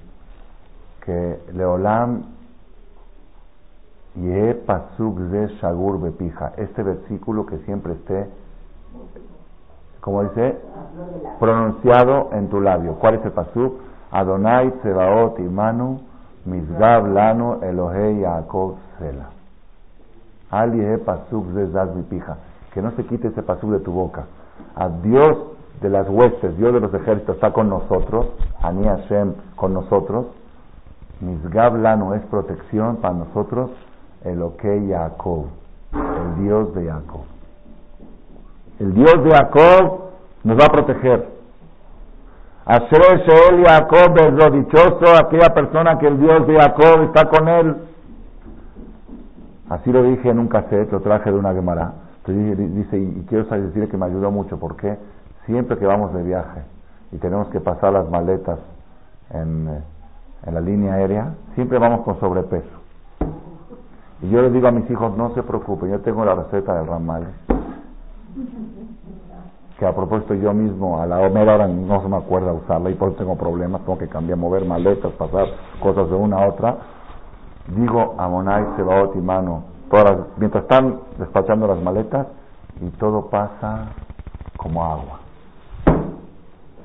que 1.05 1.41
Leolam 1.53 2.23
Ye 4.15 4.55
Pasuk 4.55 5.19
de 5.19 5.49
Shagur 5.61 6.01
Bepija. 6.01 6.53
Este 6.57 6.83
versículo 6.83 7.47
que 7.47 7.59
siempre 7.59 7.93
esté, 7.93 8.29
como 10.01 10.25
dice, 10.25 10.59
pronunciado 11.39 12.31
en 12.33 12.49
tu 12.49 12.61
labio. 12.61 12.95
¿Cuál 12.95 13.15
es 13.15 13.25
el 13.25 13.33
Pasuk? 13.33 13.75
Adonai 14.11 14.71
Tsebaot 14.81 15.39
Imanu 15.39 16.01
Mizgab 16.47 17.07
Lano 17.07 17.63
Elohei 17.63 18.21
Yaakov 18.21 18.77
Sela. 18.99 19.38
Pasuk 20.51 21.47
de 21.49 21.67
Bepija. 21.67 22.37
Que 22.73 22.83
no 22.83 22.91
se 22.93 23.05
quite 23.05 23.29
ese 23.29 23.43
Pasuk 23.43 23.71
de 23.71 23.81
tu 23.81 23.93
boca. 23.93 24.27
A 24.75 24.89
Dios 24.89 25.37
de 25.81 25.89
las 25.89 26.09
huestes, 26.09 26.57
Dios 26.57 26.73
de 26.73 26.81
los 26.81 26.93
ejércitos 26.93 27.37
está 27.37 27.53
con 27.53 27.69
nosotros, 27.69 28.27
Ani 28.63 28.85
Hashem 28.85 29.35
con 29.57 29.75
nosotros, 29.75 30.27
Misgab 31.21 31.77
Lano 31.77 32.15
es 32.15 32.23
protección 32.27 32.97
para 32.97 33.15
nosotros, 33.15 33.71
el 34.25 34.43
OK 34.43 34.63
Jacob, 34.89 35.47
el 35.93 36.45
Dios 36.45 36.75
de 36.75 36.87
Jacob. 36.87 37.21
El 38.79 38.95
Dios 38.95 39.25
de 39.25 39.31
Jacob 39.31 40.01
nos 40.45 40.59
va 40.59 40.67
a 40.67 40.73
proteger. 40.73 41.29
Asher 42.65 43.25
Sheel 43.27 43.65
Jacob 43.65 44.17
es 44.19 44.53
dichoso 44.53 45.17
aquella 45.19 45.55
persona 45.55 45.99
que 45.99 46.07
el 46.07 46.21
Dios 46.21 46.47
de 46.47 46.55
Jacob 46.61 47.03
está 47.05 47.29
con 47.29 47.49
él. 47.49 47.77
Así 49.71 49.93
lo 49.93 50.03
dije 50.03 50.31
en 50.31 50.39
un 50.39 50.49
cassette, 50.49 50.91
lo 50.91 51.01
traje 51.01 51.31
de 51.31 51.39
una 51.39 51.53
Gemara. 51.53 51.93
Dice, 52.27 52.99
y 52.99 53.25
quiero 53.29 53.45
decirle 53.45 53.89
que 53.89 53.97
me 53.97 54.07
ayudó 54.07 54.31
mucho, 54.31 54.59
porque 54.59 54.99
siempre 55.47 55.79
que 55.79 55.87
vamos 55.87 56.13
de 56.13 56.23
viaje 56.23 56.63
y 57.13 57.17
tenemos 57.17 57.49
que 57.49 57.61
pasar 57.61 57.93
las 57.93 58.09
maletas 58.11 58.59
en, 59.31 59.69
eh, 59.69 60.51
la 60.51 60.61
línea 60.61 60.95
aérea, 60.95 61.35
siempre 61.55 61.79
vamos 61.79 62.03
con 62.03 62.21
sobrepeso. 62.21 62.69
Y 64.23 64.31
yo 64.31 64.43
les 64.43 64.53
digo 64.53 64.69
a 64.69 64.73
mis 64.73 64.91
hijos, 64.91 65.17
no 65.17 65.35
se 65.35 65.43
preocupen, 65.43 65.91
yo 65.91 66.01
tengo 66.01 66.25
la 66.25 66.35
receta 66.35 66.75
del 66.75 66.87
ramal. 66.87 67.29
Que 69.79 69.87
a 69.87 69.95
propósito 69.95 70.35
yo 70.35 70.53
mismo, 70.53 71.01
a 71.01 71.07
la 71.07 71.29
mera 71.29 71.55
hora 71.55 71.69
no 71.69 72.03
se 72.03 72.09
me 72.09 72.17
acuerda 72.17 72.53
usarla 72.53 72.91
y 72.91 72.95
por 72.95 73.11
eso 73.11 73.19
tengo 73.19 73.37
problemas, 73.37 73.83
tengo 73.83 73.97
que 73.97 74.09
cambiar, 74.09 74.37
mover 74.37 74.65
maletas, 74.65 75.13
pasar 75.13 75.47
cosas 75.81 76.11
de 76.11 76.17
una 76.17 76.39
a 76.39 76.49
otra. 76.49 76.77
Digo 77.69 78.15
a 78.19 78.29
Monay, 78.29 78.65
Sebaot 78.77 79.15
y 79.17 79.19
Mano, 79.19 79.65
todas 79.91 80.19
mientras 80.37 80.65
están 80.65 81.01
despachando 81.19 81.67
las 81.67 81.81
maletas 81.83 82.27
y 82.81 82.89
todo 82.99 83.29
pasa 83.29 83.89
como 84.57 84.85
agua. 84.85 85.21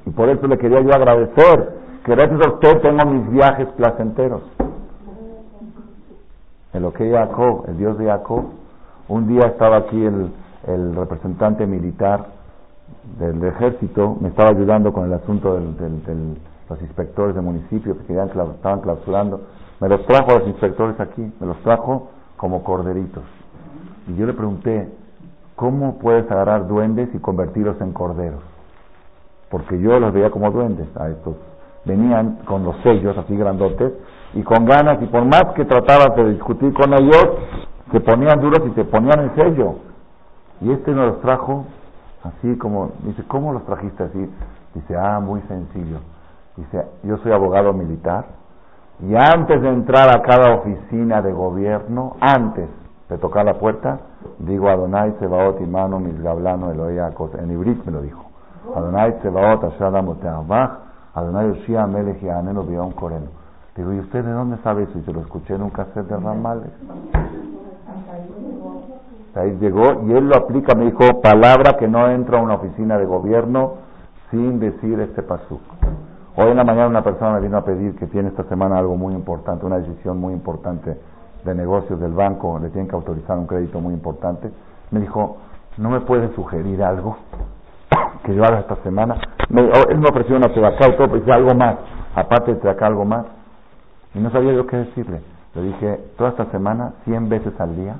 Y 0.06 0.10
por 0.10 0.30
eso 0.30 0.48
le 0.48 0.58
quería 0.58 0.82
yo 0.82 0.94
agradecer 0.94 1.78
que 2.04 2.16
gracias 2.16 2.42
a 2.46 2.50
usted 2.50 2.82
tengo 2.82 3.06
mis 3.06 3.30
viajes 3.32 3.68
placenteros. 3.78 4.42
El 6.74 6.86
OK 6.86 6.98
Jacob, 6.98 7.66
el 7.68 7.78
Dios 7.78 7.98
de 7.98 8.08
Jacob, 8.08 8.46
un 9.08 9.28
día 9.28 9.48
estaba 9.48 9.78
aquí 9.78 10.04
el, 10.04 10.32
el 10.68 10.96
representante 10.96 11.66
militar 11.66 12.26
del 13.20 13.44
ejército, 13.44 14.18
me 14.20 14.30
estaba 14.30 14.50
ayudando 14.50 14.92
con 14.92 15.06
el 15.06 15.14
asunto 15.14 15.56
de 15.56 15.62
los 16.70 16.82
inspectores 16.82 17.36
de 17.36 17.42
municipio 17.42 17.98
que 17.98 18.06
querían, 18.06 18.30
estaban 18.30 18.82
clausurando. 18.82 19.42
Me 19.84 19.90
los 19.90 20.06
trajo 20.06 20.32
a 20.32 20.40
los 20.40 20.48
inspectores 20.48 20.98
aquí, 20.98 21.30
me 21.42 21.46
los 21.46 21.58
trajo 21.58 22.08
como 22.38 22.64
corderitos. 22.64 23.22
Y 24.08 24.16
yo 24.16 24.26
le 24.26 24.32
pregunté, 24.32 24.90
¿cómo 25.58 26.00
puedes 26.00 26.32
agarrar 26.32 26.68
duendes 26.68 27.10
y 27.14 27.20
convertirlos 27.20 27.82
en 27.82 27.92
corderos? 27.92 28.42
Porque 29.52 29.78
yo 29.82 30.00
los 30.00 30.14
veía 30.14 30.32
como 30.32 30.50
duendes 30.52 30.88
a 30.96 31.10
estos. 31.10 31.36
Venían 31.84 32.38
con 32.46 32.64
los 32.64 32.78
sellos 32.78 33.18
así 33.18 33.36
grandotes 33.36 33.92
y 34.34 34.42
con 34.44 34.64
ganas 34.64 35.02
y 35.02 35.06
por 35.08 35.26
más 35.26 35.48
que 35.54 35.66
tratabas 35.66 36.16
de 36.16 36.32
discutir 36.32 36.74
con 36.74 36.94
ellos, 36.94 37.26
se 37.92 38.00
ponían 38.00 38.40
duros 38.40 38.62
y 38.66 38.70
te 38.70 38.86
ponían 38.86 39.20
el 39.20 39.36
sello. 39.36 39.76
Y 40.62 40.72
este 40.72 40.92
nos 40.92 41.08
los 41.08 41.22
trajo 41.22 41.66
así 42.24 42.58
como, 42.58 42.92
dice, 43.04 43.22
¿cómo 43.28 43.52
los 43.52 43.66
trajiste 43.66 44.04
así? 44.04 44.30
Dice, 44.76 44.96
ah, 44.96 45.20
muy 45.20 45.42
sencillo. 45.42 45.98
Dice, 46.56 46.86
yo 47.04 47.18
soy 47.18 47.34
abogado 47.34 47.74
militar 47.74 48.43
y 49.02 49.16
antes 49.16 49.62
de 49.62 49.70
entrar 49.70 50.10
a 50.16 50.22
cada 50.22 50.56
oficina 50.56 51.22
de 51.22 51.32
gobierno, 51.32 52.16
antes 52.22 52.70
de 53.10 53.18
tocar 53.18 53.46
la 53.46 53.56
puerta, 53.56 54.00
digo 54.39 54.70
Adonai 54.70 55.16
Sebaot 55.20 55.60
Imano 55.62 56.00
Misgablano 56.00 56.72
Eloea 56.72 57.12
en 57.39 57.52
ibrit 57.52 57.84
me 57.86 57.91
lo 57.91 58.02
dijo. 58.02 58.24
Adonai 58.76 59.20
Sebaot 59.22 59.64
Adonai 61.16 61.48
Yoshia 61.48 61.86
Melech 61.88 62.22
Bion 62.22 62.91
Koreno. 62.91 63.44
Digo, 63.76 63.91
¿y 63.91 64.00
usted 64.00 64.24
de 64.24 64.32
dónde 64.32 64.58
sabe 64.64 64.84
eso? 64.84 64.98
Y 65.00 65.02
se 65.02 65.12
lo 65.12 65.22
escuché 65.22 65.56
en 65.56 65.64
un 65.64 65.72
cassette 65.72 66.08
de 66.08 66.16
Ramales. 66.16 66.72
Ahí 69.36 69.58
llegó 69.60 70.04
y 70.06 70.14
él 70.14 70.28
lo 70.28 70.36
aplica, 70.36 70.76
me 70.76 70.86
dijo, 70.86 71.22
palabra 71.22 71.76
que 71.80 71.88
no 71.88 72.08
entra 72.08 72.38
a 72.38 72.41
una 72.41 72.54
oficina 72.54 73.00
de 73.00 73.06
gobierno 73.06 73.74
sin 74.30 74.60
decir 74.60 75.00
este 75.00 75.24
pasuk. 75.24 75.62
Hoy 76.36 76.50
en 76.50 76.58
la 76.58 76.64
mañana 76.64 76.88
una 76.88 77.04
persona 77.04 77.34
me 77.34 77.42
vino 77.42 77.58
a 77.58 77.64
pedir 77.64 77.96
que 77.96 78.08
tiene 78.08 78.30
esta 78.30 78.44
semana 78.46 78.80
algo 78.80 78.96
muy 78.96 79.14
importante, 79.14 79.68
una 79.68 79.78
decisión 79.78 80.20
muy 80.20 80.34
importante 80.34 80.98
de 81.46 81.54
negocios 81.54 82.00
del 82.00 82.14
banco, 82.14 82.58
le 82.58 82.70
tienen 82.70 82.88
que 82.88 82.96
autorizar 82.96 83.38
un 83.38 83.46
crédito 83.46 83.80
muy 83.80 83.94
importante. 83.94 84.50
Me 84.90 85.02
dijo, 85.02 85.38
¿no 85.78 85.92
me 85.92 86.00
puede 86.02 86.34
sugerir 86.34 86.82
algo 86.82 87.18
que 88.24 88.34
yo 88.34 88.44
haga 88.44 88.62
esta 88.62 88.78
semana? 88.78 89.16
Oh, 89.52 89.92
él 89.92 90.00
me 90.00 90.10
ofreció 90.10 90.36
una 90.36 90.52
tebacá 90.52 90.88
y 90.88 90.98
todo, 90.98 91.08
pero 91.08 91.20
dice 91.20 91.32
algo 91.32 91.54
más, 91.54 91.76
aparte 92.16 92.56
de 92.56 92.70
acá 92.70 92.88
algo 92.88 93.06
más. 93.06 93.28
Y 94.16 94.20
no 94.20 94.32
sabía 94.32 94.54
yo 94.54 94.66
qué 94.66 94.78
decirle. 94.78 95.22
Le 95.54 95.62
dije, 95.62 96.00
toda 96.18 96.32
esta 96.32 96.46
semana, 96.46 96.94
100 97.06 97.30
veces 97.30 97.54
al 97.60 97.76
día, 97.76 97.98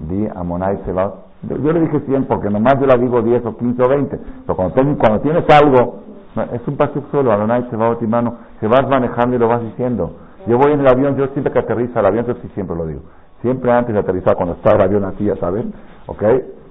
di 0.00 0.26
a 0.26 0.42
Monay 0.42 0.80
Yo 0.84 1.72
le 1.72 1.80
dije 1.80 2.00
100 2.00 2.24
porque 2.24 2.50
nomás 2.50 2.80
yo 2.80 2.86
la 2.86 2.96
digo 2.96 3.22
10 3.22 3.46
o 3.46 3.56
15 3.56 3.82
o 3.84 3.88
20. 3.88 4.18
Pero 4.46 4.56
cuando, 4.56 4.74
cuando 4.98 5.20
tienes 5.20 5.44
algo, 5.50 6.08
es 6.52 6.68
un 6.68 6.76
paso 6.76 7.02
solo, 7.10 7.32
Adonai 7.32 7.68
Sebaot 7.70 8.00
mano, 8.02 8.36
que 8.60 8.66
vas 8.68 8.88
manejando 8.88 9.36
y 9.36 9.38
lo 9.38 9.48
vas 9.48 9.62
diciendo. 9.62 10.12
Yo 10.46 10.56
voy 10.58 10.72
en 10.72 10.80
el 10.80 10.88
avión, 10.88 11.16
yo 11.16 11.26
siempre 11.28 11.52
que 11.52 11.58
aterriza 11.58 12.00
el 12.00 12.06
avión, 12.06 12.26
yo 12.26 12.34
sí 12.34 12.48
siempre 12.54 12.76
lo 12.76 12.86
digo. 12.86 13.00
Siempre 13.42 13.70
antes 13.72 13.94
de 13.94 14.00
aterrizar, 14.00 14.36
cuando 14.36 14.54
está 14.54 14.74
el 14.74 14.80
avión 14.82 15.04
así, 15.04 15.24
ya 15.24 15.36
saben, 15.36 15.72
¿ok? 16.06 16.22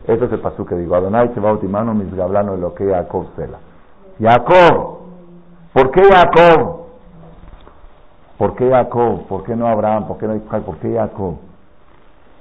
Ese 0.07 0.25
es 0.25 0.31
el 0.31 0.39
paso 0.39 0.65
que 0.65 0.75
digo. 0.75 0.95
Adonai 0.95 1.33
Sebaot 1.33 1.61
mano, 1.63 1.93
mis 1.93 2.13
gablano, 2.15 2.55
lo 2.55 2.73
que 2.73 2.85
Jacob 2.89 3.27
Sela. 3.35 3.57
Jacob, 4.19 4.99
¿por 5.73 5.91
qué 5.91 6.01
Jacob? 6.03 6.77
¿Por 8.37 8.55
qué 8.55 8.69
Jacob? 8.69 9.27
¿Por 9.27 9.43
qué 9.43 9.55
no 9.55 9.67
Abraham? 9.67 10.07
¿Por 10.07 10.17
qué 10.17 10.27
no 10.27 10.35
Isaac? 10.35 10.63
¿Por 10.63 10.77
qué 10.77 10.95
Jacob? 10.95 11.37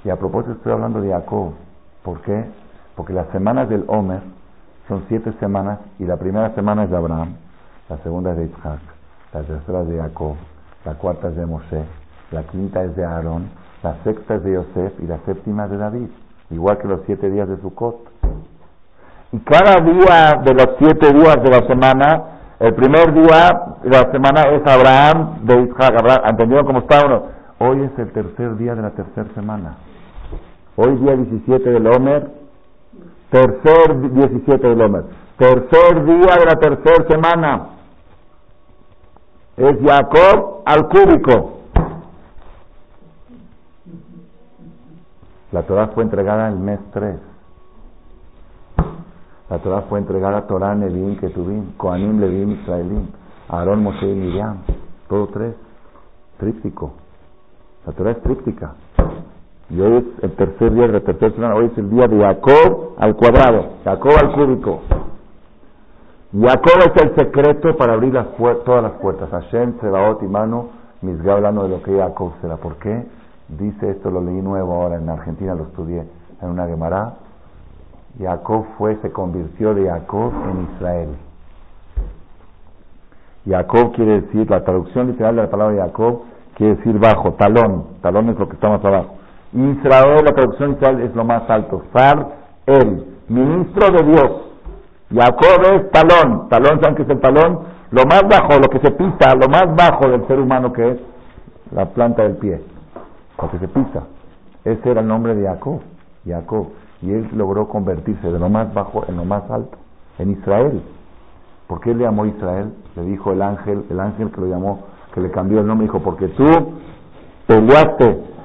Y 0.03 0.09
a 0.09 0.15
propósito 0.15 0.53
estoy 0.53 0.71
hablando 0.71 1.01
de 1.01 1.11
Jacob. 1.11 1.53
¿Por 2.03 2.21
qué? 2.21 2.45
Porque 2.95 3.13
las 3.13 3.27
semanas 3.29 3.67
del 3.67 3.83
Homer 3.87 4.21
son 4.87 5.03
siete 5.07 5.33
semanas 5.39 5.79
y 5.99 6.05
la 6.05 6.17
primera 6.17 6.53
semana 6.55 6.83
es 6.83 6.89
de 6.89 6.97
Abraham, 6.97 7.35
la 7.89 7.97
segunda 7.97 8.31
es 8.31 8.37
de 8.37 8.45
Isaac, 8.45 8.79
la 9.33 9.41
tercera 9.41 9.81
es 9.81 9.87
de 9.87 9.97
Jacob, 9.97 10.35
la 10.85 10.93
cuarta 10.93 11.29
es 11.29 11.35
de 11.35 11.45
Moshe, 11.45 11.83
la 12.31 12.43
quinta 12.43 12.83
es 12.83 12.95
de 12.95 13.05
Aarón, 13.05 13.49
la 13.83 13.95
sexta 14.03 14.35
es 14.35 14.43
de 14.43 14.53
Yosef 14.53 14.99
y 15.01 15.07
la 15.07 15.19
séptima 15.25 15.65
es 15.65 15.71
de 15.71 15.77
David, 15.77 16.09
igual 16.51 16.77
que 16.77 16.87
los 16.87 17.01
siete 17.05 17.29
días 17.29 17.47
de 17.47 17.57
Sukkot. 17.57 17.97
Y 19.33 19.39
cada 19.39 19.81
día 19.81 20.41
de 20.43 20.53
los 20.53 20.67
siete 20.79 21.11
días 21.13 21.35
de 21.43 21.49
la 21.49 21.67
semana 21.67 22.37
el 22.59 22.73
primer 22.73 23.13
día 23.13 23.75
de 23.83 23.89
la 23.89 24.11
semana 24.11 24.41
es 24.49 24.65
Abraham 24.65 25.45
de 25.45 25.61
Isaac. 25.61 25.93
¿Entendieron 26.27 26.65
cómo 26.65 26.79
está 26.79 27.05
uno? 27.05 27.23
Hoy 27.59 27.83
es 27.83 27.99
el 27.99 28.11
tercer 28.11 28.57
día 28.57 28.73
de 28.73 28.81
la 28.81 28.89
tercera 28.91 29.29
semana. 29.35 29.75
Hoy 30.75 30.95
día 30.95 31.15
17 31.15 31.69
del 31.69 31.85
Homer. 31.85 32.46
Tercer 33.29 34.11
17 34.11 34.67
del 34.67 34.81
Homer. 34.81 35.03
Tercer 35.37 36.05
día 36.05 36.35
de 36.39 36.45
la 36.45 36.55
tercera 36.55 37.07
semana. 37.07 37.67
Es 39.57 39.77
Jacob 39.83 40.61
al 40.65 40.87
cúbico. 40.87 41.53
La 45.51 45.63
Torah 45.63 45.87
fue 45.87 46.03
entregada 46.03 46.47
en 46.47 46.53
el 46.53 46.59
mes 46.59 46.79
3. 46.93 47.19
La 49.49 49.59
Torah 49.59 49.83
fue 49.83 49.99
entregada 49.99 50.39
a 50.39 50.47
Torah, 50.47 50.75
Nevim, 50.75 51.17
Ketubim, 51.17 51.71
Koanim, 51.77 52.19
Levim, 52.19 52.51
Israelim, 52.51 53.07
Aarón, 53.47 53.81
Moshe 53.81 54.05
y 54.05 54.13
Miriam. 54.13 54.57
Todo 55.07 55.27
tres. 55.27 55.55
Tríptico. 56.37 56.93
La 57.85 57.93
Torah 57.93 58.11
es 58.11 58.21
tríptica. 58.21 58.75
Y 59.69 59.81
hoy 59.81 59.97
es 59.97 60.23
el 60.23 60.31
tercer 60.35 60.73
día 60.73 60.87
de 60.87 60.93
la 60.93 61.29
semana. 61.31 61.55
Hoy 61.55 61.65
es 61.65 61.77
el 61.77 61.89
día 61.89 62.07
de 62.07 62.19
Jacob 62.19 62.95
al 62.97 63.15
cuadrado, 63.15 63.73
Jacob 63.83 64.11
al 64.21 64.31
cúbico. 64.33 64.81
Jacob 66.31 66.79
es 66.79 67.03
el 67.03 67.15
secreto 67.15 67.75
para 67.77 67.93
abrir 67.93 68.13
las 68.13 68.27
todas 68.65 68.83
las 68.83 68.93
puertas. 68.93 69.29
Hashem, 69.29 69.79
Sebaot 69.79 70.23
y 70.23 70.27
Mano, 70.27 70.69
Misgá 71.01 71.33
hablando 71.33 71.63
de 71.63 71.69
lo 71.69 71.83
que 71.83 71.95
Jacob 71.95 72.33
será. 72.41 72.57
¿Por 72.57 72.77
qué? 72.77 73.05
Dice 73.49 73.91
esto, 73.91 74.09
lo 74.09 74.21
leí 74.21 74.41
nuevo 74.41 74.73
ahora 74.73 74.95
en 74.95 75.07
Argentina, 75.07 75.53
lo 75.53 75.63
estudié 75.65 76.03
en 76.41 76.49
una 76.49 76.67
Gemara 76.67 77.13
Jacob 78.19 78.65
fue, 78.77 78.95
se 79.01 79.11
convirtió 79.11 79.75
de 79.75 79.89
Jacob 79.89 80.33
en 80.49 80.67
Israel. 80.73 81.09
Jacob 83.47 83.93
quiere 83.93 84.21
decir, 84.21 84.49
la 84.49 84.63
traducción 84.63 85.07
literal 85.07 85.35
de 85.35 85.43
la 85.43 85.49
palabra 85.49 85.85
Jacob 85.85 86.23
quiere 86.55 86.75
decir 86.75 86.97
bajo, 86.99 87.33
talón, 87.33 87.85
talón 88.01 88.29
es 88.29 88.39
lo 88.39 88.47
que 88.47 88.55
está 88.55 88.69
más 88.69 88.83
abajo. 88.83 89.16
Israel, 89.53 90.25
la 90.25 90.33
traducción 90.33 90.77
es 91.01 91.15
lo 91.15 91.23
más 91.23 91.49
alto, 91.49 91.83
Far, 91.93 92.27
el 92.65 93.05
ministro 93.29 93.91
de 93.91 94.03
Dios. 94.03 94.31
Jacob 95.13 95.63
es 95.73 95.91
talón, 95.91 96.49
talón, 96.49 96.81
¿saben 96.81 96.95
qué 96.95 97.03
es 97.03 97.09
el 97.09 97.19
talón? 97.21 97.59
Lo 97.91 98.03
más 98.03 98.23
bajo, 98.27 98.59
lo 98.59 98.67
que 98.67 98.79
se 98.79 98.91
pisa, 98.91 99.35
lo 99.35 99.47
más 99.47 99.73
bajo 99.75 100.09
del 100.09 100.27
ser 100.27 100.39
humano 100.39 100.73
que 100.73 100.91
es 100.91 100.97
la 101.71 101.85
planta 101.85 102.23
del 102.23 102.35
pie, 102.35 102.61
lo 103.41 103.49
que 103.49 103.59
se 103.59 103.67
pisa. 103.69 104.03
Ese 104.65 104.91
era 104.91 104.99
el 104.99 105.07
nombre 105.07 105.33
de 105.33 105.47
Jacob, 105.47 105.79
Jacob. 106.25 106.67
Y 107.01 107.11
él 107.11 107.29
logró 107.33 107.69
convertirse 107.69 108.29
de 108.29 108.39
lo 108.39 108.49
más 108.49 108.73
bajo 108.73 109.05
en 109.07 109.15
lo 109.15 109.23
más 109.23 109.49
alto, 109.49 109.77
en 110.19 110.31
Israel. 110.31 110.81
¿Por 111.67 111.79
qué 111.79 111.93
le 111.93 112.03
llamó 112.03 112.25
Israel? 112.25 112.73
Le 112.95 113.03
dijo 113.03 113.31
el 113.31 113.41
ángel, 113.41 113.85
el 113.89 113.99
ángel 113.99 114.31
que 114.31 114.41
lo 114.41 114.47
llamó, 114.47 114.79
que 115.13 115.21
le 115.21 115.31
cambió 115.31 115.61
el 115.61 115.67
nombre, 115.67 115.85
dijo, 115.85 115.99
porque 115.99 116.27
tú 116.29 116.45
peleaste 117.45 118.36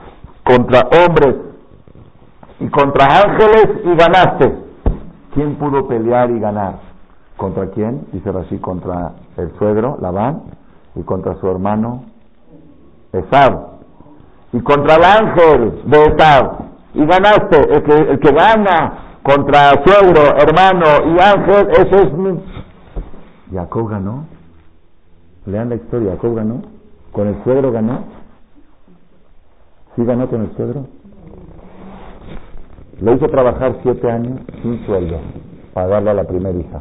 contra 0.45 0.81
hombres 0.81 1.37
y 2.61 2.69
contra 2.69 3.07
ángeles 3.07 3.69
y 3.85 3.97
ganaste. 3.97 4.55
¿Quién 5.35 5.57
pudo 5.57 5.87
pelear 5.89 6.31
y 6.31 6.39
ganar? 6.39 6.75
¿Contra 7.37 7.71
quién? 7.71 8.07
Dice 8.13 8.31
así, 8.31 8.59
contra 8.59 9.13
el 9.37 9.51
suegro, 9.59 9.97
Labán, 10.01 10.43
y 10.95 11.03
contra 11.03 11.35
su 11.37 11.49
hermano, 11.49 12.05
Esab. 13.13 13.73
Y 14.53 14.61
contra 14.61 14.97
el 14.97 15.05
ángel 15.05 15.83
de 15.87 16.05
Esab. 16.05 16.53
Y 16.95 17.07
ganaste. 17.07 17.75
El 17.75 17.83
que, 17.83 17.95
el 17.95 18.21
que 18.21 18.33
gana 18.33 19.19
contra 19.23 19.83
suegro, 19.85 20.37
hermano 20.37 21.15
y 21.15 21.21
ángel, 21.21 21.69
ese 21.71 22.03
es 22.03 22.13
mi... 22.13 22.39
Jacob 23.53 23.89
ganó. 23.89 24.27
Lean 25.47 25.71
la 25.71 25.77
historia, 25.77 26.13
Jacob 26.13 26.37
ganó. 26.37 26.63
Con 27.13 27.29
el 27.29 27.43
suegro 27.45 27.73
ganó. 27.73 28.05
¿Sí 29.97 30.05
ganó 30.05 30.29
con 30.29 30.43
el 30.43 30.57
suegro? 30.57 30.87
Lo 33.01 33.15
hizo 33.15 33.27
trabajar 33.29 33.77
siete 33.83 34.11
años 34.11 34.41
sin 34.63 34.85
sueldo 34.87 35.19
para 35.75 35.89
darle 35.89 36.11
a 36.11 36.15
la 36.15 36.25
primera 36.25 36.57
hija. 36.57 36.81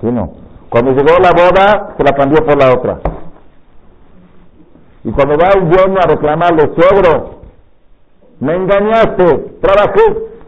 ¿Sí 0.00 0.06
no? 0.06 0.32
Cuando 0.68 0.90
llegó 0.92 1.18
la 1.20 1.30
boda, 1.30 1.94
se 1.96 2.04
la 2.04 2.12
cambió 2.12 2.44
por 2.44 2.58
la 2.58 2.74
otra. 2.74 3.00
Y 5.04 5.12
cuando 5.12 5.36
va 5.38 5.50
el 5.54 5.70
dueño 5.70 5.98
a 6.02 6.08
reclamarle, 6.08 6.70
suegro, 6.74 7.36
me 8.40 8.56
engañaste, 8.56 9.56
trabajé. 9.60 10.00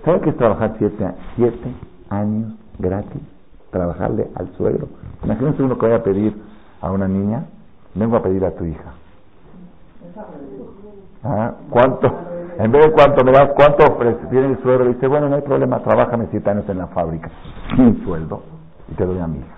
¿Saben 0.04 0.20
qué 0.20 0.30
es 0.30 0.36
trabajar 0.36 0.74
siete, 0.78 1.06
siete 1.36 1.72
años 2.10 2.52
gratis? 2.78 3.22
Trabajarle 3.70 4.28
al 4.34 4.52
suegro. 4.56 4.88
Imagínense 5.24 5.62
uno 5.62 5.78
que 5.78 5.86
vaya 5.86 5.96
a 5.96 6.02
pedir 6.02 6.34
a 6.80 6.90
una 6.90 7.08
niña, 7.08 7.46
vengo 7.94 8.16
a 8.16 8.22
pedir 8.22 8.44
a 8.44 8.50
tu 8.50 8.64
hija. 8.64 8.92
¿Ah? 11.24 11.52
¿Cuánto? 11.70 12.10
En 12.58 12.72
vez 12.72 12.86
de 12.86 12.92
cuánto 12.92 13.24
me 13.24 13.32
das, 13.32 13.50
cuánto 13.54 13.84
viene 14.30 14.48
el 14.48 14.62
suegro, 14.62 14.86
dice, 14.86 15.06
bueno, 15.06 15.28
no 15.28 15.36
hay 15.36 15.42
problema, 15.42 15.78
trabájame 15.78 16.26
siete 16.30 16.50
años 16.50 16.68
en 16.68 16.78
la 16.78 16.88
fábrica, 16.88 17.30
sin 17.76 18.04
sueldo, 18.04 18.42
y 18.90 18.94
te 18.94 19.06
doy 19.06 19.18
a 19.18 19.28
mi 19.28 19.38
hija. 19.38 19.54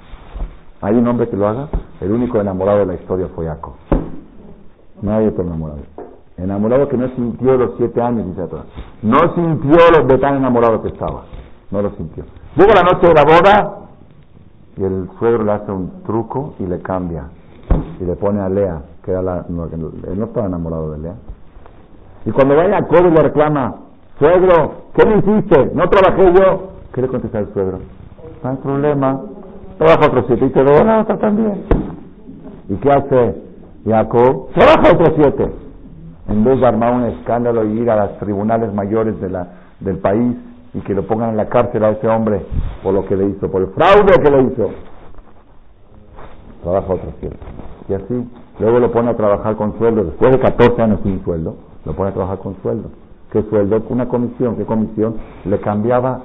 ¿Hay 0.83 0.97
un 0.97 1.07
hombre 1.09 1.29
que 1.29 1.37
lo 1.37 1.49
haga? 1.49 1.69
El 2.01 2.13
único 2.13 2.41
enamorado 2.41 2.81
de 2.81 2.87
la 2.87 2.95
historia 2.95 3.29
fue 3.35 3.47
Jacob. 3.47 3.73
No 5.01 5.13
hay 5.15 5.27
otro 5.27 5.45
enamorado. 5.45 5.81
Enamorado 6.37 6.89
que 6.89 6.97
no 6.97 7.09
sintió 7.09 7.57
los 7.57 7.73
siete 7.77 8.01
años, 8.01 8.27
dice 8.27 8.43
atrás. 8.43 8.65
No 9.03 9.19
sintió 9.35 9.77
lo 9.93 10.07
de 10.07 10.19
tan 10.19 10.37
enamorado 10.37 10.83
que 10.83 10.89
estaba. 10.89 11.25
No 11.71 11.83
lo 11.83 11.91
sintió. 11.93 12.25
Llega 12.57 12.75
la 12.75 12.83
noche 12.83 13.09
de 13.09 13.15
la 13.15 13.25
boda 13.25 13.79
y 14.77 14.85
el 14.85 15.09
suegro 15.19 15.45
le 15.45 15.53
hace 15.53 15.71
un 15.71 16.03
truco 16.03 16.55
y 16.59 16.67
le 16.67 16.81
cambia. 16.81 17.25
Y 18.01 18.05
le 18.05 18.17
pone 18.17 18.41
a 18.41 18.49
Lea, 18.49 18.83
que 19.05 19.11
era 19.11 19.23
la, 19.23 19.45
él 19.49 20.19
no 20.19 20.25
estaba 20.25 20.47
enamorado 20.47 20.93
de 20.93 20.99
Lea. 20.99 21.15
Y 22.27 22.31
cuando 22.33 22.57
vaya 22.57 22.79
a 22.79 22.81
y 22.81 23.11
le 23.11 23.23
reclama, 23.23 23.77
suegro, 24.18 24.75
¿qué 24.95 25.07
me 25.07 25.18
hiciste? 25.18 25.71
¿No 25.75 25.89
trabajé 25.89 26.33
yo? 26.35 26.71
¿Qué 26.93 27.03
le 27.03 27.09
contesta 27.09 27.39
el 27.39 27.53
suegro? 27.53 27.79
No 28.43 28.51
hay 28.51 28.57
problema, 28.57 29.21
trabaja 29.79 30.07
otro 30.07 30.25
siete. 30.27 30.47
Y 30.47 30.51
te 30.51 30.62
doy 30.62 30.85
la 30.85 31.01
otra 31.01 31.18
también. 31.18 31.64
¿Y 32.68 32.75
qué 32.77 32.91
hace 32.91 33.43
Jacob? 33.87 34.49
Trabaja 34.53 34.93
otro 34.93 35.14
siete. 35.16 35.51
En 36.29 36.45
vez 36.45 36.61
de 36.61 36.66
armar 36.66 36.95
un 36.95 37.05
escándalo 37.07 37.64
y 37.64 37.81
ir 37.81 37.91
a 37.91 38.07
los 38.07 38.18
tribunales 38.18 38.73
mayores 38.75 39.18
de 39.21 39.31
la, 39.31 39.49
del 39.81 39.99
país 39.99 40.37
y 40.75 40.81
que 40.81 40.95
lo 40.95 41.07
pongan 41.07 41.31
en 41.31 41.37
la 41.39 41.49
cárcel 41.49 41.83
a 41.83 41.91
ese 41.91 42.07
hombre 42.07 42.45
por 42.83 42.95
lo 42.95 43.05
que 43.07 43.16
le 43.16 43.27
hizo, 43.31 43.51
por 43.51 43.62
el 43.62 43.68
fraude 43.68 44.12
que 44.23 44.31
le 44.31 44.43
hizo. 44.43 44.71
Trabaja 46.62 46.93
otro 46.93 47.12
siete. 47.18 47.37
Y 47.89 47.95
así, 47.95 48.31
luego 48.61 48.79
lo 48.79 48.93
pone 48.93 49.11
a 49.11 49.16
trabajar 49.16 49.57
con 49.57 49.77
sueldo, 49.79 50.05
después 50.05 50.31
de 50.31 50.39
14 50.39 50.83
años 50.83 51.01
sin 51.03 51.25
sueldo 51.25 51.70
lo 51.85 51.95
pone 51.95 52.11
a 52.11 52.12
trabajar 52.12 52.39
con 52.39 52.57
sueldo. 52.62 52.91
¿Qué 53.31 53.43
sueldo? 53.45 53.83
Una 53.89 54.09
comisión. 54.09 54.57
¿Qué 54.57 54.64
comisión? 54.64 55.16
Le 55.45 55.59
cambiaba 55.61 56.20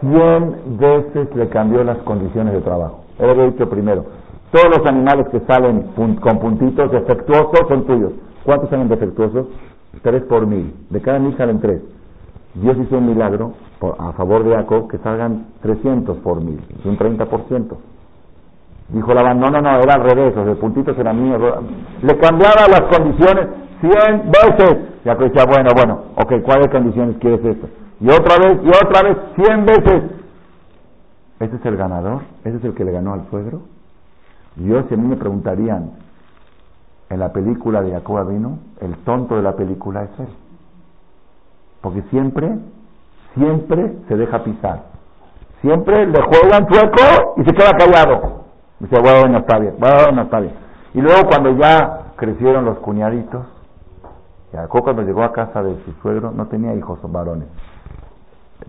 100 0.00 0.78
veces, 0.78 1.34
le 1.34 1.48
cambió 1.48 1.82
las 1.84 1.98
condiciones 1.98 2.54
de 2.54 2.60
trabajo. 2.60 3.04
Él 3.18 3.30
había 3.30 3.46
dicho 3.46 3.68
primero, 3.68 4.04
todos 4.50 4.78
los 4.78 4.86
animales 4.86 5.28
que 5.30 5.40
salen 5.40 5.92
con 5.94 6.38
puntitos 6.38 6.90
defectuosos 6.90 7.68
son 7.68 7.86
tuyos. 7.86 8.12
¿Cuántos 8.44 8.70
salen 8.70 8.88
defectuosos? 8.88 9.46
Tres 10.02 10.22
por 10.24 10.46
mil. 10.46 10.74
De 10.90 11.00
cada 11.00 11.18
mil 11.18 11.36
salen 11.36 11.60
tres. 11.60 11.82
Dios 12.54 12.76
hizo 12.78 12.98
un 12.98 13.06
milagro 13.06 13.52
a 13.98 14.12
favor 14.12 14.44
de 14.44 14.54
Jacob 14.54 14.88
que 14.88 14.98
salgan 14.98 15.46
300 15.60 16.18
por 16.18 16.40
mil, 16.40 16.60
un 16.84 16.96
30%. 16.96 17.76
Dijo 18.88 19.14
Labán, 19.14 19.40
no, 19.40 19.50
no, 19.50 19.60
no, 19.60 19.78
era 19.80 19.94
al 19.94 20.02
revés, 20.02 20.36
los 20.36 20.58
puntitos 20.58 20.96
eran 20.98 21.22
míos. 21.22 21.40
Le 22.02 22.16
cambiaba 22.18 22.68
las 22.68 22.82
condiciones 22.82 23.48
cien 23.84 24.30
veces. 24.30 24.78
Jacob 25.04 25.30
decía, 25.30 25.44
bueno, 25.46 25.70
bueno, 25.74 26.02
ok, 26.16 26.42
¿cuáles 26.42 26.68
condiciones 26.68 27.16
quieres 27.18 27.44
esto? 27.44 27.68
Y 28.00 28.08
otra 28.08 28.36
vez, 28.38 28.58
y 28.64 28.68
otra 28.68 29.02
vez, 29.02 29.16
cien 29.36 29.66
veces. 29.66 30.02
¿Ese 31.40 31.56
es 31.56 31.66
el 31.66 31.76
ganador? 31.76 32.22
¿Ese 32.44 32.56
es 32.56 32.64
el 32.64 32.74
que 32.74 32.84
le 32.84 32.92
ganó 32.92 33.12
al 33.12 33.28
suegro? 33.28 33.62
Yo, 34.56 34.82
si 34.88 34.94
a 34.94 34.96
mí 34.96 35.06
me 35.06 35.16
preguntarían, 35.16 35.90
en 37.10 37.20
la 37.20 37.32
película 37.32 37.82
de 37.82 37.92
Jacob 37.92 38.28
vino, 38.28 38.58
el 38.80 38.96
tonto 39.04 39.36
de 39.36 39.42
la 39.42 39.54
película 39.54 40.04
es 40.04 40.20
él. 40.20 40.28
Porque 41.82 42.02
siempre, 42.10 42.56
siempre 43.34 43.94
se 44.08 44.16
deja 44.16 44.42
pisar. 44.42 44.84
Siempre 45.60 46.06
le 46.06 46.20
juegan 46.22 46.66
chueco 46.66 47.34
y 47.36 47.44
se 47.44 47.52
queda 47.52 47.72
callado. 47.72 48.44
Dice, 48.80 48.96
bueno, 49.00 49.38
está 49.38 49.58
bien, 49.58 49.74
bueno, 49.78 50.22
está 50.22 50.40
bien. 50.40 50.54
Y 50.94 51.00
luego 51.00 51.28
cuando 51.28 51.50
ya 51.56 52.12
crecieron 52.16 52.64
los 52.64 52.78
cuñaditos, 52.78 53.44
Jacob 54.54 54.84
cuando 54.84 55.02
llegó 55.02 55.22
a 55.22 55.32
casa 55.32 55.62
de 55.62 55.76
su 55.84 55.92
suegro 56.02 56.30
no 56.30 56.46
tenía 56.46 56.74
hijos 56.74 56.98
varones. 57.10 57.48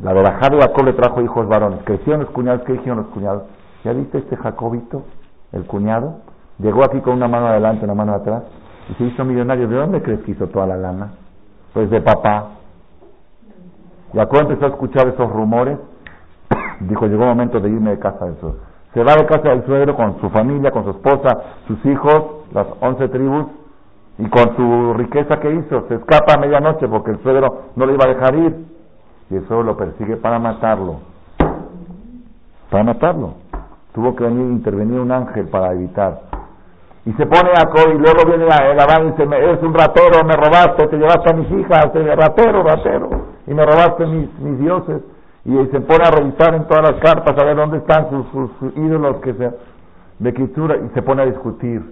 La 0.01 0.13
de 0.13 0.23
Jacob 0.25 0.83
le 0.83 0.93
trajo 0.93 1.21
hijos 1.21 1.47
varones. 1.47 1.79
Crecieron 1.83 2.21
los 2.21 2.29
cuñados. 2.31 2.63
¿Qué 2.63 2.73
dijeron 2.73 2.97
los 2.97 3.07
cuñados? 3.07 3.43
¿Ya 3.83 3.93
viste 3.93 4.17
este 4.17 4.35
Jacobito, 4.35 5.03
el 5.51 5.65
cuñado? 5.65 6.21
Llegó 6.59 6.83
aquí 6.83 6.99
con 7.01 7.13
una 7.13 7.27
mano 7.27 7.47
adelante, 7.47 7.85
una 7.85 7.93
mano 7.93 8.13
atrás 8.13 8.43
y 8.89 8.93
se 8.95 9.03
hizo 9.05 9.23
millonario. 9.23 9.67
¿De 9.67 9.75
dónde 9.75 10.01
crees 10.01 10.21
que 10.21 10.31
hizo 10.31 10.47
toda 10.47 10.67
la 10.67 10.77
lana? 10.77 11.13
Pues 11.73 11.89
de 11.89 12.01
papá. 12.01 12.49
Jacob 14.13 14.39
empezó 14.41 14.65
a 14.65 14.69
escuchar 14.69 15.07
esos 15.07 15.31
rumores. 15.31 15.77
Dijo, 16.81 17.05
llegó 17.07 17.23
el 17.23 17.29
momento 17.29 17.59
de 17.59 17.69
irme 17.69 17.91
de 17.91 17.99
casa 17.99 18.25
del 18.25 18.37
suegro. 18.37 18.59
Se 18.93 19.03
va 19.03 19.13
de 19.15 19.25
casa 19.25 19.49
del 19.49 19.65
suegro 19.65 19.95
con 19.95 20.19
su 20.21 20.29
familia, 20.29 20.71
con 20.71 20.85
su 20.85 20.91
esposa, 20.91 21.37
sus 21.67 21.85
hijos, 21.85 22.45
las 22.53 22.67
once 22.79 23.07
tribus, 23.09 23.47
y 24.17 24.29
con 24.29 24.55
su 24.55 24.93
riqueza 24.93 25.39
que 25.39 25.53
hizo, 25.53 25.87
se 25.87 25.95
escapa 25.95 26.35
a 26.35 26.37
medianoche 26.37 26.87
porque 26.87 27.11
el 27.11 27.19
suegro 27.21 27.63
no 27.75 27.85
le 27.85 27.93
iba 27.93 28.05
a 28.05 28.09
dejar 28.09 28.35
ir. 28.35 28.55
Y 29.29 29.35
el 29.35 29.47
suegro 29.47 29.63
lo 29.63 29.77
persigue 29.77 30.17
para 30.17 30.39
matarlo. 30.39 30.99
Para 32.69 32.83
matarlo. 32.83 33.33
Tuvo 33.93 34.15
que 34.15 34.23
venir 34.23 34.51
intervenir 34.51 34.99
un 34.99 35.11
ángel 35.11 35.47
para 35.47 35.73
evitar. 35.73 36.21
Y 37.05 37.11
se 37.13 37.25
pone 37.25 37.51
a 37.51 37.91
y 37.91 37.97
luego 37.97 38.25
viene 38.25 38.45
el 38.45 38.79
Abán 38.79 39.07
y 39.07 39.11
dice, 39.11 39.23
eres 39.23 39.61
un 39.61 39.73
ratero, 39.73 40.23
me 40.25 40.35
robaste, 40.35 40.87
te 40.87 40.97
llevaste 40.97 41.29
a 41.29 41.33
mis 41.33 41.51
hijas, 41.51 41.91
ratero, 41.93 42.63
ratero, 42.63 43.09
y 43.45 43.53
me 43.53 43.63
robaste 43.63 44.07
mis, 44.07 44.39
mis 44.39 44.59
dioses. 44.59 45.03
Y 45.43 45.55
se 45.67 45.81
pone 45.81 46.03
a 46.03 46.09
revisar 46.09 46.55
en 46.55 46.67
todas 46.67 46.91
las 46.91 46.99
cartas 47.01 47.37
a 47.37 47.45
ver 47.45 47.55
dónde 47.55 47.77
están 47.77 48.09
sus, 48.09 48.49
sus, 48.59 48.77
ídolos 48.77 49.17
que 49.17 49.33
se, 49.35 49.51
de 50.17 50.29
escritura 50.29 50.77
y 50.77 50.89
se 50.95 51.03
pone 51.03 51.21
a 51.21 51.25
discutir 51.25 51.83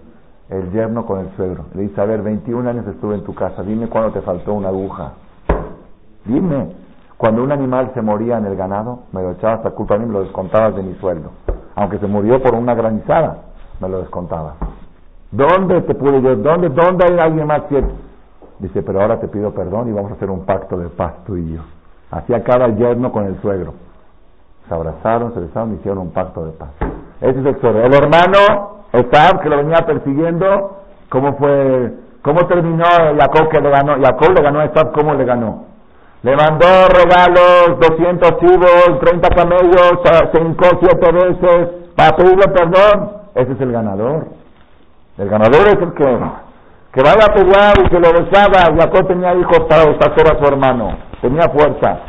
el 0.50 0.72
yerno 0.72 1.06
con 1.06 1.20
el 1.20 1.30
suegro. 1.36 1.66
Le 1.74 1.84
dice, 1.84 2.00
a 2.00 2.06
ver, 2.06 2.22
21 2.22 2.70
años 2.70 2.88
estuve 2.88 3.16
en 3.16 3.24
tu 3.24 3.34
casa, 3.34 3.64
dime 3.64 3.88
cuándo 3.88 4.12
te 4.12 4.22
faltó 4.22 4.54
una 4.54 4.70
aguja. 4.70 5.14
Dime, 6.26 6.76
cuando 7.18 7.44
un 7.44 7.52
animal 7.52 7.92
se 7.94 8.02
moría 8.02 8.38
en 8.38 8.46
el 8.46 8.56
ganado, 8.56 9.04
me 9.12 9.22
lo 9.22 9.32
echabas 9.32 9.66
a 9.66 9.72
culpa 9.72 9.96
a 9.96 9.98
mí, 9.98 10.06
me 10.06 10.14
lo 10.14 10.24
descontabas 10.24 10.76
de 10.76 10.84
mi 10.84 10.94
sueldo. 10.96 11.32
Aunque 11.76 11.98
se 12.00 12.08
murió 12.08 12.42
por 12.42 12.56
una 12.56 12.76
granizada, 12.76 13.38
me 13.80 13.90
lo 13.90 14.00
descontabas. 14.00 14.56
¿Dónde 15.32 15.82
te 15.82 15.96
pude 15.96 16.22
yo? 16.22 16.36
¿Dónde, 16.36 16.70
dónde 16.70 17.06
hay 17.06 17.18
alguien 17.20 17.48
más 17.48 17.64
cierto? 17.68 17.94
Dice, 18.60 18.84
pero 18.84 19.02
ahora 19.02 19.20
te 19.20 19.28
pido 19.28 19.52
perdón 19.54 19.90
y 19.90 19.92
vamos 19.92 20.12
a 20.12 20.16
hacer 20.16 20.30
un 20.30 20.46
pacto 20.46 20.78
de 20.78 20.90
paz 20.90 21.24
tú 21.26 21.36
y 21.38 21.56
yo. 21.56 21.62
Así 22.12 22.34
acaba 22.34 22.66
el 22.66 22.78
yerno 22.78 23.12
con 23.12 23.26
el 23.26 23.42
suegro. 23.42 23.74
Se 24.68 24.74
abrazaron, 24.74 25.34
se 25.34 25.40
besaron 25.40 25.72
y 25.72 25.76
hicieron 25.76 26.00
un 26.00 26.12
pacto 26.12 26.46
de 26.46 26.52
paz. 26.52 26.70
Ese 27.24 27.40
es 27.40 27.46
el 27.46 27.56
tesoro. 27.56 27.86
El 27.86 27.94
hermano, 27.94 28.84
Esab, 28.92 29.40
que 29.42 29.48
lo 29.48 29.56
venía 29.56 29.86
persiguiendo, 29.86 30.82
¿cómo 31.10 31.38
fue? 31.38 31.94
¿Cómo 32.22 32.46
terminó 32.48 32.84
Jacob 32.84 33.48
que 33.50 33.62
le 33.62 33.70
ganó? 33.70 33.96
Jacob 33.96 34.34
le 34.36 34.44
ganó 34.44 34.60
a 34.60 34.66
Esab, 34.66 34.92
¿cómo 34.92 35.14
le 35.14 35.24
ganó? 35.24 35.64
Le 36.22 36.36
mandó 36.36 36.68
regalos, 36.90 37.80
200 37.80 38.40
chivos, 38.40 39.00
30 39.00 39.30
camellos, 39.30 39.94
5, 40.34 40.66
7 40.82 41.12
veces, 41.14 41.70
para 41.96 42.16
pedirle 42.18 42.46
perdón. 42.50 43.12
Ese 43.36 43.54
es 43.54 43.62
el 43.62 43.72
ganador. 43.72 44.28
El 45.18 45.30
ganador 45.30 45.68
es 45.68 45.82
el 45.82 45.94
que, 45.94 46.20
que 46.92 47.02
vaya 47.04 47.26
a 47.26 47.34
pelear 47.34 47.74
y 47.86 47.90
que 47.90 48.00
lo 48.00 48.12
besaba. 48.12 48.76
Jacob 48.78 49.08
tenía 49.08 49.34
hijos 49.34 49.60
para 49.70 49.86
deshacer 49.86 50.28
a 50.28 50.40
su 50.40 50.46
hermano. 50.46 50.98
Tenía 51.22 51.48
fuerza. 51.50 52.00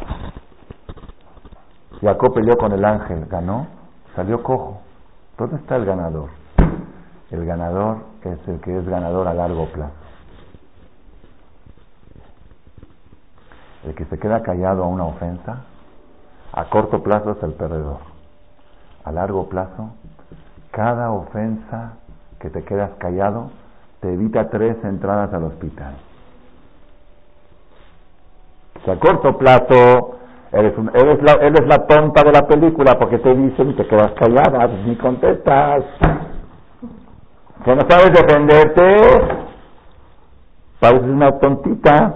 Jacob 2.00 2.34
peleó 2.34 2.56
con 2.56 2.72
el 2.72 2.84
ángel, 2.84 3.26
ganó, 3.26 3.68
salió 4.16 4.42
cojo. 4.42 4.84
¿Dónde 5.37 5.57
está 5.57 5.76
el 5.76 5.85
ganador? 5.85 6.30
El 7.30 7.45
ganador 7.45 7.99
es 8.22 8.49
el 8.49 8.61
que 8.61 8.78
es 8.78 8.87
ganador 8.87 9.26
a 9.26 9.35
largo 9.35 9.66
plazo. 9.66 9.93
El 13.85 13.95
que 13.95 14.05
se 14.05 14.18
queda 14.18 14.43
callado 14.43 14.85
a 14.85 14.87
una 14.87 15.05
ofensa, 15.05 15.64
a 16.53 16.64
corto 16.66 17.03
plazo 17.03 17.32
es 17.32 17.43
el 17.43 17.53
perdedor. 17.55 17.99
A 19.05 19.12
largo 19.12 19.49
plazo, 19.49 19.91
cada 20.70 21.11
ofensa 21.11 21.95
que 22.39 22.49
te 22.51 22.62
quedas 22.64 22.91
callado 22.99 23.51
te 24.01 24.12
evita 24.12 24.49
tres 24.51 24.76
entradas 24.85 25.32
al 25.35 25.45
hospital. 25.45 25.95
Si 28.85 28.91
a 28.91 28.99
corto 28.99 29.37
plazo 29.37 30.18
eres, 30.55 31.22
la, 31.22 31.32
eres 31.32 31.66
la 31.66 31.86
tonta 31.86 32.22
de 32.22 32.32
la 32.32 32.46
película 32.46 32.96
porque 32.98 33.18
te 33.18 33.34
dicen 33.34 33.70
y 33.70 33.74
te 33.74 33.86
quedas 33.86 34.12
callada, 34.12 34.66
ni 34.86 34.96
contestas. 34.96 35.84
Que 37.64 37.74
no 37.74 37.82
sabes 37.88 38.12
defenderte, 38.12 39.00
pareces 40.78 41.09
una 41.09 41.32
tontita. 41.38 42.14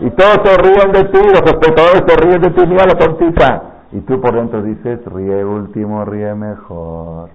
Y 0.00 0.10
todos 0.10 0.38
se 0.44 0.56
ríen 0.62 0.92
de 0.92 1.04
ti, 1.04 1.18
los 1.18 1.42
espectadores 1.42 2.02
se 2.06 2.16
ríen 2.16 2.40
de 2.40 2.50
ti, 2.50 2.66
mira 2.66 2.86
la 2.86 2.94
tontita. 2.94 3.62
Y 3.92 4.00
tú 4.00 4.20
por 4.20 4.34
dentro 4.34 4.62
dices, 4.62 5.04
ríe 5.06 5.44
último, 5.44 6.04
ríe 6.04 6.34
mejor. 6.34 7.28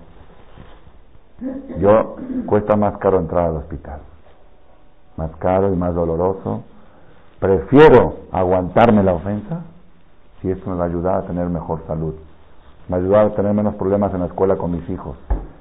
Yo, 1.79 2.15
cuesta 2.47 2.75
más 2.75 2.97
caro 2.97 3.19
entrar 3.19 3.45
al 3.45 3.57
hospital. 3.57 3.99
Más 5.17 5.31
caro 5.37 5.71
y 5.71 5.75
más 5.75 5.93
doloroso 5.93 6.63
Prefiero 7.39 8.15
aguantarme 8.31 9.03
la 9.03 9.13
ofensa 9.13 9.61
si 10.41 10.49
esto 10.49 10.69
me 10.69 10.75
va 10.75 10.85
a 10.85 10.87
ayudar 10.87 11.15
a 11.19 11.27
tener 11.27 11.47
mejor 11.49 11.81
salud, 11.85 12.15
me 12.89 12.97
ayudar 12.97 13.27
a 13.27 13.35
tener 13.35 13.53
menos 13.53 13.75
problemas 13.75 14.13
en 14.13 14.21
la 14.21 14.25
escuela 14.27 14.55
con 14.55 14.71
mis 14.71 14.89
hijos. 14.89 15.17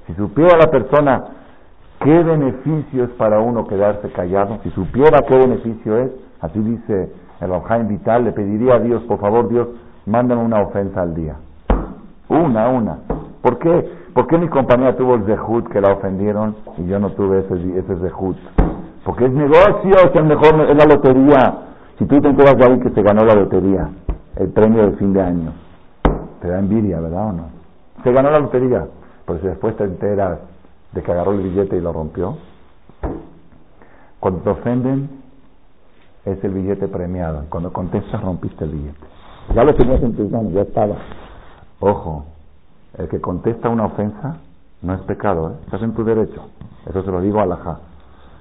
Si 0.07 0.15
supiera 0.15 0.57
la 0.57 0.71
persona 0.71 1.25
qué 2.01 2.23
beneficio 2.23 3.05
es 3.05 3.11
para 3.11 3.41
uno 3.41 3.67
quedarse 3.67 4.11
callado, 4.11 4.59
si 4.63 4.71
supiera 4.71 5.21
qué 5.29 5.37
beneficio 5.37 5.99
es, 5.99 6.11
así 6.41 6.59
dice 6.61 7.13
el 7.41 7.51
Rabjaim 7.51 7.89
Vital, 7.89 8.25
le 8.25 8.33
pediría 8.33 8.77
a 8.77 8.79
Dios, 8.79 9.03
por 9.03 9.19
favor 9.19 9.49
Dios, 9.49 9.69
mándame 10.07 10.43
una 10.43 10.63
ofensa 10.63 11.03
al 11.03 11.15
día. 11.15 11.37
Una, 12.29 12.69
una. 12.69 12.99
¿Por 13.43 13.59
qué? 13.59 14.07
¿Por 14.15 14.27
qué 14.29 14.39
mi 14.39 14.49
compañera 14.49 14.97
tuvo 14.97 15.15
el 15.17 15.25
zehut 15.25 15.69
que 15.69 15.81
la 15.83 15.93
ofendieron 15.93 16.57
y 16.79 16.87
yo 16.87 16.99
no 16.99 17.11
tuve 17.11 17.41
ese, 17.41 17.79
ese 17.79 17.97
zehut? 17.97 18.37
Porque 19.07 19.27
es 19.27 19.31
negocio, 19.31 19.97
es 20.13 20.25
mejor, 20.25 20.69
es 20.69 20.77
la 20.77 20.85
lotería. 20.85 21.59
Si 21.97 22.07
tú 22.07 22.21
te 22.21 22.29
enteras 22.29 22.57
de 22.57 22.65
alguien 22.65 22.83
que 22.83 22.91
se 22.91 23.03
ganó 23.03 23.25
la 23.25 23.37
lotería, 23.37 23.89
el 24.35 24.49
premio 24.49 24.85
de 24.91 24.97
fin 24.97 25.13
de 25.13 25.23
año, 25.23 25.53
te 26.41 26.49
da 26.49 26.59
envidia, 26.59 27.01
¿verdad 27.01 27.29
o 27.29 27.33
no? 27.33 27.45
Se 28.03 28.11
ganó 28.11 28.33
la 28.33 28.41
lotería, 28.41 28.85
pero 29.25 29.39
si 29.39 29.47
después 29.47 29.77
te 29.77 29.85
enteras 29.85 30.41
de 30.91 31.03
que 31.05 31.13
agarró 31.13 31.33
el 31.33 31.43
billete 31.43 31.77
y 31.77 31.81
lo 31.81 31.93
rompió, 31.93 32.37
cuando 34.19 34.41
te 34.41 34.51
ofenden, 34.51 35.09
es 36.25 36.43
el 36.43 36.51
billete 36.51 36.89
premiado. 36.89 37.45
Cuando 37.49 37.73
contestas, 37.73 38.21
rompiste 38.21 38.65
el 38.65 38.73
billete. 38.73 39.07
Ya 39.55 39.63
lo 39.63 39.73
tenías 39.77 40.03
en 40.03 40.17
tus 40.17 40.29
manos, 40.33 40.53
ya 40.53 40.63
estaba. 40.63 40.97
Ojo, 41.79 42.25
el 42.99 43.09
que 43.09 43.21
contesta 43.21 43.69
una 43.69 43.85
ofensa 43.85 44.39
no 44.83 44.95
es 44.95 45.01
pecado, 45.03 45.51
¿eh? 45.51 45.55
estás 45.65 45.83
en 45.83 45.95
tu 45.95 46.03
derecho. 46.03 46.49
Eso 46.91 47.05
se 47.05 47.11
lo 47.13 47.21
digo 47.21 47.39
a 47.39 47.47
la 47.47 47.57
ja. 47.57 47.79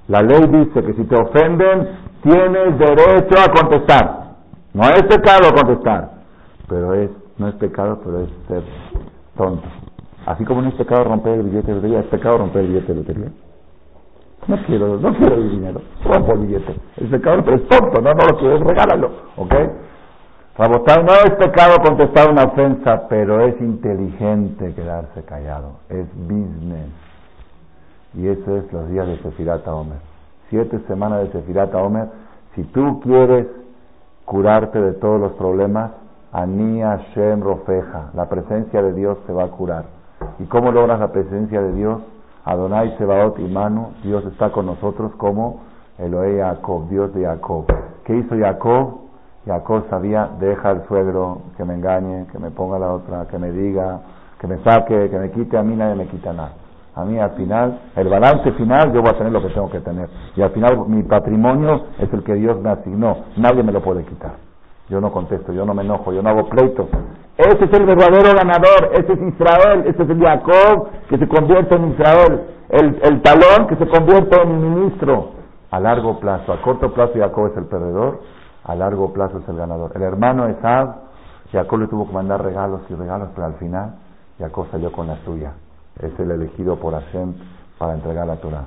La 0.07 0.21
ley 0.21 0.41
dice 0.47 0.83
que 0.83 0.93
si 0.93 1.03
te 1.05 1.15
ofenden, 1.15 1.87
tienes 2.21 2.77
derecho 2.77 3.35
a 3.39 3.51
contestar. 3.51 4.25
No 4.73 4.83
es 4.83 5.03
pecado 5.03 5.53
contestar, 5.55 6.11
pero 6.67 6.93
es, 6.93 7.09
no 7.37 7.47
es 7.47 7.55
pecado, 7.55 7.99
pero 8.03 8.21
es 8.21 8.29
ser 8.47 8.63
tonto. 9.37 9.67
Así 10.25 10.43
como 10.43 10.61
no 10.61 10.69
es 10.69 10.75
pecado 10.75 11.03
romper 11.05 11.39
el 11.39 11.43
billete 11.43 11.67
de 11.67 11.75
lotería, 11.75 11.99
es 11.99 12.07
pecado 12.07 12.39
romper 12.39 12.61
el 12.61 12.67
billete 12.67 12.93
de 12.93 12.99
lotería. 12.99 13.31
No 14.47 14.57
quiero, 14.67 14.97
no 14.97 15.15
quiero 15.15 15.35
el 15.35 15.51
dinero, 15.51 15.81
rompo 16.03 16.33
el 16.33 16.39
billete. 16.39 16.75
Es 16.97 17.09
pecado, 17.09 17.41
pero 17.43 17.57
es 17.57 17.67
tonto, 17.67 18.01
no, 18.01 18.13
no 18.13 18.25
lo 18.29 18.37
quieres, 18.37 18.59
regálalo, 18.61 19.11
¿ok? 19.37 19.53
no 20.57 21.13
es 21.25 21.31
pecado 21.37 21.77
contestar 21.83 22.31
una 22.31 22.43
ofensa, 22.43 23.07
pero 23.09 23.41
es 23.41 23.59
inteligente 23.59 24.73
quedarse 24.73 25.23
callado. 25.23 25.79
Es 25.89 26.07
business. 26.15 27.04
Y 28.15 28.27
eso 28.27 28.57
es 28.57 28.71
los 28.71 28.89
días 28.89 29.07
de 29.07 29.17
Sefirata 29.19 29.73
Omer. 29.73 29.97
Siete 30.49 30.79
semanas 30.87 31.23
de 31.23 31.31
Sefirata 31.31 31.77
Omer. 31.81 32.07
Si 32.55 32.63
tú 32.63 32.99
quieres 33.01 33.47
curarte 34.25 34.79
de 34.81 34.93
todos 34.93 35.19
los 35.19 35.33
problemas, 35.33 35.91
Ani 36.31 36.81
Hashem 36.81 37.41
Rofeja. 37.41 38.11
La 38.13 38.27
presencia 38.27 38.81
de 38.81 38.93
Dios 38.93 39.17
te 39.25 39.33
va 39.33 39.45
a 39.45 39.47
curar. 39.47 39.85
¿Y 40.39 40.45
cómo 40.45 40.71
logras 40.71 40.99
la 40.99 41.11
presencia 41.11 41.61
de 41.61 41.73
Dios? 41.73 42.01
Adonai 42.45 42.95
Sebaot 42.97 43.39
y 43.39 43.47
Manu, 43.47 43.93
Dios 44.03 44.23
está 44.25 44.51
con 44.51 44.67
nosotros 44.67 45.13
como 45.17 45.61
Elohe 45.97 46.39
Jacob, 46.39 46.87
Dios 46.89 47.13
de 47.13 47.25
Jacob. 47.25 47.65
¿Qué 48.03 48.17
hizo 48.17 48.37
Jacob? 48.37 48.99
Jacob 49.45 49.85
sabía, 49.89 50.29
deja 50.39 50.69
al 50.69 50.87
suegro 50.87 51.41
que 51.57 51.65
me 51.65 51.75
engañe, 51.75 52.27
que 52.31 52.39
me 52.39 52.51
ponga 52.51 52.77
la 52.79 52.91
otra, 52.91 53.27
que 53.27 53.37
me 53.39 53.51
diga, 53.51 53.99
que 54.39 54.47
me 54.47 54.57
saque, 54.63 55.09
que 55.09 55.17
me 55.17 55.31
quite, 55.31 55.57
a 55.57 55.63
mí 55.63 55.75
nadie 55.75 55.95
me 55.95 56.07
quita 56.07 56.33
nada. 56.33 56.53
A 56.95 57.03
mí 57.03 57.19
al 57.19 57.31
final, 57.31 57.77
el 57.97 58.07
balance 58.07 58.49
final, 58.53 58.93
yo 58.93 59.01
voy 59.01 59.09
a 59.09 59.17
tener 59.17 59.33
lo 59.33 59.41
que 59.41 59.49
tengo 59.49 59.69
que 59.69 59.81
tener. 59.81 60.07
Y 60.37 60.41
al 60.41 60.51
final 60.51 60.87
mi 60.87 61.03
patrimonio 61.03 61.87
es 61.99 62.11
el 62.13 62.23
que 62.23 62.35
Dios 62.35 62.57
me 62.61 62.69
asignó. 62.69 63.17
Nadie 63.35 63.63
me 63.63 63.73
lo 63.73 63.81
puede 63.81 64.05
quitar. 64.05 64.35
Yo 64.87 65.01
no 65.01 65.11
contesto, 65.11 65.51
yo 65.51 65.65
no 65.65 65.73
me 65.73 65.83
enojo, 65.83 66.13
yo 66.13 66.21
no 66.21 66.29
hago 66.29 66.47
pleito. 66.47 66.87
Ese 67.37 67.65
es 67.65 67.73
el 67.73 67.85
verdadero 67.85 68.33
ganador, 68.33 68.91
ese 68.93 69.11
es 69.11 69.33
Israel, 69.33 69.83
ese 69.85 70.03
es 70.03 70.09
el 70.09 70.23
Jacob 70.23 70.87
que 71.09 71.17
se 71.17 71.27
convierte 71.27 71.75
en 71.75 71.91
Israel, 71.91 72.41
el, 72.69 72.99
el 73.03 73.21
talón 73.21 73.67
que 73.67 73.75
se 73.75 73.87
convierte 73.87 74.41
en 74.41 74.75
ministro. 74.75 75.31
A 75.71 75.79
largo 75.81 76.17
plazo, 76.21 76.53
a 76.53 76.61
corto 76.61 76.93
plazo 76.93 77.13
Jacob 77.17 77.47
es 77.47 77.57
el 77.57 77.65
perdedor, 77.65 78.21
a 78.63 78.73
largo 78.73 79.11
plazo 79.11 79.39
es 79.39 79.49
el 79.49 79.57
ganador. 79.57 79.91
El 79.95 80.03
hermano 80.03 80.47
Esab, 80.47 80.95
Jacob 81.51 81.79
le 81.79 81.87
tuvo 81.87 82.07
que 82.07 82.13
mandar 82.13 82.41
regalos 82.41 82.81
y 82.89 82.93
regalos, 82.95 83.29
pero 83.35 83.47
al 83.47 83.55
final 83.55 83.95
Jacob 84.39 84.67
salió 84.71 84.93
con 84.93 85.07
la 85.07 85.17
suya 85.25 85.51
es 85.99 86.19
el 86.19 86.31
elegido 86.31 86.77
por 86.77 86.93
Hashem 86.93 87.33
para 87.77 87.93
entregar 87.93 88.27
la 88.27 88.37
Torah. 88.37 88.65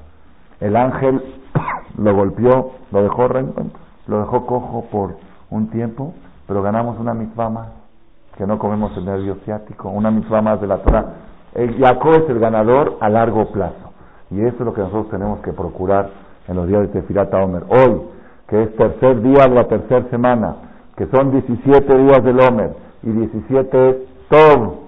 El 0.60 0.76
ángel 0.76 1.22
lo 1.98 2.14
golpeó, 2.14 2.72
lo 2.92 3.02
dejó 3.02 3.28
lo 3.28 4.20
dejó 4.20 4.46
cojo 4.46 4.84
por 4.90 5.16
un 5.50 5.68
tiempo, 5.70 6.14
pero 6.46 6.62
ganamos 6.62 6.98
una 6.98 7.14
mitzvah 7.14 7.50
más, 7.50 7.68
que 8.36 8.46
no 8.46 8.58
comemos 8.58 8.96
el 8.96 9.04
nervio 9.04 9.36
ciático, 9.44 9.90
una 9.90 10.10
mitzvah 10.10 10.42
más 10.42 10.60
de 10.60 10.66
la 10.66 10.78
Torah. 10.78 11.06
El 11.54 11.78
Jacob 11.78 12.14
es 12.14 12.30
el 12.30 12.38
ganador 12.38 12.96
a 13.00 13.08
largo 13.08 13.50
plazo. 13.50 13.92
Y 14.30 14.40
eso 14.40 14.56
es 14.58 14.60
lo 14.60 14.74
que 14.74 14.80
nosotros 14.80 15.10
tenemos 15.10 15.40
que 15.40 15.52
procurar 15.52 16.10
en 16.46 16.56
los 16.56 16.66
días 16.66 16.82
de 16.82 16.88
Tefilat 16.88 17.32
Omer. 17.34 17.64
Hoy, 17.68 18.02
que 18.46 18.62
es 18.62 18.76
tercer 18.76 19.22
día 19.22 19.46
de 19.46 19.54
la 19.54 19.64
tercera 19.68 20.08
semana, 20.10 20.56
que 20.96 21.06
son 21.06 21.30
17 21.30 21.98
días 21.98 22.24
del 22.24 22.40
Omer, 22.40 22.74
y 23.02 23.10
17 23.10 23.90
es 23.90 23.96
todo, 24.28 24.78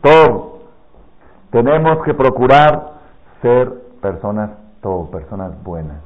todo, 0.00 0.51
tenemos 1.52 2.02
que 2.02 2.14
procurar 2.14 2.94
ser 3.42 3.70
personas, 4.00 4.50
todo, 4.80 5.10
personas 5.10 5.52
buenas. 5.62 5.98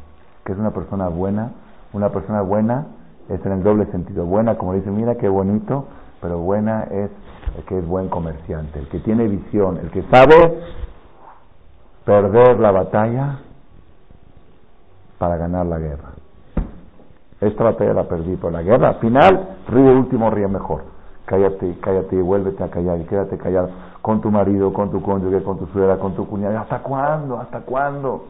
¿Qué 0.45 0.53
es 0.53 0.59
una 0.59 0.73
persona 0.73 1.09
buena? 1.09 1.53
Una 1.93 2.11
persona 2.11 2.43
buena 2.43 2.87
es 3.29 3.45
en 3.47 3.53
el 3.53 3.63
doble 3.63 3.87
sentido. 3.87 4.27
Buena, 4.27 4.59
como 4.59 4.75
dice, 4.75 4.91
mira 4.91 5.15
qué 5.15 5.29
bonito, 5.29 5.87
pero 6.21 6.39
buena 6.39 6.83
es 6.91 7.11
el 7.57 7.65
que 7.65 7.79
es 7.79 7.87
buen 7.87 8.09
comerciante, 8.09 8.81
el 8.81 8.89
que 8.89 8.99
tiene 8.99 9.29
visión, 9.29 9.79
el 9.79 9.91
que 9.93 10.03
sabe 10.11 10.61
perder 12.05 12.59
la 12.59 12.73
batalla 12.73 13.39
para 15.19 15.37
ganar 15.37 15.65
la 15.67 15.79
guerra. 15.79 16.11
Esta 17.41 17.65
batalla 17.65 17.95
la 17.95 18.09
perdí, 18.09 18.37
por 18.37 18.53
la 18.53 18.63
guerra 18.63 18.95
final, 18.95 19.59
ríe 19.69 19.93
último, 19.93 20.29
ríe 20.31 20.49
mejor 20.49 20.96
cállate, 21.27 21.77
cállate, 21.81 22.21
vuélvete 22.23 22.65
a 22.65 22.69
callar 22.69 22.99
y 23.01 23.05
quédate 23.05 23.37
callado 23.37 23.69
con 24.01 24.21
tu 24.21 24.31
marido, 24.31 24.73
con 24.73 24.91
tu 24.91 25.03
cónyuge, 25.03 25.43
con 25.43 25.59
tu 25.59 25.67
suegra, 25.67 25.99
con 25.99 26.15
tu 26.15 26.27
cuñada. 26.27 26.61
¿Hasta 26.61 26.79
cuándo? 26.79 27.39
¿Hasta 27.39 27.61
cuándo? 27.61 28.25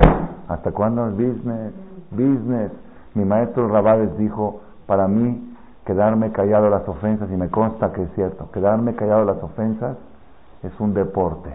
¿Hasta 0.48 0.72
cuándo 0.72 1.06
es 1.08 1.12
business? 1.12 1.72
Business. 2.10 2.72
Mi 3.14 3.24
maestro 3.24 3.68
Rabades 3.68 4.16
dijo, 4.18 4.60
para 4.86 5.06
mí, 5.06 5.54
quedarme 5.84 6.32
callado 6.32 6.68
las 6.70 6.88
ofensas, 6.88 7.30
y 7.30 7.36
me 7.36 7.48
consta 7.48 7.92
que 7.92 8.02
es 8.02 8.12
cierto, 8.14 8.50
quedarme 8.50 8.94
callado 8.94 9.24
las 9.24 9.42
ofensas 9.42 9.96
es 10.62 10.72
un 10.80 10.94
deporte. 10.94 11.50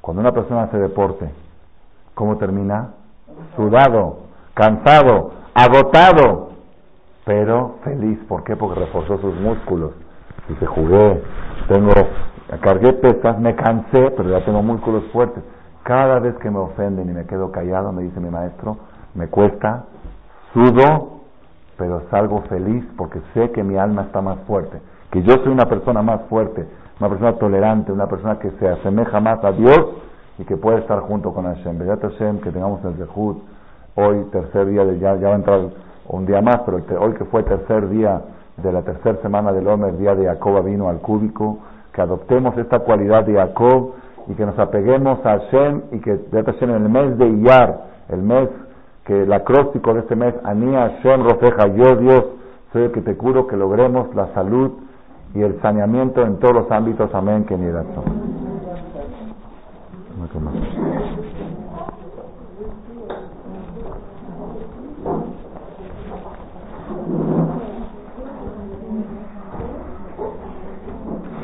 Cuando 0.00 0.20
una 0.20 0.32
persona 0.32 0.64
hace 0.64 0.78
deporte, 0.78 1.30
¿cómo 2.14 2.36
termina? 2.36 2.90
Sudado, 3.56 4.18
cansado, 4.54 5.32
agotado, 5.54 6.51
pero 7.24 7.76
feliz. 7.84 8.18
¿Por 8.28 8.44
qué? 8.44 8.56
Porque 8.56 8.80
reforzó 8.80 9.18
sus 9.18 9.34
músculos. 9.40 9.92
Se 10.58 10.66
jugué, 10.66 11.22
tengo, 11.68 11.92
cargué 12.60 12.92
pesas, 12.94 13.38
me 13.38 13.54
cansé, 13.54 14.10
pero 14.16 14.28
ya 14.28 14.44
tengo 14.44 14.62
músculos 14.62 15.04
fuertes. 15.12 15.42
Cada 15.84 16.18
vez 16.18 16.34
que 16.38 16.50
me 16.50 16.58
ofenden 16.58 17.08
y 17.08 17.12
me 17.12 17.26
quedo 17.26 17.50
callado, 17.50 17.92
me 17.92 18.02
dice 18.02 18.20
mi 18.20 18.28
maestro, 18.28 18.76
me 19.14 19.28
cuesta, 19.28 19.84
sudo, 20.52 21.20
pero 21.76 22.02
salgo 22.10 22.42
feliz 22.42 22.84
porque 22.96 23.20
sé 23.34 23.50
que 23.50 23.62
mi 23.62 23.76
alma 23.76 24.02
está 24.02 24.20
más 24.20 24.38
fuerte, 24.46 24.80
que 25.10 25.22
yo 25.22 25.34
soy 25.36 25.48
una 25.48 25.66
persona 25.66 26.02
más 26.02 26.22
fuerte, 26.28 26.66
una 27.00 27.08
persona 27.08 27.32
tolerante, 27.34 27.92
una 27.92 28.06
persona 28.06 28.38
que 28.38 28.50
se 28.52 28.68
asemeja 28.68 29.20
más 29.20 29.42
a 29.44 29.52
Dios 29.52 29.78
y 30.38 30.44
que 30.44 30.56
puede 30.56 30.78
estar 30.78 31.00
junto 31.00 31.32
con 31.32 31.44
Hashem. 31.44 31.78
Hashem, 31.78 32.40
que 32.40 32.50
tengamos 32.50 32.84
el 32.84 32.94
Zehut, 32.94 33.42
hoy 33.96 34.24
tercer 34.30 34.66
día, 34.66 34.84
de, 34.84 34.98
ya, 34.98 35.16
ya 35.16 35.28
va 35.28 35.34
a 35.34 35.38
entrar 35.38 35.60
un 36.08 36.26
día 36.26 36.40
más, 36.40 36.60
pero 36.64 36.78
hoy 37.00 37.14
que 37.14 37.24
fue 37.26 37.42
tercer 37.42 37.88
día 37.88 38.20
de 38.56 38.72
la 38.72 38.82
tercera 38.82 39.18
semana 39.22 39.52
del 39.52 39.66
Homer, 39.66 39.96
día 39.96 40.14
de 40.14 40.26
Jacob 40.26 40.64
vino 40.64 40.88
al 40.88 40.98
cúbico, 40.98 41.58
que 41.92 42.02
adoptemos 42.02 42.56
esta 42.58 42.80
cualidad 42.80 43.24
de 43.24 43.34
Jacob 43.34 43.92
y 44.28 44.34
que 44.34 44.46
nos 44.46 44.58
apeguemos 44.58 45.24
a 45.24 45.38
Hashem 45.38 45.82
y 45.92 46.00
que 46.00 46.18
Hashem 46.32 46.70
en 46.70 46.82
el 46.82 46.88
mes 46.88 47.18
de 47.18 47.28
Iyar, 47.28 47.80
el 48.08 48.22
mes 48.22 48.48
que 49.04 49.22
el 49.22 49.32
acróstico 49.32 49.94
de 49.94 50.00
este 50.00 50.14
mes, 50.14 50.34
Ani 50.44 50.74
Hashem 50.74 51.24
Rofeja, 51.24 51.66
yo 51.68 51.96
Dios 51.96 52.24
soy 52.72 52.84
el 52.84 52.92
que 52.92 53.02
te 53.02 53.16
curo, 53.16 53.46
que 53.46 53.56
logremos 53.56 54.14
la 54.14 54.32
salud 54.32 54.72
y 55.34 55.42
el 55.42 55.60
saneamiento 55.60 56.22
en 56.22 56.38
todos 56.38 56.54
los 56.54 56.70
ámbitos. 56.70 57.12
Amén, 57.14 57.44
que 57.44 57.56
ni 57.56 57.66